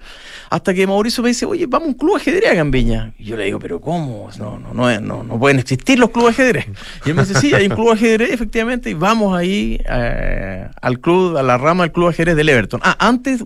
Hasta 0.50 0.74
que 0.74 0.86
Mauricio 0.86 1.22
me 1.22 1.30
dice, 1.30 1.46
oye, 1.46 1.64
vamos 1.64 1.86
a 1.86 1.88
un 1.92 1.94
club 1.94 2.16
de 2.16 2.20
ajedrez 2.20 2.50
acá 2.50 2.60
en. 2.60 3.14
Y 3.18 3.24
yo 3.24 3.38
le 3.38 3.46
digo, 3.46 3.58
pero 3.58 3.80
¿cómo? 3.80 4.28
No, 4.38 4.58
no, 4.58 4.74
no, 4.74 5.00
no, 5.00 5.24
no 5.24 5.38
pueden 5.38 5.58
existir 5.58 5.98
los 5.98 6.10
clubes 6.10 6.36
de 6.36 6.42
ajedrez. 6.42 6.66
Y 7.06 7.08
él 7.08 7.14
me 7.14 7.24
dice, 7.24 7.40
sí, 7.40 7.54
hay 7.54 7.68
un 7.68 7.74
club 7.74 7.92
ajedrez, 7.92 8.32
efectivamente, 8.32 8.90
y 8.90 8.94
vamos 8.94 9.34
ahí 9.34 9.80
eh, 9.88 10.68
al 10.82 11.00
club, 11.00 11.38
a 11.38 11.42
la 11.42 11.56
rama 11.56 11.84
del 11.84 11.92
club 11.92 12.08
de 12.08 12.10
ajedrez 12.10 12.36
del 12.36 12.50
Everton. 12.50 12.80
Ah, 12.84 12.96
antes 12.98 13.42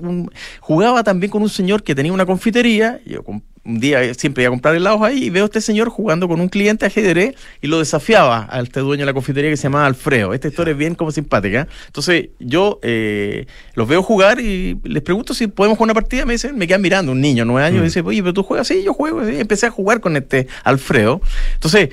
jugaba 0.59 1.05
también 1.05 1.31
con 1.31 1.43
un 1.43 1.49
señor 1.49 1.85
que 1.85 1.95
tenía 1.95 2.13
una 2.13 2.27
confitería, 2.27 2.99
yo 3.07 3.23
un 3.67 3.81
día 3.81 4.15
siempre 4.15 4.45
iba 4.45 4.49
a 4.49 4.53
comprar 4.53 4.75
helados 4.75 5.03
ahí 5.03 5.25
y 5.25 5.31
veo 5.31 5.45
a 5.45 5.47
este 5.47 5.61
señor 5.61 5.89
jugando 5.89 6.29
con 6.29 6.41
un 6.41 6.49
cliente 6.49 6.87
ajedrez 6.87 7.35
y 7.61 7.67
lo 7.67 7.79
desafiaba 7.79 8.47
a 8.51 8.61
este 8.61 8.81
dueño 8.81 9.03
de 9.03 9.07
la 9.07 9.13
confitería 9.13 9.51
que 9.51 9.57
se 9.57 9.65
llamaba 9.65 9.87
Alfredo. 9.87 10.33
Esta 10.33 10.49
historia 10.49 10.73
es 10.73 10.79
bien 10.79 10.95
como 10.95 11.11
simpática. 11.11 11.67
Entonces 11.87 12.29
yo 12.39 12.79
eh, 12.83 13.47
los 13.75 13.89
veo 13.89 14.03
jugar 14.03 14.41
y 14.41 14.79
les 14.85 15.03
pregunto 15.03 15.35
si 15.35 15.49
podemos 15.49 15.77
jugar 15.77 15.87
una 15.87 15.95
partida. 15.95 16.25
Me 16.25 16.35
dicen, 16.35 16.57
me 16.57 16.67
quedan 16.67 16.83
mirando 16.83 17.13
un 17.13 17.21
niño, 17.21 17.45
nueve 17.45 17.67
años, 17.67 17.79
y 17.79 17.83
mm. 17.83 17.85
dice, 17.85 18.01
oye, 18.01 18.23
pero 18.23 18.35
tú 18.35 18.43
juegas, 18.43 18.69
sí, 18.69 18.83
yo 18.85 18.95
juego. 18.95 19.29
Y 19.29 19.41
empecé 19.41 19.67
a 19.67 19.71
jugar 19.71 20.01
con 20.01 20.17
este 20.17 20.47
Alfredo. 20.65 21.21
Entonces 21.55 21.91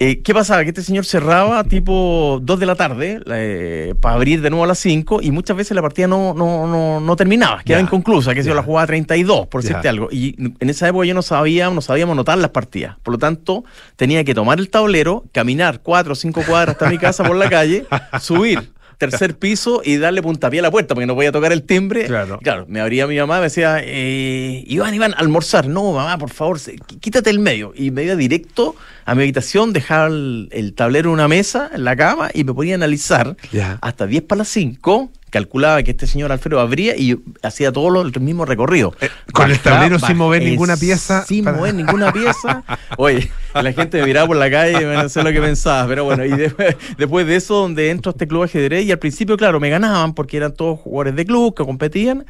Eh, 0.00 0.22
¿Qué 0.22 0.34
pasaba? 0.34 0.64
Que 0.64 0.70
este 0.70 0.82
señor 0.82 1.04
cerraba 1.04 1.62
tipo 1.62 2.40
2 2.42 2.58
de 2.58 2.66
la 2.66 2.74
tarde 2.74 3.20
eh, 3.32 3.94
para 4.00 4.16
abrir 4.16 4.40
de 4.40 4.50
nuevo 4.50 4.64
a 4.64 4.66
las 4.66 4.80
5 4.80 5.20
y 5.22 5.30
muchas 5.30 5.56
veces 5.56 5.76
la 5.76 5.82
partida 5.82 6.08
no, 6.08 6.34
no, 6.34 6.66
no, 6.66 6.98
no 6.98 7.16
terminaba, 7.16 7.62
quedaba 7.62 7.80
inconclusa, 7.80 8.34
que 8.34 8.42
se 8.42 8.52
la 8.52 8.64
jugaba 8.64 8.88
32, 8.88 9.46
por 9.46 9.62
decirte 9.62 9.88
algo. 9.88 10.08
Y 10.10 10.34
en 10.38 10.68
esa 10.68 10.88
época 10.88 11.06
yo 11.06 11.14
no 11.14 11.22
sabía, 11.22 11.70
no 11.70 11.80
sabíamos 11.80 12.16
notar 12.16 12.38
las 12.38 12.50
partidas. 12.50 12.96
Por 13.04 13.12
lo 13.12 13.18
tanto, 13.18 13.64
tenía 13.94 14.24
que 14.24 14.34
tomar 14.34 14.58
el 14.58 14.68
tablero, 14.68 15.24
caminar 15.30 15.80
4 15.80 16.12
o 16.12 16.16
5 16.16 16.42
cuadras 16.44 16.74
hasta 16.74 16.90
mi 16.90 16.98
casa 16.98 17.22
por 17.22 17.36
la 17.36 17.48
calle, 17.48 17.86
subir 18.20 18.73
tercer 18.98 19.36
piso 19.36 19.82
y 19.84 19.96
darle 19.96 20.22
puntapié 20.22 20.60
a 20.60 20.62
la 20.62 20.70
puerta 20.70 20.94
porque 20.94 21.06
no 21.06 21.14
podía 21.14 21.32
tocar 21.32 21.52
el 21.52 21.62
timbre. 21.62 22.06
Claro. 22.06 22.38
Claro, 22.42 22.66
me 22.68 22.80
abría 22.80 23.06
mi 23.06 23.18
mamá, 23.18 23.38
me 23.38 23.44
decía, 23.44 23.78
eh, 23.82 24.64
Iván, 24.66 24.94
Iván, 24.94 25.14
almorzar. 25.16 25.66
No, 25.68 25.92
mamá, 25.92 26.18
por 26.18 26.30
favor, 26.30 26.58
quítate 27.00 27.30
el 27.30 27.38
medio. 27.38 27.72
Y 27.76 27.90
me 27.90 28.04
iba 28.04 28.16
directo 28.16 28.76
a 29.04 29.14
mi 29.14 29.22
habitación, 29.22 29.72
dejaba 29.72 30.06
el, 30.06 30.72
tablero 30.76 31.10
en 31.10 31.14
una 31.14 31.28
mesa, 31.28 31.70
en 31.74 31.84
la 31.84 31.96
cama, 31.96 32.30
y 32.32 32.44
me 32.44 32.54
ponía 32.54 32.74
a 32.74 32.76
analizar 32.76 33.36
hasta 33.80 34.06
10 34.06 34.22
para 34.24 34.38
las 34.40 34.48
5 34.48 35.10
calculaba 35.34 35.82
que 35.82 35.90
este 35.90 36.06
señor 36.06 36.30
Alfredo 36.30 36.60
abría 36.60 36.96
y 36.96 37.18
hacía 37.42 37.72
todo 37.72 38.02
el 38.02 38.20
mismo 38.20 38.44
recorrido. 38.44 38.94
Eh, 39.00 39.08
con 39.32 39.50
el 39.50 39.58
tablero 39.58 39.98
sin 39.98 40.16
mover 40.16 40.44
ninguna 40.44 40.76
pieza. 40.76 41.24
Sin 41.26 41.44
mover 41.44 41.74
ninguna 41.74 42.12
pieza. 42.12 42.62
Oye, 42.98 43.32
la 43.52 43.72
gente 43.72 43.98
me 43.98 44.06
miraba 44.06 44.28
por 44.28 44.36
la 44.36 44.48
calle 44.48 44.80
y 44.80 44.84
no 44.84 45.08
sé 45.08 45.24
lo 45.24 45.32
que 45.32 45.40
pensaba. 45.40 45.88
Pero 45.88 46.04
bueno, 46.04 46.24
y 46.24 46.30
después, 46.96 47.26
de 47.26 47.34
eso, 47.34 47.54
donde 47.56 47.90
entro 47.90 48.10
a 48.10 48.12
este 48.12 48.28
club 48.28 48.42
de 48.42 48.44
ajedrez, 48.44 48.84
y 48.84 48.92
al 48.92 49.00
principio, 49.00 49.36
claro, 49.36 49.58
me 49.58 49.70
ganaban 49.70 50.14
porque 50.14 50.36
eran 50.36 50.54
todos 50.54 50.78
jugadores 50.78 51.16
de 51.16 51.26
club 51.26 51.52
que 51.52 51.64
competían 51.64 52.24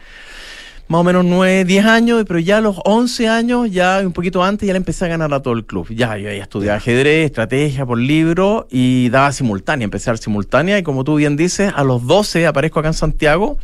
más 0.86 1.00
o 1.00 1.04
menos 1.04 1.24
9, 1.24 1.64
10 1.64 1.86
años, 1.86 2.24
pero 2.28 2.38
ya 2.38 2.58
a 2.58 2.60
los 2.60 2.76
11 2.84 3.28
años, 3.28 3.70
ya 3.70 4.02
un 4.04 4.12
poquito 4.12 4.44
antes, 4.44 4.66
ya 4.66 4.74
le 4.74 4.76
empecé 4.76 5.06
a 5.06 5.08
ganar 5.08 5.32
a 5.32 5.40
todo 5.40 5.54
el 5.54 5.64
club. 5.64 5.88
Ya, 5.88 6.16
yo 6.18 6.30
ya 6.30 6.42
estudiaba 6.42 6.76
ajedrez, 6.76 7.26
estrategia 7.26 7.86
por 7.86 7.98
libro 7.98 8.66
y 8.70 9.08
daba 9.08 9.32
simultánea, 9.32 9.84
empecé 9.84 10.10
a 10.10 10.12
dar 10.12 10.18
simultánea. 10.18 10.78
Y 10.78 10.82
como 10.82 11.04
tú 11.04 11.16
bien 11.16 11.36
dices, 11.36 11.72
a 11.74 11.84
los 11.84 12.06
12 12.06 12.46
aparezco 12.46 12.80
acá 12.80 12.88
en 12.88 12.94
Santiago 12.94 13.56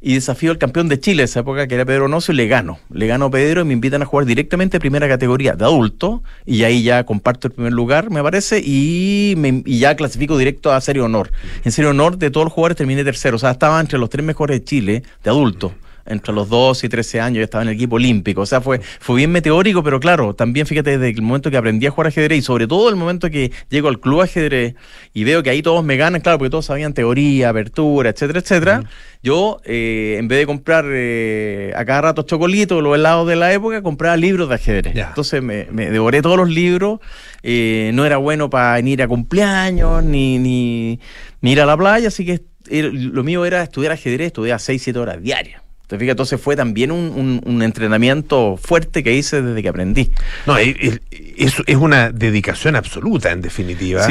y 0.00 0.14
desafío 0.14 0.52
al 0.52 0.58
campeón 0.58 0.88
de 0.88 1.00
Chile. 1.00 1.22
De 1.22 1.24
esa 1.24 1.40
época, 1.40 1.66
que 1.66 1.74
era 1.74 1.84
Pedro 1.84 2.06
Nocio, 2.06 2.32
y 2.32 2.36
le 2.36 2.46
gano. 2.46 2.78
Le 2.92 3.08
gano 3.08 3.26
a 3.26 3.30
Pedro 3.30 3.62
y 3.62 3.64
me 3.64 3.72
invitan 3.72 4.02
a 4.02 4.04
jugar 4.04 4.26
directamente 4.26 4.78
primera 4.78 5.08
categoría 5.08 5.54
de 5.54 5.64
adulto. 5.64 6.22
Y 6.46 6.62
ahí 6.62 6.84
ya 6.84 7.04
comparto 7.04 7.48
el 7.48 7.54
primer 7.54 7.72
lugar, 7.72 8.10
me 8.10 8.22
parece, 8.22 8.60
y, 8.64 9.34
me, 9.36 9.62
y 9.66 9.80
ya 9.80 9.96
clasifico 9.96 10.38
directo 10.38 10.72
a 10.72 10.80
Serie 10.80 11.02
Honor. 11.02 11.32
En 11.64 11.72
Serie 11.72 11.90
Honor 11.90 12.18
de 12.18 12.30
todos 12.30 12.44
los 12.44 12.52
jugadores 12.52 12.76
terminé 12.76 13.02
tercero, 13.02 13.34
o 13.36 13.38
sea, 13.38 13.50
estaba 13.50 13.80
entre 13.80 13.98
los 13.98 14.10
tres 14.10 14.24
mejores 14.24 14.60
de 14.60 14.64
Chile 14.64 15.02
de 15.24 15.30
adulto 15.30 15.74
entre 16.08 16.34
los 16.34 16.48
12 16.48 16.86
y 16.86 16.88
13 16.88 17.20
años, 17.20 17.38
yo 17.38 17.44
estaba 17.44 17.62
en 17.62 17.68
el 17.68 17.74
equipo 17.74 17.96
olímpico. 17.96 18.40
O 18.42 18.46
sea, 18.46 18.60
fue, 18.60 18.80
fue 18.80 19.16
bien 19.16 19.30
meteórico, 19.30 19.82
pero 19.82 20.00
claro, 20.00 20.34
también 20.34 20.66
fíjate 20.66 20.98
desde 20.98 21.16
el 21.16 21.22
momento 21.22 21.50
que 21.50 21.56
aprendí 21.56 21.86
a 21.86 21.90
jugar 21.90 22.08
ajedrez 22.08 22.38
y 22.38 22.42
sobre 22.42 22.66
todo 22.66 22.88
el 22.88 22.96
momento 22.96 23.30
que 23.30 23.52
llego 23.68 23.88
al 23.88 24.00
club 24.00 24.22
ajedrez 24.22 24.74
y 25.14 25.24
veo 25.24 25.42
que 25.42 25.50
ahí 25.50 25.62
todos 25.62 25.84
me 25.84 25.96
ganan, 25.96 26.20
claro, 26.20 26.38
porque 26.38 26.50
todos 26.50 26.66
sabían 26.66 26.94
teoría, 26.94 27.50
apertura, 27.50 28.10
etcétera, 28.10 28.40
etcétera. 28.40 28.82
Yo, 29.22 29.60
eh, 29.64 30.16
en 30.18 30.28
vez 30.28 30.38
de 30.38 30.46
comprar 30.46 30.84
eh, 30.88 31.72
a 31.74 31.84
cada 31.84 32.02
rato 32.02 32.22
chocolitos, 32.22 32.82
los 32.82 32.94
helados 32.94 33.26
de 33.26 33.36
la 33.36 33.52
época, 33.52 33.82
compraba 33.82 34.16
libros 34.16 34.48
de 34.48 34.54
ajedrez. 34.54 34.96
Entonces 34.96 35.42
me, 35.42 35.64
devoré 35.64 36.22
todos 36.22 36.36
los 36.36 36.48
libros. 36.48 37.00
Eh, 37.42 37.90
no 37.94 38.04
era 38.06 38.16
bueno 38.16 38.48
para 38.50 38.78
ir 38.80 39.02
a 39.02 39.08
cumpleaños 39.08 40.04
ni, 40.04 40.38
ni, 40.38 41.00
ni 41.40 41.52
ir 41.52 41.60
a 41.60 41.66
la 41.66 41.76
playa, 41.76 42.08
así 42.08 42.24
que 42.24 42.42
lo 42.70 43.24
mío 43.24 43.44
era 43.44 43.62
estudiar 43.62 43.92
ajedrez, 43.92 44.28
estudiar 44.28 44.60
6, 44.60 44.82
7 44.82 44.98
horas 44.98 45.22
diarias. 45.22 45.62
Entonces 45.90 46.40
fue 46.40 46.54
también 46.56 46.90
un, 46.90 47.62
entrenamiento 47.62 48.56
fuerte 48.56 49.02
que 49.02 49.14
hice 49.14 49.42
desde 49.42 49.62
que 49.62 49.68
aprendí. 49.68 50.10
No, 50.46 50.56
es, 50.56 51.00
es, 51.36 51.76
una 51.76 52.10
dedicación 52.10 52.76
absoluta, 52.76 53.30
en 53.32 53.40
definitiva, 53.40 54.06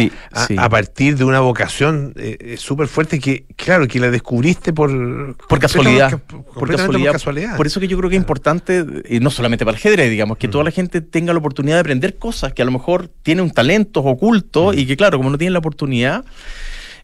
a, 0.58 0.70
partir 0.70 1.18
de 1.18 1.24
una 1.24 1.40
vocación 1.40 2.14
eh, 2.16 2.56
súper 2.58 2.88
fuerte 2.88 3.20
que, 3.20 3.46
claro, 3.56 3.88
que 3.88 4.00
la 4.00 4.10
descubriste 4.10 4.74
por... 4.74 5.36
Por 5.36 5.60
casualidad. 5.60 6.20
Por, 6.54 6.76
casualidad. 6.76 7.56
Por 7.56 7.68
eso 7.68 7.80
que 7.80 7.88
yo 7.88 7.98
creo 7.98 8.10
que 8.10 8.16
es 8.16 8.22
importante, 8.22 8.86
y 9.10 9.20
no 9.20 9.30
solamente 9.30 9.66
para 9.66 9.78
el 9.78 9.80
ajedrez, 9.80 10.10
digamos, 10.10 10.38
que 10.38 10.48
toda 10.48 10.64
la 10.64 10.72
gente 10.72 11.02
tenga 11.02 11.34
la 11.34 11.40
oportunidad 11.40 11.76
de 11.76 11.82
aprender 11.82 12.18
cosas 12.18 12.54
que 12.54 12.62
a 12.62 12.66
lo 12.66 12.72
mejor 12.72 13.10
tiene 13.24 13.42
un 13.42 13.52
talento 13.52 14.02
oculto 14.02 14.74
y 14.74 14.86
que, 14.86 14.98
claro, 14.98 15.18
como 15.18 15.30
no 15.30 15.38
tiene 15.38 15.52
la 15.52 15.60
oportunidad... 15.60 16.26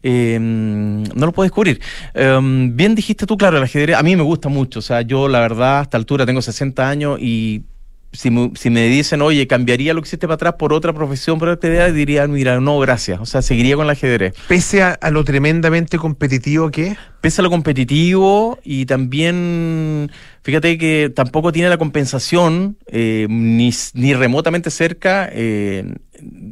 Eh, 0.06 0.38
no 0.38 1.26
lo 1.26 1.32
puedo 1.32 1.44
descubrir. 1.44 1.80
Em, 2.12 2.76
bien 2.76 2.94
dijiste 2.94 3.24
tú, 3.24 3.38
claro, 3.38 3.56
el 3.56 3.62
ajedrez 3.62 3.96
a 3.96 4.02
mí 4.02 4.14
me 4.16 4.22
gusta 4.22 4.50
mucho. 4.50 4.80
O 4.80 4.82
sea, 4.82 5.00
yo 5.00 5.28
la 5.28 5.40
verdad, 5.40 5.78
a 5.78 5.82
esta 5.82 5.96
altura 5.96 6.26
tengo 6.26 6.42
60 6.42 6.86
años 6.88 7.18
y 7.20 7.64
si 8.12 8.30
me, 8.30 8.88
dicen, 8.88 9.22
oye, 9.22 9.46
cambiaría 9.46 9.92
lo 9.92 10.00
que 10.00 10.06
hiciste 10.06 10.26
para 10.28 10.36
atrás 10.36 10.54
por 10.58 10.72
otra 10.72 10.92
profesión, 10.92 11.38
por 11.38 11.48
otra 11.48 11.70
idea, 11.70 11.90
diría, 11.90 12.26
mira, 12.28 12.60
no, 12.60 12.78
gracias. 12.78 13.18
O 13.20 13.26
sea, 13.26 13.42
seguiría 13.42 13.76
con 13.76 13.86
el 13.86 13.90
ajedrez. 13.90 14.34
Pese 14.46 14.82
a, 14.82 14.98
lo 15.10 15.24
tremendamente 15.24 15.98
competitivo 15.98 16.70
que 16.70 16.88
es. 16.88 16.98
Pese 17.20 17.40
a 17.40 17.42
lo 17.42 17.50
competitivo 17.50 18.58
y 18.62 18.86
también, 18.86 20.12
fíjate 20.42 20.78
que 20.78 21.10
tampoco 21.14 21.50
tiene 21.50 21.70
la 21.70 21.78
compensación 21.78 22.76
eh, 22.86 23.26
ni, 23.28 23.70
ni 23.94 24.14
remotamente 24.14 24.70
cerca 24.70 25.28
eh, 25.32 25.94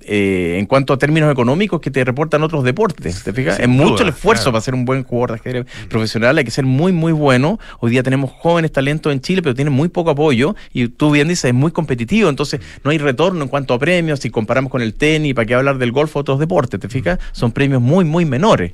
eh, 0.04 0.56
en 0.58 0.66
cuanto 0.66 0.92
a 0.92 0.98
términos 0.98 1.30
económicos 1.30 1.80
que 1.80 1.90
te 1.90 2.04
reportan 2.04 2.42
otros 2.42 2.64
deportes. 2.64 3.22
¿Te 3.22 3.32
fijas? 3.32 3.60
es 3.60 3.68
mucho 3.68 4.02
el 4.02 4.10
esfuerzo 4.10 4.50
para 4.50 4.60
ser 4.60 4.74
un 4.74 4.84
buen 4.84 5.04
jugador 5.04 5.30
de 5.30 5.36
ajedrez 5.36 5.66
mm. 5.66 5.88
profesional, 5.88 6.38
hay 6.38 6.44
que 6.44 6.50
ser 6.50 6.64
muy, 6.64 6.92
muy 6.92 7.12
bueno. 7.12 7.58
Hoy 7.80 7.90
día 7.92 8.02
tenemos 8.02 8.30
jóvenes 8.30 8.72
talentos 8.72 9.12
en 9.12 9.20
Chile, 9.20 9.42
pero 9.42 9.54
tienen 9.54 9.72
muy 9.72 9.88
poco 9.88 10.10
apoyo 10.10 10.56
y 10.72 10.88
tú 10.88 11.10
bien 11.10 11.28
dices, 11.28 11.46
es 11.46 11.54
muy 11.54 11.70
competitivo, 11.70 12.28
entonces 12.28 12.60
no 12.84 12.90
hay 12.90 12.98
retorno 12.98 13.42
en 13.42 13.48
cuanto 13.48 13.74
a 13.74 13.78
premios. 13.78 14.20
Si 14.20 14.30
comparamos 14.30 14.70
con 14.70 14.82
el 14.82 14.94
tenis, 14.94 15.34
¿para 15.34 15.46
qué 15.46 15.54
hablar 15.54 15.78
del 15.78 15.92
golf 15.92 16.16
o 16.16 16.20
otros 16.20 16.38
deportes? 16.38 16.80
¿Te 16.80 16.88
fijas? 16.88 17.18
Son 17.32 17.52
premios 17.52 17.80
muy, 17.80 18.04
muy 18.04 18.24
menores. 18.24 18.72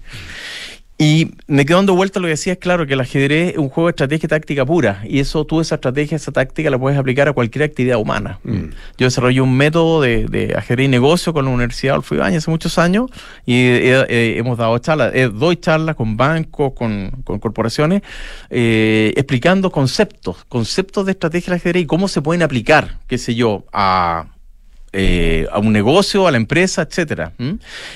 Y 1.01 1.31
me 1.47 1.65
quedo 1.65 1.77
dando 1.77 1.95
vuelta 1.95 2.19
lo 2.19 2.27
que 2.27 2.31
decía, 2.31 2.55
es 2.55 2.59
claro 2.59 2.85
que 2.85 2.95
el 2.95 3.01
ajedrez 3.01 3.53
es 3.53 3.59
un 3.59 3.69
juego 3.69 3.87
de 3.87 3.91
estrategia 3.91 4.27
y 4.27 4.29
táctica 4.29 4.67
pura. 4.67 5.01
Y 5.07 5.21
eso, 5.21 5.45
tú 5.45 5.61
esa 5.61 5.77
estrategia, 5.77 6.17
esa 6.17 6.33
táctica 6.33 6.71
la 6.71 6.79
puedes 6.79 6.99
aplicar 6.99 7.29
a 7.29 7.33
cualquier 7.33 7.63
actividad 7.63 7.99
humana. 7.99 8.41
Mm. 8.43 8.71
Yo 8.99 9.07
desarrollé 9.07 9.41
un 9.41 9.57
método 9.57 10.01
de, 10.01 10.55
ajedrez 10.57 10.87
y 10.87 10.89
negocio 10.89 11.33
con 11.33 11.45
la 11.45 11.53
Universidad 11.53 11.93
Adolfo 11.93 12.17
Ibañez 12.17 12.39
hace 12.39 12.51
muchos 12.51 12.79
años 12.79 13.11
y 13.47 13.55
hemos 13.65 14.59
dado 14.59 14.77
charlas, 14.79 15.13
doy 15.35 15.57
charlas 15.59 15.95
con 15.95 16.17
bancos, 16.17 16.73
con, 16.73 17.13
corporaciones, 17.23 18.03
eh, 18.51 19.13
explicando 19.17 19.71
conceptos, 19.71 20.45
conceptos 20.49 21.07
de 21.07 21.13
estrategia 21.13 21.53
del 21.53 21.61
ajedrez 21.61 21.85
y 21.85 21.87
cómo 21.87 22.09
se 22.09 22.23
pueden 22.23 22.43
aplicar, 22.43 22.99
qué 23.07 23.19
sé 23.19 23.37
yo, 23.37 23.65
a 23.73 24.27
eh, 24.93 25.47
a 25.53 25.59
un 25.59 25.73
negocio, 25.73 26.27
a 26.27 26.31
la 26.31 26.39
empresa, 26.39 26.83
etcétera. 26.83 27.35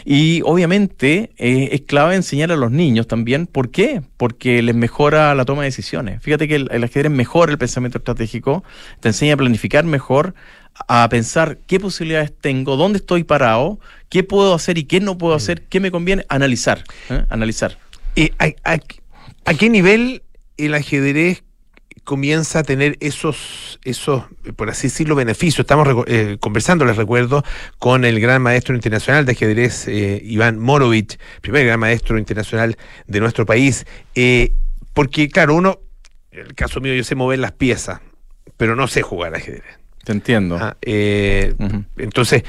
Y 0.05 0.43
obviamente 0.45 1.31
eh, 1.39 1.71
es 1.73 1.83
clave 1.83 2.17
enseñar 2.17 2.53
a 2.53 2.57
los 2.57 2.71
niños 2.71 3.07
también. 3.07 3.47
¿Por 3.47 3.71
qué? 3.71 4.03
Porque 4.19 4.61
les 4.61 4.75
mejora 4.75 5.35
la 5.35 5.47
toma 5.47 5.63
de 5.63 5.69
decisiones. 5.69 6.23
Fíjate 6.23 6.49
que 6.49 6.57
el, 6.57 6.85
ajedrez 6.85 7.11
mejora 7.11 7.51
el 7.51 7.59
pensamiento 7.59 7.99
estratégico, 7.99 8.63
te 9.01 9.09
enseña 9.09 9.35
a 9.35 9.37
planificar 9.39 9.85
mejor, 9.85 10.35
a 10.87 11.09
pensar 11.09 11.59
qué 11.67 11.81
posibilidades 11.81 12.33
tengo, 12.39 12.77
dónde 12.77 12.99
estoy 12.99 13.25
parado, 13.25 13.81
qué 14.11 14.23
puedo 14.23 14.53
hacer 14.53 14.77
y 14.77 14.85
qué 14.85 15.01
no 15.01 15.17
puedo 15.17 15.35
hacer, 15.35 15.63
qué 15.63 15.81
me 15.81 15.91
conviene, 15.91 16.27
analizar. 16.29 16.85
¿eh? 17.09 17.25
Analizar. 17.31 17.79
¿Y 18.15 18.33
a 18.39 19.55
qué 19.55 19.71
nivel 19.71 20.23
el 20.59 20.75
ajedrez 20.75 21.43
comienza 22.05 22.61
a 22.61 22.63
tener 22.63 22.97
esos, 23.01 23.79
esos, 23.85 24.25
por 24.57 24.71
así 24.71 24.89
decirlo, 24.89 25.15
beneficios. 25.15 25.61
Estamos 25.61 26.05
eh, 26.07 26.37
conversando, 26.41 26.85
les 26.85 26.97
recuerdo, 26.97 27.45
con 27.79 28.05
el 28.05 28.21
gran 28.21 28.43
maestro 28.43 28.75
internacional 28.75 29.25
de 29.25 29.33
ajedrez, 29.33 29.87
eh, 29.89 30.21
Iván 30.25 30.59
Morovich, 30.59 31.19
primer 31.41 31.67
gran 31.67 31.81
maestro 31.81 32.19
internacional 32.19 32.77
de 33.07 33.21
nuestro 33.21 33.47
país. 33.47 33.87
Eh, 34.15 34.53
porque, 34.95 35.29
claro, 35.29 35.55
uno, 35.55 35.81
en 36.31 36.41
el 36.41 36.55
caso 36.55 36.81
mío, 36.81 36.95
yo 36.95 37.05
sé 37.05 37.15
mover 37.15 37.39
las 37.39 37.53
piezas, 37.53 38.01
pero 38.57 38.77
no 38.77 38.89
sé 38.89 39.03
jugar 39.03 39.35
ajedrez. 39.35 39.79
Te 40.05 40.13
entiendo. 40.13 40.59
Ah, 40.61 40.77
entonces, 40.83 42.43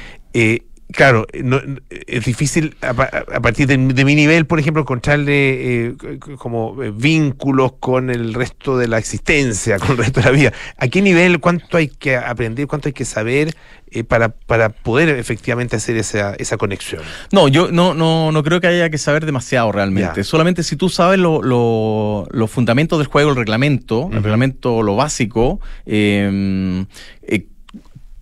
Claro, 0.92 1.26
es 1.32 2.24
difícil 2.24 2.76
a, 2.82 2.94
partir 2.94 3.66
de, 3.66 3.78
mi 3.78 4.14
nivel, 4.14 4.46
por 4.46 4.60
ejemplo, 4.60 4.82
encontrarle 4.82 5.86
eh, 5.86 5.94
como 6.38 6.82
eh, 6.82 6.92
vínculos 6.94 7.72
con 7.80 8.10
el 8.10 8.34
resto 8.34 8.76
de 8.76 8.86
la 8.86 8.98
existencia, 8.98 9.78
con 9.80 9.92
el 9.92 9.96
resto 9.98 10.20
de 10.20 10.26
la 10.26 10.32
vida. 10.32 10.52
¿A 10.76 10.88
qué 10.88 11.00
nivel, 11.02 11.40
cuánto 11.40 11.78
hay 11.78 11.88
que 11.88 12.16
aprender, 12.16 12.66
cuánto 12.66 12.88
hay 12.88 12.92
que 12.92 13.06
saber 13.06 13.54
eh, 13.90 14.04
para, 14.04 14.28
para 14.28 14.68
poder 14.68 15.08
efectivamente 15.08 15.74
hacer 15.76 15.96
esa, 15.96 16.34
esa 16.34 16.58
conexión? 16.58 17.02
No, 17.32 17.48
yo 17.48 17.72
no, 17.72 17.94
no, 17.94 18.30
no 18.30 18.42
creo 18.44 18.60
que 18.60 18.66
haya 18.66 18.90
que 18.90 18.98
saber 18.98 19.24
demasiado 19.24 19.72
realmente. 19.72 20.22
Solamente 20.22 20.62
si 20.62 20.76
tú 20.76 20.90
sabes 20.90 21.18
los 21.18 22.50
fundamentos 22.50 22.98
del 22.98 23.08
juego, 23.08 23.30
el 23.30 23.36
reglamento, 23.36 24.10
el 24.12 24.22
reglamento, 24.22 24.82
lo 24.82 24.96
básico, 24.96 25.60
eh, 25.86 26.84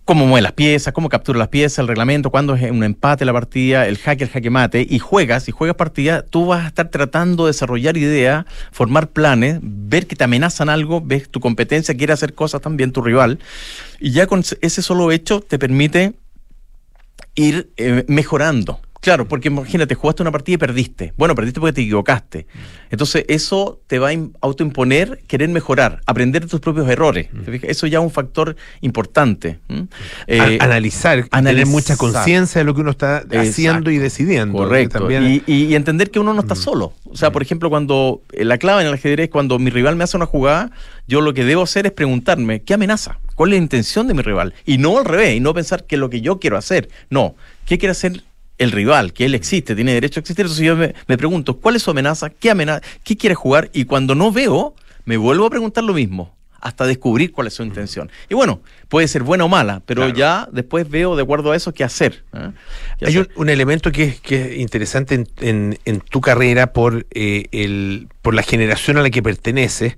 cómo 0.05 0.25
mueve 0.25 0.41
las 0.41 0.51
piezas, 0.51 0.93
cómo 0.93 1.09
captura 1.09 1.39
las 1.39 1.47
piezas, 1.47 1.79
el 1.79 1.87
reglamento, 1.87 2.29
cuándo 2.29 2.55
es 2.55 2.69
un 2.69 2.83
empate 2.83 3.25
la 3.25 3.33
partida, 3.33 3.87
el 3.87 3.97
jaque, 3.97 4.25
el 4.25 4.29
jaque 4.29 4.49
mate, 4.49 4.85
y 4.87 4.99
juegas, 4.99 5.47
y 5.47 5.51
juegas 5.51 5.77
partida, 5.77 6.23
tú 6.23 6.47
vas 6.47 6.65
a 6.65 6.67
estar 6.67 6.89
tratando 6.89 7.45
de 7.45 7.49
desarrollar 7.49 7.95
ideas, 7.97 8.45
formar 8.71 9.09
planes, 9.09 9.59
ver 9.61 10.07
que 10.07 10.15
te 10.15 10.23
amenazan 10.23 10.69
algo, 10.69 11.01
ves 11.01 11.29
tu 11.29 11.39
competencia, 11.39 11.95
quiere 11.95 12.13
hacer 12.13 12.33
cosas 12.33 12.61
también 12.61 12.91
tu 12.91 13.01
rival, 13.01 13.39
y 13.99 14.11
ya 14.11 14.27
con 14.27 14.43
ese 14.61 14.81
solo 14.81 15.11
hecho 15.11 15.39
te 15.41 15.57
permite 15.57 16.13
ir 17.35 17.71
eh, 17.77 18.03
mejorando. 18.07 18.79
Claro, 19.03 19.27
porque 19.27 19.49
imagínate, 19.49 19.95
jugaste 19.95 20.21
una 20.21 20.31
partida 20.31 20.55
y 20.55 20.57
perdiste. 20.57 21.11
Bueno, 21.17 21.35
perdiste 21.35 21.59
porque 21.59 21.73
te 21.73 21.81
equivocaste. 21.81 22.47
Entonces, 22.89 23.25
eso 23.27 23.81
te 23.85 23.99
va 23.99 24.11
a 24.11 24.17
autoimponer 24.39 25.19
querer 25.27 25.49
mejorar, 25.49 25.99
aprender 26.05 26.43
de 26.43 26.47
tus 26.47 26.61
propios 26.61 26.87
errores. 26.89 27.27
Eso 27.63 27.85
ya 27.85 27.99
es 27.99 28.03
un 28.03 28.11
factor 28.11 28.55
importante. 28.79 29.59
Eh, 30.25 30.57
analizar, 30.61 31.27
tener 31.27 31.65
mucha 31.65 31.97
conciencia 31.97 32.59
de 32.59 32.65
lo 32.65 32.73
que 32.73 32.79
uno 32.79 32.91
está 32.91 33.25
haciendo 33.37 33.91
y 33.91 33.97
decidiendo. 33.97 34.57
Correcto. 34.57 35.09
Y, 35.11 35.75
entender 35.75 36.09
que 36.09 36.19
uno 36.19 36.33
no 36.33 36.39
está 36.39 36.55
solo. 36.55 36.93
O 37.09 37.17
sea, 37.17 37.31
por 37.33 37.41
ejemplo, 37.41 37.69
cuando 37.69 38.21
eh, 38.31 38.45
la 38.45 38.57
clave 38.57 38.83
en 38.83 38.87
el 38.87 38.93
ajedrez, 38.93 39.29
cuando 39.29 39.59
mi 39.59 39.69
rival 39.69 39.97
me 39.97 40.05
hace 40.05 40.15
una 40.15 40.27
jugada, 40.27 40.71
yo 41.07 41.19
lo 41.19 41.33
que 41.33 41.43
debo 41.43 41.63
hacer 41.63 41.85
es 41.85 41.91
preguntarme, 41.91 42.61
¿qué 42.61 42.73
amenaza? 42.73 43.19
¿Cuál 43.35 43.49
es 43.49 43.59
la 43.59 43.63
intención 43.63 44.07
de 44.07 44.13
mi 44.13 44.21
rival? 44.21 44.53
Y 44.65 44.77
no 44.77 44.97
al 44.97 45.03
revés, 45.03 45.35
y 45.35 45.41
no 45.41 45.53
pensar 45.53 45.83
que 45.85 45.95
es 45.95 45.99
lo 45.99 46.09
que 46.09 46.21
yo 46.21 46.39
quiero 46.39 46.55
hacer. 46.55 46.89
No, 47.09 47.35
¿qué 47.65 47.77
quiere 47.77 47.91
hacer 47.91 48.23
el 48.63 48.71
rival, 48.71 49.13
que 49.13 49.25
él 49.25 49.35
existe, 49.35 49.75
tiene 49.75 49.93
derecho 49.93 50.19
a 50.19 50.21
existir. 50.21 50.45
Entonces 50.45 50.65
yo 50.65 50.75
me, 50.75 51.17
pregunto, 51.17 51.57
¿cuál 51.57 51.75
es 51.75 51.83
su 51.83 51.91
amenaza? 51.91 52.29
¿Qué 52.29 52.49
amenaza? 52.49 52.81
¿Qué 53.03 53.17
quiere 53.17 53.35
jugar? 53.35 53.69
Y 53.73 53.85
cuando 53.85 54.15
no 54.15 54.31
veo, 54.31 54.75
me 55.05 55.17
vuelvo 55.17 55.45
a 55.45 55.49
preguntar 55.49 55.83
lo 55.83 55.93
mismo 55.93 56.35
hasta 56.63 56.85
descubrir 56.85 57.33
cuál 57.33 57.47
es 57.47 57.55
su 57.55 57.63
intención. 57.63 58.09
Y 58.29 58.35
bueno, 58.35 58.61
puede 58.87 59.09
ser 59.09 59.23
buena 59.23 59.43
o 59.43 59.49
mala, 59.49 59.81
pero 59.85 60.07
ya 60.07 60.47
después 60.53 60.89
veo 60.89 61.17
de 61.17 61.23
acuerdo 61.23 61.51
a 61.51 61.57
eso 61.57 61.73
qué 61.73 61.83
hacer. 61.83 62.23
¿eh? 62.33 62.51
Hay 63.01 63.27
Un, 63.35 63.49
elemento 63.49 63.91
que 63.91 64.17
es, 64.23 64.57
interesante 64.57 65.25
en, 65.41 65.99
tu 66.09 66.21
carrera 66.21 66.71
por, 66.71 67.05
eh, 67.11 67.47
el, 67.51 68.07
por 68.21 68.33
la 68.33 68.43
generación 68.43 68.97
a 68.97 69.01
la 69.01 69.09
que 69.09 69.21
perteneces, 69.21 69.97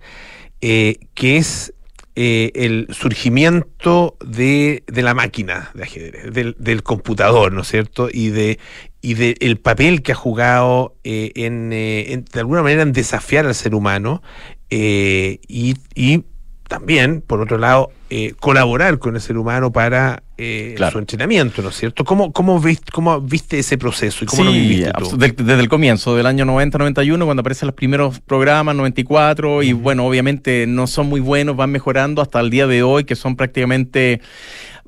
eh, 0.62 0.98
que 1.14 1.38
es 1.38 1.75
eh, 2.18 2.52
el 2.56 2.88
surgimiento 2.92 4.16
de, 4.26 4.84
la 4.88 5.14
máquina 5.14 5.72
de 5.74 5.84
ajedrez, 5.84 6.56
del, 6.58 6.84
computador, 6.84 7.52
¿no 7.52 7.62
es 7.62 7.68
cierto? 7.68 8.08
Y 8.12 8.30
de 8.30 8.58
y 9.02 9.14
del 9.16 9.58
papel 9.58 10.02
que 10.02 10.14
ha 10.14 10.16
jugado 10.16 10.96
eh, 11.04 11.32
eh, 11.36 12.06
en, 12.08 12.26
de 12.26 12.40
alguna 12.40 12.64
manera 12.64 12.84
en 12.84 12.94
desafiar 12.94 13.46
al 13.46 13.54
ser 13.54 13.76
humano 13.76 14.24
y, 14.70 15.76
y 15.94 16.24
también, 16.68 17.22
por 17.22 17.42
otro 17.42 17.58
lado, 17.58 17.92
eh, 18.10 18.34
colaborar 18.40 19.00
con 19.00 19.16
el 19.16 19.22
ser 19.22 19.38
humano 19.38 19.72
para 19.72 20.24
eh, 20.38 20.76
su 20.92 21.00
entrenamiento, 21.00 21.62
¿no 21.62 21.70
es 21.70 21.76
cierto? 21.76 22.04
¿Cómo, 22.04 22.32
cómo, 22.32 22.60
viste, 22.60 22.92
cómo 22.92 23.22
viste 23.22 23.60
ese 23.60 23.78
proceso 23.78 24.24
y 24.24 24.28
cómo 24.28 24.44
lo 24.44 24.52
viviste 24.52 24.92
Desde, 25.18 25.60
el 25.60 25.70
comienzo, 25.70 26.16
del 26.16 26.26
año 26.26 26.46
90-91, 26.46 27.26
cuando 27.26 27.42
aparecen 27.42 27.68
los 27.68 27.76
primeros 27.76 28.20
programas, 28.20 28.76
94, 28.76 29.64
y 29.64 29.74
bueno, 29.74 30.06
obviamente 30.06 30.66
no 30.68 30.88
son 30.88 31.08
muy 31.08 31.20
buenos, 31.20 31.56
van 31.56 31.72
mejorando 31.72 32.22
hasta 32.22 32.40
el 32.40 32.50
día 32.50 32.68
de 32.68 32.84
hoy, 32.84 33.06
que 33.06 33.16
son 33.16 33.36
prácticamente 33.36 34.22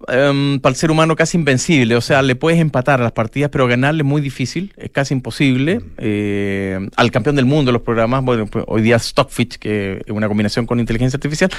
Em, 0.08 0.60
para 0.60 0.72
el 0.72 0.76
ser 0.76 0.92
humano 0.92 1.16
casi 1.16 1.38
invencible. 1.38 1.96
O 1.96 2.02
sea, 2.02 2.22
le 2.22 2.36
puedes 2.36 2.60
empatar 2.60 3.02
a 3.02 3.04
las 3.04 3.14
partidas, 3.14 3.50
pero 3.50 3.66
ganarle 3.68 4.04
es 4.04 4.08
muy 4.08 4.22
difícil, 4.22 4.72
es 4.78 4.92
casi 4.92 5.16
imposible. 5.16 5.82
Eh, 5.98 6.88
al 6.96 7.10
campeón 7.10 7.36
del 7.36 7.46
mundo 7.46 7.70
de 7.70 7.74
los 7.74 7.82
programas, 7.82 8.24
bueno, 8.24 8.46
pues, 8.46 8.64
hoy 8.68 8.84
día 8.84 9.00
Stockfish, 9.00 9.58
que 9.58 10.04
es 10.06 10.12
una 10.12 10.28
combinación 10.28 10.68
con 10.68 10.80
inteligencia 10.80 11.18
artificial. 11.18 11.50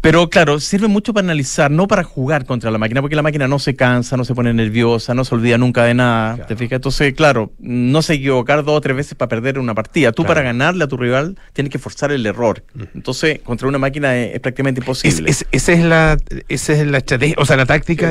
Pero 0.00 0.28
claro, 0.28 0.58
sirve 0.58 0.88
mucho 0.88 1.14
para 1.14 1.26
analizar, 1.26 1.70
no 1.70 1.86
para 1.86 2.02
jugar 2.02 2.44
contra 2.44 2.72
la 2.72 2.78
máquina, 2.78 3.00
porque 3.00 3.14
la 3.14 3.22
máquina 3.22 3.46
no 3.46 3.60
se 3.60 3.76
cansa, 3.76 4.16
no 4.16 4.24
se 4.24 4.34
pone 4.34 4.52
nerviosa, 4.52 5.14
no 5.14 5.24
se 5.24 5.36
olvida 5.36 5.56
nunca 5.56 5.84
de 5.84 5.94
nada. 5.94 6.44
¿Te 6.44 6.56
fijas? 6.56 6.76
Entonces, 6.76 7.14
claro, 7.14 7.52
no 7.60 8.02
se 8.02 8.14
equivocar 8.14 8.64
dos 8.64 8.76
o 8.76 8.80
tres 8.80 8.96
veces 8.96 9.14
para 9.14 9.28
perder 9.28 9.60
una 9.60 9.74
partida. 9.74 10.10
Tú 10.10 10.24
para 10.24 10.42
ganarle 10.42 10.84
a 10.84 10.88
tu 10.88 10.96
rival 10.96 11.38
tienes 11.52 11.70
que 11.70 11.78
forzar 11.78 12.10
el 12.10 12.26
error. 12.26 12.64
Entonces, 12.94 13.38
contra 13.44 13.68
una 13.68 13.78
máquina 13.78 14.16
es, 14.16 14.40
prácticamente 14.40 14.80
imposible. 14.80 15.30
esa 15.30 15.72
es 15.72 15.84
la, 15.84 16.18
esa 16.48 16.72
es 16.72 16.86
la 16.86 16.98
estrategia, 16.98 17.36
o 17.38 17.46
sea, 17.46 17.56
la 17.56 17.66
táctica, 17.78 18.10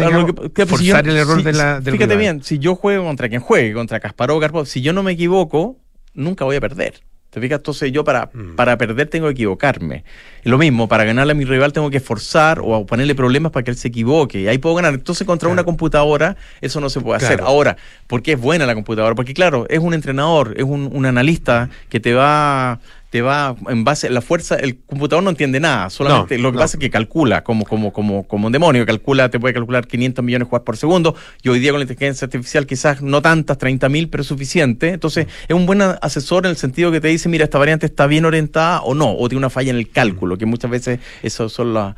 forzar 0.67 1.07
el 1.07 1.17
error 1.17 1.43
de 1.43 1.53
la 1.53 1.81
Fíjate 1.81 2.15
bien, 2.15 2.43
si 2.43 2.59
yo 2.59 2.75
juego 2.75 3.05
contra 3.05 3.29
quien 3.29 3.41
juegue, 3.41 3.73
contra 3.73 3.99
Kasparov, 3.99 4.39
Karpov, 4.39 4.65
si 4.65 4.81
yo 4.81 4.93
no 4.93 5.03
me 5.03 5.13
equivoco, 5.13 5.77
nunca 6.13 6.45
voy 6.45 6.55
a 6.55 6.61
perder. 6.61 7.01
¿Te 7.35 7.41
fijas? 7.41 7.57
Entonces 7.57 7.91
yo 7.91 8.05
para, 8.05 8.29
mm. 8.33 8.55
para 8.55 8.77
perder 8.77 9.09
tengo 9.09 9.27
que 9.27 9.33
equivocarme. 9.33 10.05
Y 10.45 10.47
lo 10.47 10.57
mismo, 10.57 10.87
para 10.87 11.03
ganarle 11.03 11.33
a 11.33 11.35
mi 11.35 11.43
rival 11.43 11.73
tengo 11.73 11.89
que 11.89 11.99
forzar 11.99 12.61
o 12.63 12.85
ponerle 12.85 13.13
problemas 13.13 13.51
para 13.51 13.65
que 13.65 13.71
él 13.71 13.77
se 13.77 13.89
equivoque. 13.89 14.39
Y 14.39 14.47
ahí 14.47 14.57
puedo 14.57 14.73
ganar. 14.75 14.93
Entonces 14.93 15.27
contra 15.27 15.49
una 15.49 15.65
computadora 15.65 16.37
eso 16.61 16.79
no 16.79 16.89
se 16.89 17.01
puede 17.01 17.17
hacer. 17.17 17.41
Ahora, 17.41 17.75
¿por 18.07 18.21
qué 18.21 18.33
es 18.33 18.39
buena 18.39 18.65
la 18.65 18.73
computadora? 18.73 19.15
Porque 19.15 19.33
claro, 19.33 19.65
es 19.67 19.79
un 19.79 19.93
entrenador, 19.93 20.53
es 20.55 20.63
un, 20.63 20.89
un 20.93 21.05
analista 21.05 21.69
que 21.89 21.99
te 21.99 22.13
va 22.13 22.79
te 23.09 23.21
va 23.21 23.55
en 23.69 23.83
base 23.83 24.07
a 24.07 24.09
la 24.09 24.21
fuerza, 24.21 24.55
el 24.55 24.77
computador 24.77 25.23
no 25.23 25.29
entiende 25.29 25.59
nada, 25.59 25.89
solamente 25.89 26.37
lo 26.37 26.51
que 26.51 26.57
pasa 26.57 26.77
es 26.77 26.81
que 26.81 26.89
calcula 26.89 27.43
como, 27.43 27.65
como, 27.65 27.93
como, 27.93 28.27
como 28.27 28.47
un 28.47 28.53
demonio, 28.53 28.85
calcula, 28.85 29.29
te 29.29 29.39
puede 29.39 29.53
calcular 29.53 29.87
500 29.87 30.23
millones 30.23 30.45
de 30.45 30.49
jugadas 30.49 30.65
por 30.65 30.77
segundo, 30.77 31.15
y 31.41 31.49
hoy 31.49 31.59
día 31.59 31.71
con 31.71 31.79
la 31.79 31.83
inteligencia 31.83 32.25
artificial 32.25 32.65
quizás 32.65 33.01
no 33.01 33.21
tantas, 33.21 33.57
30 33.57 33.87
mil, 33.89 34.09
pero 34.09 34.21
es 34.21 34.27
suficiente, 34.27 34.89
entonces 34.89 35.27
es 35.47 35.55
un 35.55 35.65
buen 35.65 35.81
asesor 35.81 36.45
en 36.45 36.51
el 36.51 36.57
sentido 36.57 36.91
que 36.91 36.99
te 36.99 37.07
dice, 37.07 37.29
mira, 37.29 37.45
esta 37.45 37.57
variante 37.57 37.85
está 37.85 38.07
bien 38.07 38.25
orientada 38.25 38.81
o 38.81 38.93
no, 38.93 39.15
o 39.15 39.29
tiene 39.29 39.39
una 39.39 39.49
falla 39.49 39.71
en 39.71 39.77
el 39.77 39.89
cálculo, 39.89 40.37
que 40.37 40.45
muchas 40.45 40.71
veces 40.71 40.99
eso 41.23 41.49
son 41.49 41.73
las 41.73 41.95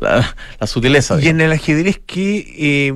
la, 0.00 0.66
sutileza. 0.66 1.20
Y 1.20 1.28
en 1.28 1.40
el 1.40 1.52
ajedrez, 1.52 2.00
¿qué, 2.06 2.46
eh, 2.58 2.94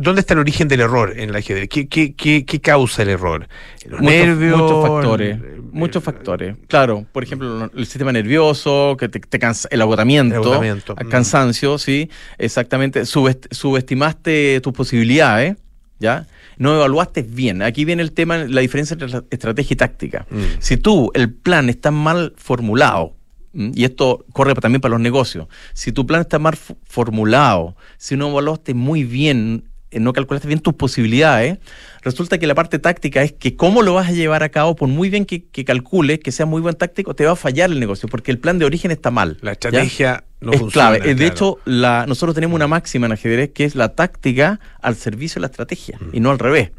¿Dónde 0.00 0.20
está 0.20 0.34
el 0.34 0.40
origen 0.40 0.68
del 0.68 0.80
error 0.80 1.12
en 1.16 1.30
el 1.30 1.36
ajedrez? 1.36 1.68
¿Qué, 1.68 1.86
qué, 1.86 2.14
qué, 2.14 2.60
causa 2.60 3.02
el 3.02 3.10
error? 3.10 3.46
¿Los 3.86 4.00
nervios? 4.00 4.58
Muchos 4.58 4.88
factores. 4.88 5.38
Muchos 5.72 6.02
factores. 6.02 6.56
Claro, 6.68 7.06
por 7.12 7.22
ejemplo, 7.22 7.70
el 7.74 7.86
sistema 7.86 8.12
nervioso, 8.12 8.96
que 8.98 9.08
te, 9.08 9.38
cansa, 9.38 9.68
el 9.70 9.82
agotamiento, 9.82 10.62
el 10.62 10.76
mm. 10.76 11.08
cansancio, 11.08 11.78
sí, 11.78 12.10
exactamente. 12.38 13.04
subestimaste 13.06 14.60
tus 14.60 14.72
posibilidades, 14.72 15.56
¿ya? 15.98 16.26
No 16.58 16.74
evaluaste 16.74 17.22
bien. 17.22 17.62
Aquí 17.62 17.84
viene 17.84 18.02
el 18.02 18.12
tema, 18.12 18.38
la 18.38 18.60
diferencia 18.60 18.94
entre 18.94 19.22
estrategia 19.30 19.74
y 19.74 19.76
táctica. 19.76 20.26
Mm. 20.30 20.40
Si 20.58 20.76
tú, 20.76 21.10
el 21.14 21.32
plan 21.32 21.70
está 21.70 21.90
mal 21.90 22.34
formulado, 22.36 23.14
y 23.52 23.84
esto 23.84 24.24
corre 24.32 24.54
también 24.54 24.80
para 24.80 24.92
los 24.92 25.00
negocios. 25.00 25.48
Si 25.74 25.92
tu 25.92 26.06
plan 26.06 26.20
está 26.20 26.38
mal 26.38 26.56
formulado, 26.84 27.76
si 27.96 28.16
no 28.16 28.30
evaluaste 28.30 28.74
muy 28.74 29.04
bien, 29.04 29.64
eh, 29.64 29.69
no 29.92 30.12
calculaste 30.12 30.46
bien 30.46 30.60
tus 30.60 30.74
posibilidades, 30.74 31.58
resulta 32.02 32.38
que 32.38 32.46
la 32.46 32.54
parte 32.54 32.78
táctica 32.78 33.22
es 33.22 33.32
que 33.32 33.56
cómo 33.56 33.82
lo 33.82 33.94
vas 33.94 34.08
a 34.08 34.12
llevar 34.12 34.42
a 34.42 34.50
cabo, 34.50 34.76
por 34.76 34.88
muy 34.88 35.10
bien 35.10 35.24
que, 35.24 35.44
que 35.44 35.64
calcules, 35.64 36.20
que 36.20 36.32
sea 36.32 36.46
muy 36.46 36.60
buen 36.60 36.76
táctico, 36.76 37.14
te 37.14 37.24
va 37.24 37.32
a 37.32 37.36
fallar 37.36 37.70
el 37.70 37.80
negocio, 37.80 38.08
porque 38.08 38.30
el 38.30 38.38
plan 38.38 38.58
de 38.58 38.64
origen 38.64 38.90
está 38.90 39.10
mal. 39.10 39.38
La 39.40 39.52
estrategia 39.52 40.24
no 40.40 40.52
es 40.52 40.62
clave. 40.72 41.14
De 41.14 41.26
hecho, 41.26 41.58
la, 41.64 42.06
nosotros 42.06 42.34
tenemos 42.34 42.54
una 42.54 42.66
máxima 42.66 43.06
en 43.06 43.12
ajedrez 43.12 43.50
que 43.52 43.64
es 43.64 43.74
la 43.74 43.90
táctica 43.90 44.58
al 44.80 44.96
servicio 44.96 45.34
de 45.36 45.40
la 45.42 45.46
estrategia 45.48 45.98
mm. 46.00 46.16
y 46.16 46.20
no 46.20 46.30
al 46.30 46.38
revés. 46.38 46.70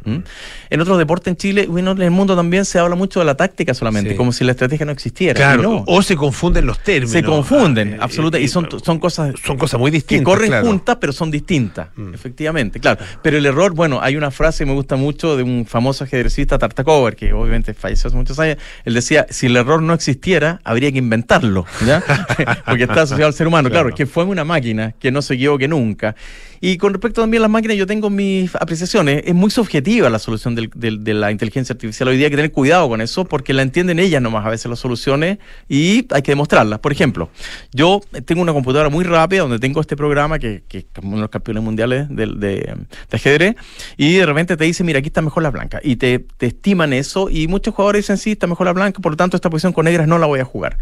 En 0.70 0.82
otros 0.82 0.98
deportes 0.98 1.32
en 1.32 1.38
Chile, 1.38 1.68
bueno, 1.68 1.92
en 1.92 2.02
el 2.02 2.12
mundo 2.12 2.36
también 2.36 2.66
se 2.66 2.80
habla 2.80 2.96
mucho 2.96 3.20
de 3.20 3.26
la 3.26 3.36
táctica 3.36 3.74
solamente, 3.74 4.16
como 4.16 4.32
si 4.32 4.44
la 4.44 4.52
estrategia 4.52 4.86
no 4.86 4.92
existiera. 4.92 5.36
Claro, 5.36 5.84
o 5.86 6.02
se 6.02 6.16
confunden 6.16 6.66
los 6.66 6.80
términos. 6.80 7.12
Se 7.12 7.24
confunden, 7.24 7.98
ah, 8.00 8.06
absolutamente. 8.06 8.46
Y 8.46 8.48
son, 8.48 8.68
son 8.84 9.00
cosas. 9.00 9.36
Son 9.46 9.58
cosas 9.58 9.80
muy 9.80 9.92
distintas. 9.92 10.22
Que 10.22 10.24
corren 10.24 10.66
juntas, 10.66 10.98
pero 11.00 11.14
son 11.14 11.30
distintas. 11.30 11.90
Mm. 11.96 12.14
Efectivamente, 12.14 12.80
claro. 12.80 13.04
Pero 13.22 13.38
el 13.38 13.46
error, 13.46 13.74
bueno, 13.74 14.00
hay 14.02 14.16
una 14.16 14.32
frase 14.32 14.64
que 14.64 14.70
me 14.70 14.74
gusta 14.74 14.96
mucho 14.96 15.38
de 15.38 15.44
un 15.44 15.66
famoso 15.68 16.04
ajedrecista 16.04 16.58
Tartakover, 16.58 17.16
que 17.16 17.34
obviamente 17.34 17.74
falleció 17.74 18.08
hace 18.08 18.18
muchos 18.18 18.40
años. 18.40 18.58
Él 18.86 18.96
decía: 18.96 19.28
si 19.30 19.46
el 19.46 19.56
error 19.56 19.82
no 19.82 19.94
existiera, 19.94 20.62
habría 20.64 20.92
que 20.92 20.98
inventarlo, 20.98 21.66
¿ya? 21.86 22.04
Porque 22.66 22.84
está 22.84 23.04
asociado 23.04 23.28
al 23.28 23.34
ser 23.34 23.48
humano. 23.48 23.51
Claro, 23.60 23.70
claro 23.70 23.96
que 23.96 24.06
fue 24.06 24.24
una 24.24 24.44
máquina 24.44 24.94
que 25.00 25.12
no 25.12 25.22
se 25.22 25.36
equivoque 25.36 25.68
nunca. 25.68 26.16
Y 26.64 26.78
con 26.78 26.94
respecto 26.94 27.22
también 27.22 27.42
a 27.42 27.46
las 27.46 27.50
máquinas, 27.50 27.76
yo 27.76 27.88
tengo 27.88 28.12
mis 28.12 28.56
apreciaciones. 28.56 29.24
Es 29.26 29.34
muy 29.34 29.50
subjetiva 29.50 30.12
la 30.12 30.20
solución 30.20 30.54
de 30.54 31.14
la 31.16 31.32
inteligencia 31.32 31.74
artificial. 31.74 32.10
Hoy 32.10 32.18
día 32.18 32.28
hay 32.28 32.30
que 32.30 32.36
tener 32.36 32.52
cuidado 32.52 32.88
con 32.88 33.02
eso 33.02 33.26
porque 33.26 33.52
la 33.54 33.64
entienden 33.64 33.98
ellas 33.98 34.22
nomás 34.22 34.46
a 34.46 34.50
veces 34.50 34.70
las 34.70 34.78
soluciones 34.78 35.40
y 35.68 36.06
hay 36.12 36.22
que 36.22 36.34
demostrarlas. 36.34 36.78
Por 36.78 36.92
ejemplo, 36.92 37.32
yo 37.74 38.02
tengo 38.26 38.44
una 38.44 38.54
computadora 38.54 38.90
muy 38.90 39.04
rápida 39.04 39.42
donde 39.42 39.58
tengo 39.58 39.82
este 39.82 39.98
programa 39.98 40.38
que, 40.38 40.64
es 40.70 40.86
uno 41.02 41.16
de 41.16 41.22
los 41.22 41.30
campeones 41.32 41.64
mundiales 41.64 42.08
de, 42.10 42.28
de, 42.28 42.76
ajedrez 43.12 43.56
y 43.98 44.18
de 44.18 44.26
repente 44.28 44.56
te 44.56 44.64
dice, 44.64 44.84
mira, 44.84 45.00
aquí 45.00 45.08
está 45.08 45.24
mejor 45.24 45.42
la 45.42 45.50
blanca. 45.50 45.80
Y 45.84 45.96
te, 45.96 46.20
te 46.20 46.46
estiman 46.46 46.94
eso 46.94 47.28
y 47.28 47.48
muchos 47.48 47.74
jugadores 47.74 48.04
dicen, 48.04 48.18
sí, 48.18 48.34
está 48.34 48.46
mejor 48.46 48.68
la 48.68 48.74
blanca, 48.74 49.00
por 49.02 49.14
lo 49.14 49.18
tanto 49.18 49.36
esta 49.36 49.50
posición 49.50 49.74
con 49.74 49.86
negras 49.86 50.08
no 50.08 50.20
la 50.20 50.28
voy 50.28 50.40
a 50.40 50.46
jugar 50.46 50.78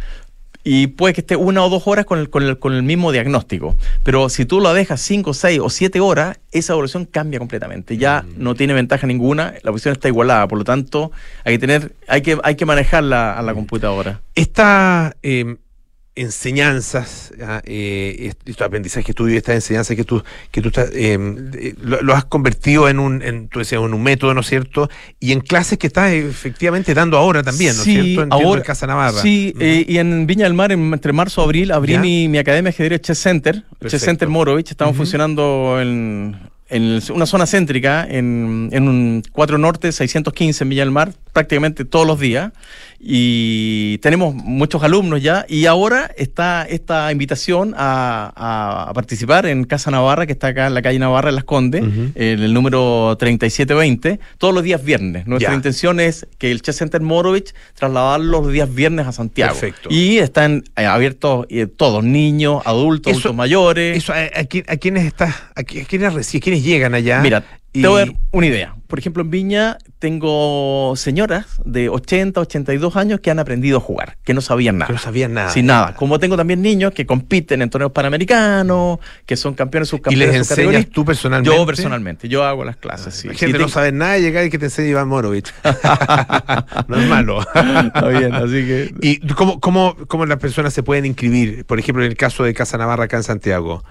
y 0.64 0.88
puede 0.88 1.14
que 1.14 1.22
esté 1.22 1.36
una 1.36 1.64
o 1.64 1.70
dos 1.70 1.84
horas 1.88 2.06
con 2.06 2.20
el, 2.20 2.30
con 2.30 2.44
el, 2.44 2.60
con 2.60 2.74
el 2.74 2.84
mismo 2.84 3.12
diagnóstico. 3.12 3.78
Pero 4.04 4.30
si 4.30 4.46
tú 4.46 4.60
lo 4.60 4.74
dejas 4.74 5.02
cinco, 5.02 5.34
seis 5.34 5.60
o 5.62 5.70
siete 5.70 6.00
horas, 6.00 6.40
esa 6.52 6.74
evolución 6.74 7.06
cambia 7.06 7.40
completamente. 7.40 7.98
Ya 7.98 8.24
mm. 8.24 8.44
no 8.44 8.56
tiene 8.56 8.74
ventaja 8.74 9.08
ninguna, 9.08 9.54
la 9.64 9.72
posición 9.72 9.94
está 9.94 10.08
igualada. 10.08 10.48
Por 10.48 10.58
lo 10.58 10.64
tanto, 10.64 11.12
hay 11.46 11.56
que 11.56 11.60
tener, 11.60 11.96
hay 12.08 12.22
que, 12.22 12.38
hay 12.44 12.56
que 12.56 12.66
manejarla 12.66 13.38
a 13.38 13.42
la 13.42 13.54
computadora. 13.54 14.22
Esta 14.36 15.16
eh, 15.24 15.56
enseñanzas, 16.22 17.32
eh, 17.66 18.32
estos 18.46 18.66
aprendizajes 18.66 19.16
vives, 19.16 19.38
estas 19.38 19.56
enseñanzas 19.56 19.96
que 19.96 20.04
tú, 20.04 20.24
que 20.52 20.62
tú 20.62 20.72
em, 20.94 21.52
lo, 21.82 22.14
has 22.14 22.26
convertido 22.26 22.90
en 22.90 23.00
un, 23.00 23.22
en, 23.22 23.48
tú 23.48 23.60
decías, 23.60 23.82
en 23.82 23.94
un 23.94 24.04
método, 24.04 24.34
¿no 24.34 24.42
es 24.42 24.48
cierto? 24.48 24.90
Y 25.20 25.32
en 25.32 25.42
clases 25.42 25.78
que 25.78 25.88
estás 25.88 26.12
efectivamente 26.12 26.94
dando 26.94 27.18
ahora 27.18 27.44
también, 27.44 27.76
¿no 27.76 27.84
es 27.84 27.86
cierto? 27.86 28.28
ahora, 28.30 28.60
en 28.60 28.66
Casa 28.66 28.88
Navarra. 28.88 29.22
Sí, 29.22 29.54
eh, 29.60 29.86
y 29.88 29.98
en 29.98 30.28
Viña 30.28 30.44
del 30.44 30.54
Mar, 30.54 30.72
entre 30.72 31.14
marzo 31.14 31.42
y 31.42 31.44
abril, 31.46 31.72
abrí 31.72 31.98
mi, 31.98 32.28
mi, 32.28 32.38
academia 32.38 32.72
de 32.72 32.76
ajedrez 32.76 33.02
Chess 33.02 33.20
Center, 33.20 33.64
Chess 33.88 34.02
Center 34.02 34.28
Morovich, 34.28 34.72
estamos 34.72 34.96
funcionando 34.96 35.80
en 35.80 36.50
en 36.70 37.02
una 37.14 37.26
zona 37.26 37.48
céntrica, 37.48 38.06
en, 38.08 38.70
en 38.72 38.88
un 38.88 39.24
4 39.32 39.58
Norte, 39.58 39.92
615 39.92 40.64
en 40.64 40.70
Villa 40.70 40.84
del 40.84 40.92
Mar, 40.92 41.14
prácticamente 41.34 41.84
todos 41.84 42.06
los 42.06 42.20
días 42.20 42.52
y 43.00 43.98
tenemos 44.00 44.36
muchos 44.36 44.84
alumnos 44.84 45.22
ya 45.22 45.46
y 45.48 45.66
ahora 45.68 46.12
está 46.18 46.64
esta 46.64 47.12
invitación 47.12 47.74
a, 47.78 48.92
participar 48.94 49.46
en 49.46 49.64
Casa 49.64 49.92
Navarra, 49.92 50.26
que 50.26 50.34
está 50.34 50.48
acá 50.48 50.68
en 50.68 50.74
la 50.74 50.82
calle 50.82 51.00
Navarra, 51.00 51.30
en 51.30 51.36
Las 51.36 51.44
Condes, 51.44 51.84
en 51.84 52.40
el 52.40 52.54
número 52.54 53.16
3720, 53.18 54.20
todos 54.38 54.54
los 54.54 54.64
días 54.64 54.84
viernes. 54.84 55.28
Nuestra 55.28 55.54
intención 55.54 56.00
es 56.00 56.28
que 56.38 56.52
el 56.52 56.62
Chess 56.62 56.78
Center 56.78 57.02
Morovich 57.02 57.54
trasladarlo 57.76 58.42
los 58.42 58.52
días 58.52 58.74
viernes 58.74 59.08
a 59.08 59.12
Santiago. 59.12 59.54
Perfecto. 59.54 59.90
Y 59.92 60.18
están 60.18 60.64
eh, 60.76 60.86
abiertos 60.86 61.46
eh, 61.50 61.68
todos, 61.68 62.04
niños, 62.04 62.62
adultos, 62.66 63.12
adultos 63.12 63.36
mayores. 63.36 63.98
Eso, 63.98 64.14
a, 64.14 64.44
quiénes 64.46 65.06
está, 65.06 65.52
a, 65.56 65.64
quiénes, 65.64 66.30
quiénes 66.42 66.64
llegan 66.64 66.94
allá? 66.94 67.22
Mira, 67.22 67.44
te 67.72 67.88
voy 67.88 68.02
a 68.02 68.06
dar 68.06 68.16
una 68.32 68.48
idea. 68.48 68.76
Por 68.88 68.98
ejemplo, 68.98 69.22
en 69.22 69.30
Viña 69.30 69.78
tengo 70.00 70.94
señoras 70.96 71.62
de 71.64 71.90
80, 71.90 72.42
82 72.42 72.96
años 72.96 73.20
que 73.20 73.30
han 73.30 73.38
aprendido 73.38 73.78
a 73.78 73.80
jugar, 73.80 74.18
que 74.24 74.34
no 74.34 74.42
sabían 74.42 74.80
nada. 74.80 74.88
Que 74.88 74.94
no 74.94 75.00
sabían 75.00 75.34
nada. 75.36 75.52
Sin 75.52 75.68
nada. 75.68 75.94
Como 75.94 76.18
tengo 76.20 76.36
también 76.36 76.64
niños 76.64 76.92
que 76.94 77.06
compiten 77.06 77.62
en 77.62 77.70
torneos 77.70 77.92
panamericanos, 77.92 78.98
que 79.28 79.38
son 79.38 79.54
campeones, 79.54 79.90
subcampeones. 79.90 80.28
¿Y 80.28 80.40
les 80.40 80.50
enseñas 80.50 80.88
tú 80.88 81.06
personalmente? 81.06 81.56
Yo 81.56 81.66
personalmente, 81.68 82.28
yo 82.28 82.44
hago 82.44 82.66
las 82.66 82.78
clases. 82.78 83.24
La 83.26 83.36
gente 83.36 83.60
no 83.60 83.70
sabe 83.70 83.92
nada 83.92 84.18
y 84.18 84.24
llega 84.24 84.44
y 84.44 84.50
que 84.50 84.58
te 84.58 84.66
enseñe 84.66 84.90
Iván 84.90 85.08
Morovich. 85.08 85.54
no 86.88 87.00
es 87.00 87.08
malo. 87.08 87.42
Está 87.42 88.08
bien, 88.08 88.34
así 88.34 88.66
que... 88.66 88.94
¿Y 89.02 89.20
cómo, 89.34 89.60
cómo, 89.60 89.96
cómo 90.08 90.26
las 90.26 90.40
personas 90.40 90.74
se 90.74 90.82
pueden 90.82 91.06
inscribir? 91.06 91.64
Por 91.66 91.78
ejemplo, 91.78 92.04
en 92.04 92.10
el 92.10 92.18
caso 92.18 92.44
de 92.44 92.56
Casa 92.56 92.80
Navarra 92.80 93.04
acá 93.04 93.18
en 93.18 93.24
Santiago. 93.24 93.84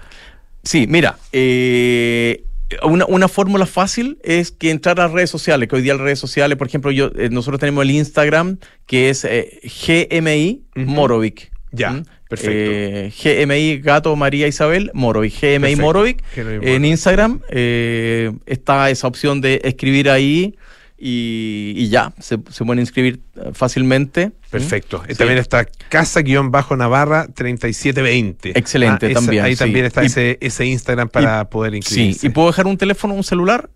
Sí, 0.63 0.87
mira, 0.87 1.17
eh, 1.31 2.43
una, 2.83 3.05
una 3.05 3.27
fórmula 3.27 3.65
fácil 3.65 4.19
es 4.23 4.51
que 4.51 4.71
entrar 4.71 4.99
a 4.99 5.03
las 5.03 5.11
redes 5.11 5.29
sociales, 5.29 5.67
que 5.67 5.75
hoy 5.75 5.81
día 5.81 5.93
las 5.93 6.03
redes 6.03 6.19
sociales, 6.19 6.57
por 6.57 6.67
ejemplo, 6.67 6.91
yo, 6.91 7.11
eh, 7.15 7.29
nosotros 7.31 7.59
tenemos 7.59 7.83
el 7.83 7.91
Instagram 7.91 8.57
que 8.85 9.09
es 9.09 9.25
eh, 9.25 9.59
GMI 9.63 10.63
Morovic. 10.75 11.51
Ya, 11.71 11.91
¿Mm? 11.91 12.05
perfecto. 12.27 12.51
Eh, 12.53 13.11
GMI 13.45 13.79
Gato 13.79 14.15
María 14.15 14.47
Isabel 14.47 14.91
Morovic. 14.93 15.33
GMI 15.39 15.75
Morovic. 15.75 16.23
En 16.35 16.85
Instagram 16.85 17.41
está 17.49 18.89
esa 18.89 19.07
opción 19.07 19.41
de 19.41 19.61
escribir 19.63 20.09
ahí 20.09 20.55
y, 21.01 21.87
ya, 21.89 22.13
se, 22.19 22.37
pueden 22.37 22.79
inscribir 22.79 23.21
eh, 23.35 23.51
fácilmente. 23.53 24.31
Perfecto. 24.49 25.01
También 25.17 25.39
está 25.39 25.65
casa-navarra 25.87 27.27
3720. 27.27 28.57
Excelente, 28.57 29.07
ah, 29.07 29.13
también. 29.13 29.45
Ahí 29.45 29.55
también 29.55 29.85
está 29.85 30.03
ese, 30.03 30.37
ese, 30.41 30.65
Instagram 30.65 31.07
para 31.07 31.49
poder 31.49 31.73
inscribirse. 31.75 32.19
Sí, 32.19 32.27
y 32.27 32.29
puedo 32.31 32.47
dejar 32.47 32.67
un 32.67 32.77
teléfono, 32.77 33.13
un 33.13 33.23
celular. 33.23 33.69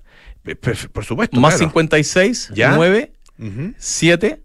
Por, 0.91 1.05
supuesto. 1.05 1.39
Más 1.39 1.57
56 1.57 2.51
9 2.55 3.13
7 3.77 4.41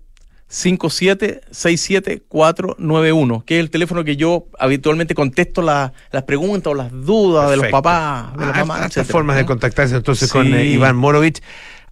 57 0.50 1.40
67 1.50 2.22
491, 2.28 3.44
que 3.44 3.56
es 3.56 3.60
el 3.60 3.70
teléfono 3.70 4.04
que 4.04 4.16
yo 4.16 4.46
habitualmente 4.58 5.14
contesto 5.14 5.62
las 5.62 5.92
preguntas 6.26 6.70
o 6.70 6.74
las 6.74 6.92
dudas 6.92 7.50
de 7.50 7.56
los 7.56 7.66
papás, 7.68 8.32
de 8.36 8.46
las 8.46 8.56
ah, 8.56 8.64
mamás. 8.64 8.94
formas 9.06 9.36
de 9.36 9.44
contactarse 9.44 9.96
entonces 9.96 10.30
con 10.32 10.54
eh, 10.54 10.64
Iván 10.64 10.96
Morovich 10.96 11.42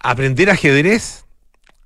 aprender 0.00 0.50
ajedrez, 0.50 1.26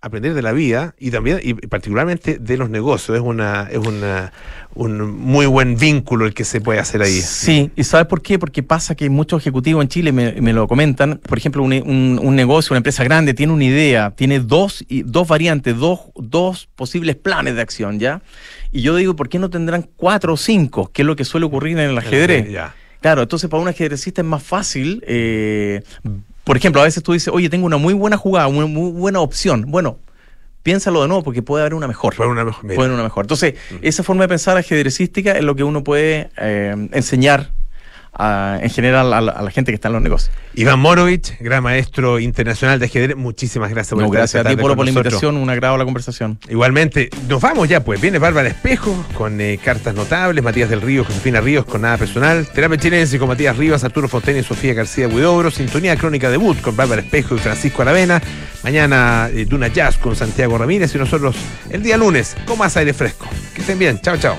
aprender 0.02 0.32
de 0.32 0.40
la 0.40 0.52
vida 0.52 0.94
y 0.98 1.10
también, 1.10 1.40
y 1.42 1.52
particularmente 1.54 2.38
de 2.38 2.56
los 2.56 2.70
negocios, 2.70 3.16
es 3.16 3.22
una, 3.22 3.68
es 3.70 3.78
una, 3.78 4.32
un 4.74 5.18
muy 5.18 5.44
buen 5.44 5.76
vínculo 5.76 6.24
el 6.24 6.32
que 6.32 6.44
se 6.44 6.60
puede 6.60 6.78
hacer 6.78 7.02
ahí. 7.02 7.20
Sí, 7.20 7.70
y 7.76 7.84
¿sabes 7.84 8.06
por 8.06 8.22
qué? 8.22 8.38
Porque 8.38 8.62
pasa 8.62 8.94
que 8.94 9.10
muchos 9.10 9.42
ejecutivos 9.42 9.82
en 9.82 9.88
Chile 9.88 10.12
me, 10.12 10.52
lo 10.52 10.66
comentan, 10.66 11.18
por 11.18 11.36
ejemplo, 11.36 11.62
un, 11.62 11.72
un, 12.22 12.34
negocio, 12.34 12.72
una 12.72 12.78
empresa 12.78 13.04
grande, 13.04 13.34
tiene 13.34 13.52
una 13.52 13.64
idea, 13.64 14.12
tiene 14.12 14.40
dos, 14.40 14.84
dos 14.88 15.28
variantes, 15.28 15.76
dos, 15.76 16.00
dos 16.16 16.68
posibles 16.74 17.16
planes 17.16 17.54
de 17.56 17.60
acción, 17.60 17.98
¿ya? 17.98 18.22
Y 18.72 18.80
yo 18.80 18.96
digo, 18.96 19.16
¿por 19.16 19.28
qué 19.28 19.38
no 19.38 19.50
tendrán 19.50 19.86
cuatro 19.96 20.34
o 20.34 20.36
cinco? 20.38 20.90
Que 20.92 21.02
es 21.02 21.06
lo 21.06 21.14
que 21.14 21.24
suele 21.24 21.44
ocurrir 21.44 21.78
en 21.78 21.90
el 21.90 21.98
ajedrez. 21.98 22.48
Claro, 23.00 23.22
entonces 23.22 23.48
para 23.48 23.62
un 23.62 23.68
ajedrecista 23.68 24.20
es 24.20 24.26
más 24.26 24.42
fácil 24.42 25.02
eh, 25.06 25.82
por 26.44 26.56
ejemplo, 26.56 26.80
a 26.80 26.84
veces 26.84 27.02
tú 27.02 27.12
dices, 27.12 27.32
oye, 27.32 27.48
tengo 27.48 27.66
una 27.66 27.76
muy 27.76 27.94
buena 27.94 28.16
jugada, 28.16 28.46
una 28.48 28.66
muy 28.66 28.90
buena 28.92 29.20
opción. 29.20 29.66
Bueno, 29.68 29.98
piénsalo 30.62 31.02
de 31.02 31.08
nuevo 31.08 31.22
porque 31.22 31.42
puede 31.42 31.62
haber 31.62 31.74
una 31.74 31.88
mejor. 31.88 32.14
Puede 32.14 32.30
haber 32.30 32.42
una 32.42 32.44
mejor. 32.44 32.66
Puede 32.66 32.78
haber 32.78 32.92
una 32.92 33.02
mejor. 33.02 33.24
Entonces, 33.24 33.54
mm. 33.70 33.76
esa 33.82 34.02
forma 34.02 34.22
de 34.22 34.28
pensar 34.28 34.56
ajedrecística 34.56 35.32
es 35.32 35.44
lo 35.44 35.54
que 35.54 35.64
uno 35.64 35.84
puede 35.84 36.30
eh, 36.36 36.88
enseñar 36.92 37.50
en 38.18 38.70
general 38.70 39.12
a 39.12 39.20
la, 39.20 39.50
gente 39.50 39.72
que 39.72 39.76
está 39.76 39.88
en 39.88 39.94
los 39.94 40.02
negocios. 40.02 40.30
Iván 40.54 40.80
Morovich, 40.80 41.38
gran 41.40 41.62
maestro 41.62 42.18
internacional 42.18 42.78
de 42.78 42.86
ajedrez, 42.86 43.16
muchísimas 43.16 43.70
gracias 43.70 43.98
por 43.98 44.10
Gracias 44.10 44.44
a 44.44 44.48
ti 44.48 44.56
por, 44.56 44.76
la 44.76 44.90
invitación, 44.90 45.36
un 45.36 45.48
agrado 45.48 45.78
la 45.78 45.84
conversación. 45.84 46.38
Igualmente, 46.48 47.08
nos 47.28 47.40
vamos 47.40 47.68
ya, 47.68 47.84
pues 47.84 48.00
viene 48.00 48.18
Bárbara 48.18 48.48
Espejo 48.48 49.04
con 49.14 49.40
eh, 49.40 49.58
cartas 49.62 49.94
notables, 49.94 50.42
Matías 50.42 50.68
del 50.68 50.80
Río, 50.80 51.04
Josefina 51.04 51.40
Ríos 51.40 51.64
con 51.64 51.82
nada 51.82 51.96
personal, 51.96 52.46
Terapia 52.48 52.78
Chilense 52.78 53.18
con 53.18 53.28
Matías 53.28 53.56
Rivas, 53.56 53.84
Arturo 53.84 54.08
Fontaine 54.08 54.40
y 54.40 54.42
Sofía 54.42 54.74
García 54.74 55.08
Huidobro, 55.08 55.50
Sintonía 55.50 55.96
Crónica 55.96 56.30
Debut 56.30 56.60
con 56.60 56.76
Bárbara 56.76 57.02
Espejo 57.02 57.36
y 57.36 57.38
Francisco 57.38 57.82
Aravena, 57.82 58.20
mañana 58.64 59.30
eh, 59.32 59.46
Duna 59.46 59.68
Jazz 59.68 59.98
con 59.98 60.16
Santiago 60.16 60.58
Ramírez 60.58 60.94
y 60.94 60.98
nosotros 60.98 61.36
el 61.70 61.82
día 61.82 61.96
lunes 61.96 62.36
con 62.44 62.58
más 62.58 62.76
aire 62.76 62.92
fresco. 62.92 63.28
Que 63.54 63.60
estén 63.60 63.78
bien, 63.78 64.00
chao, 64.00 64.16
chao. 64.16 64.36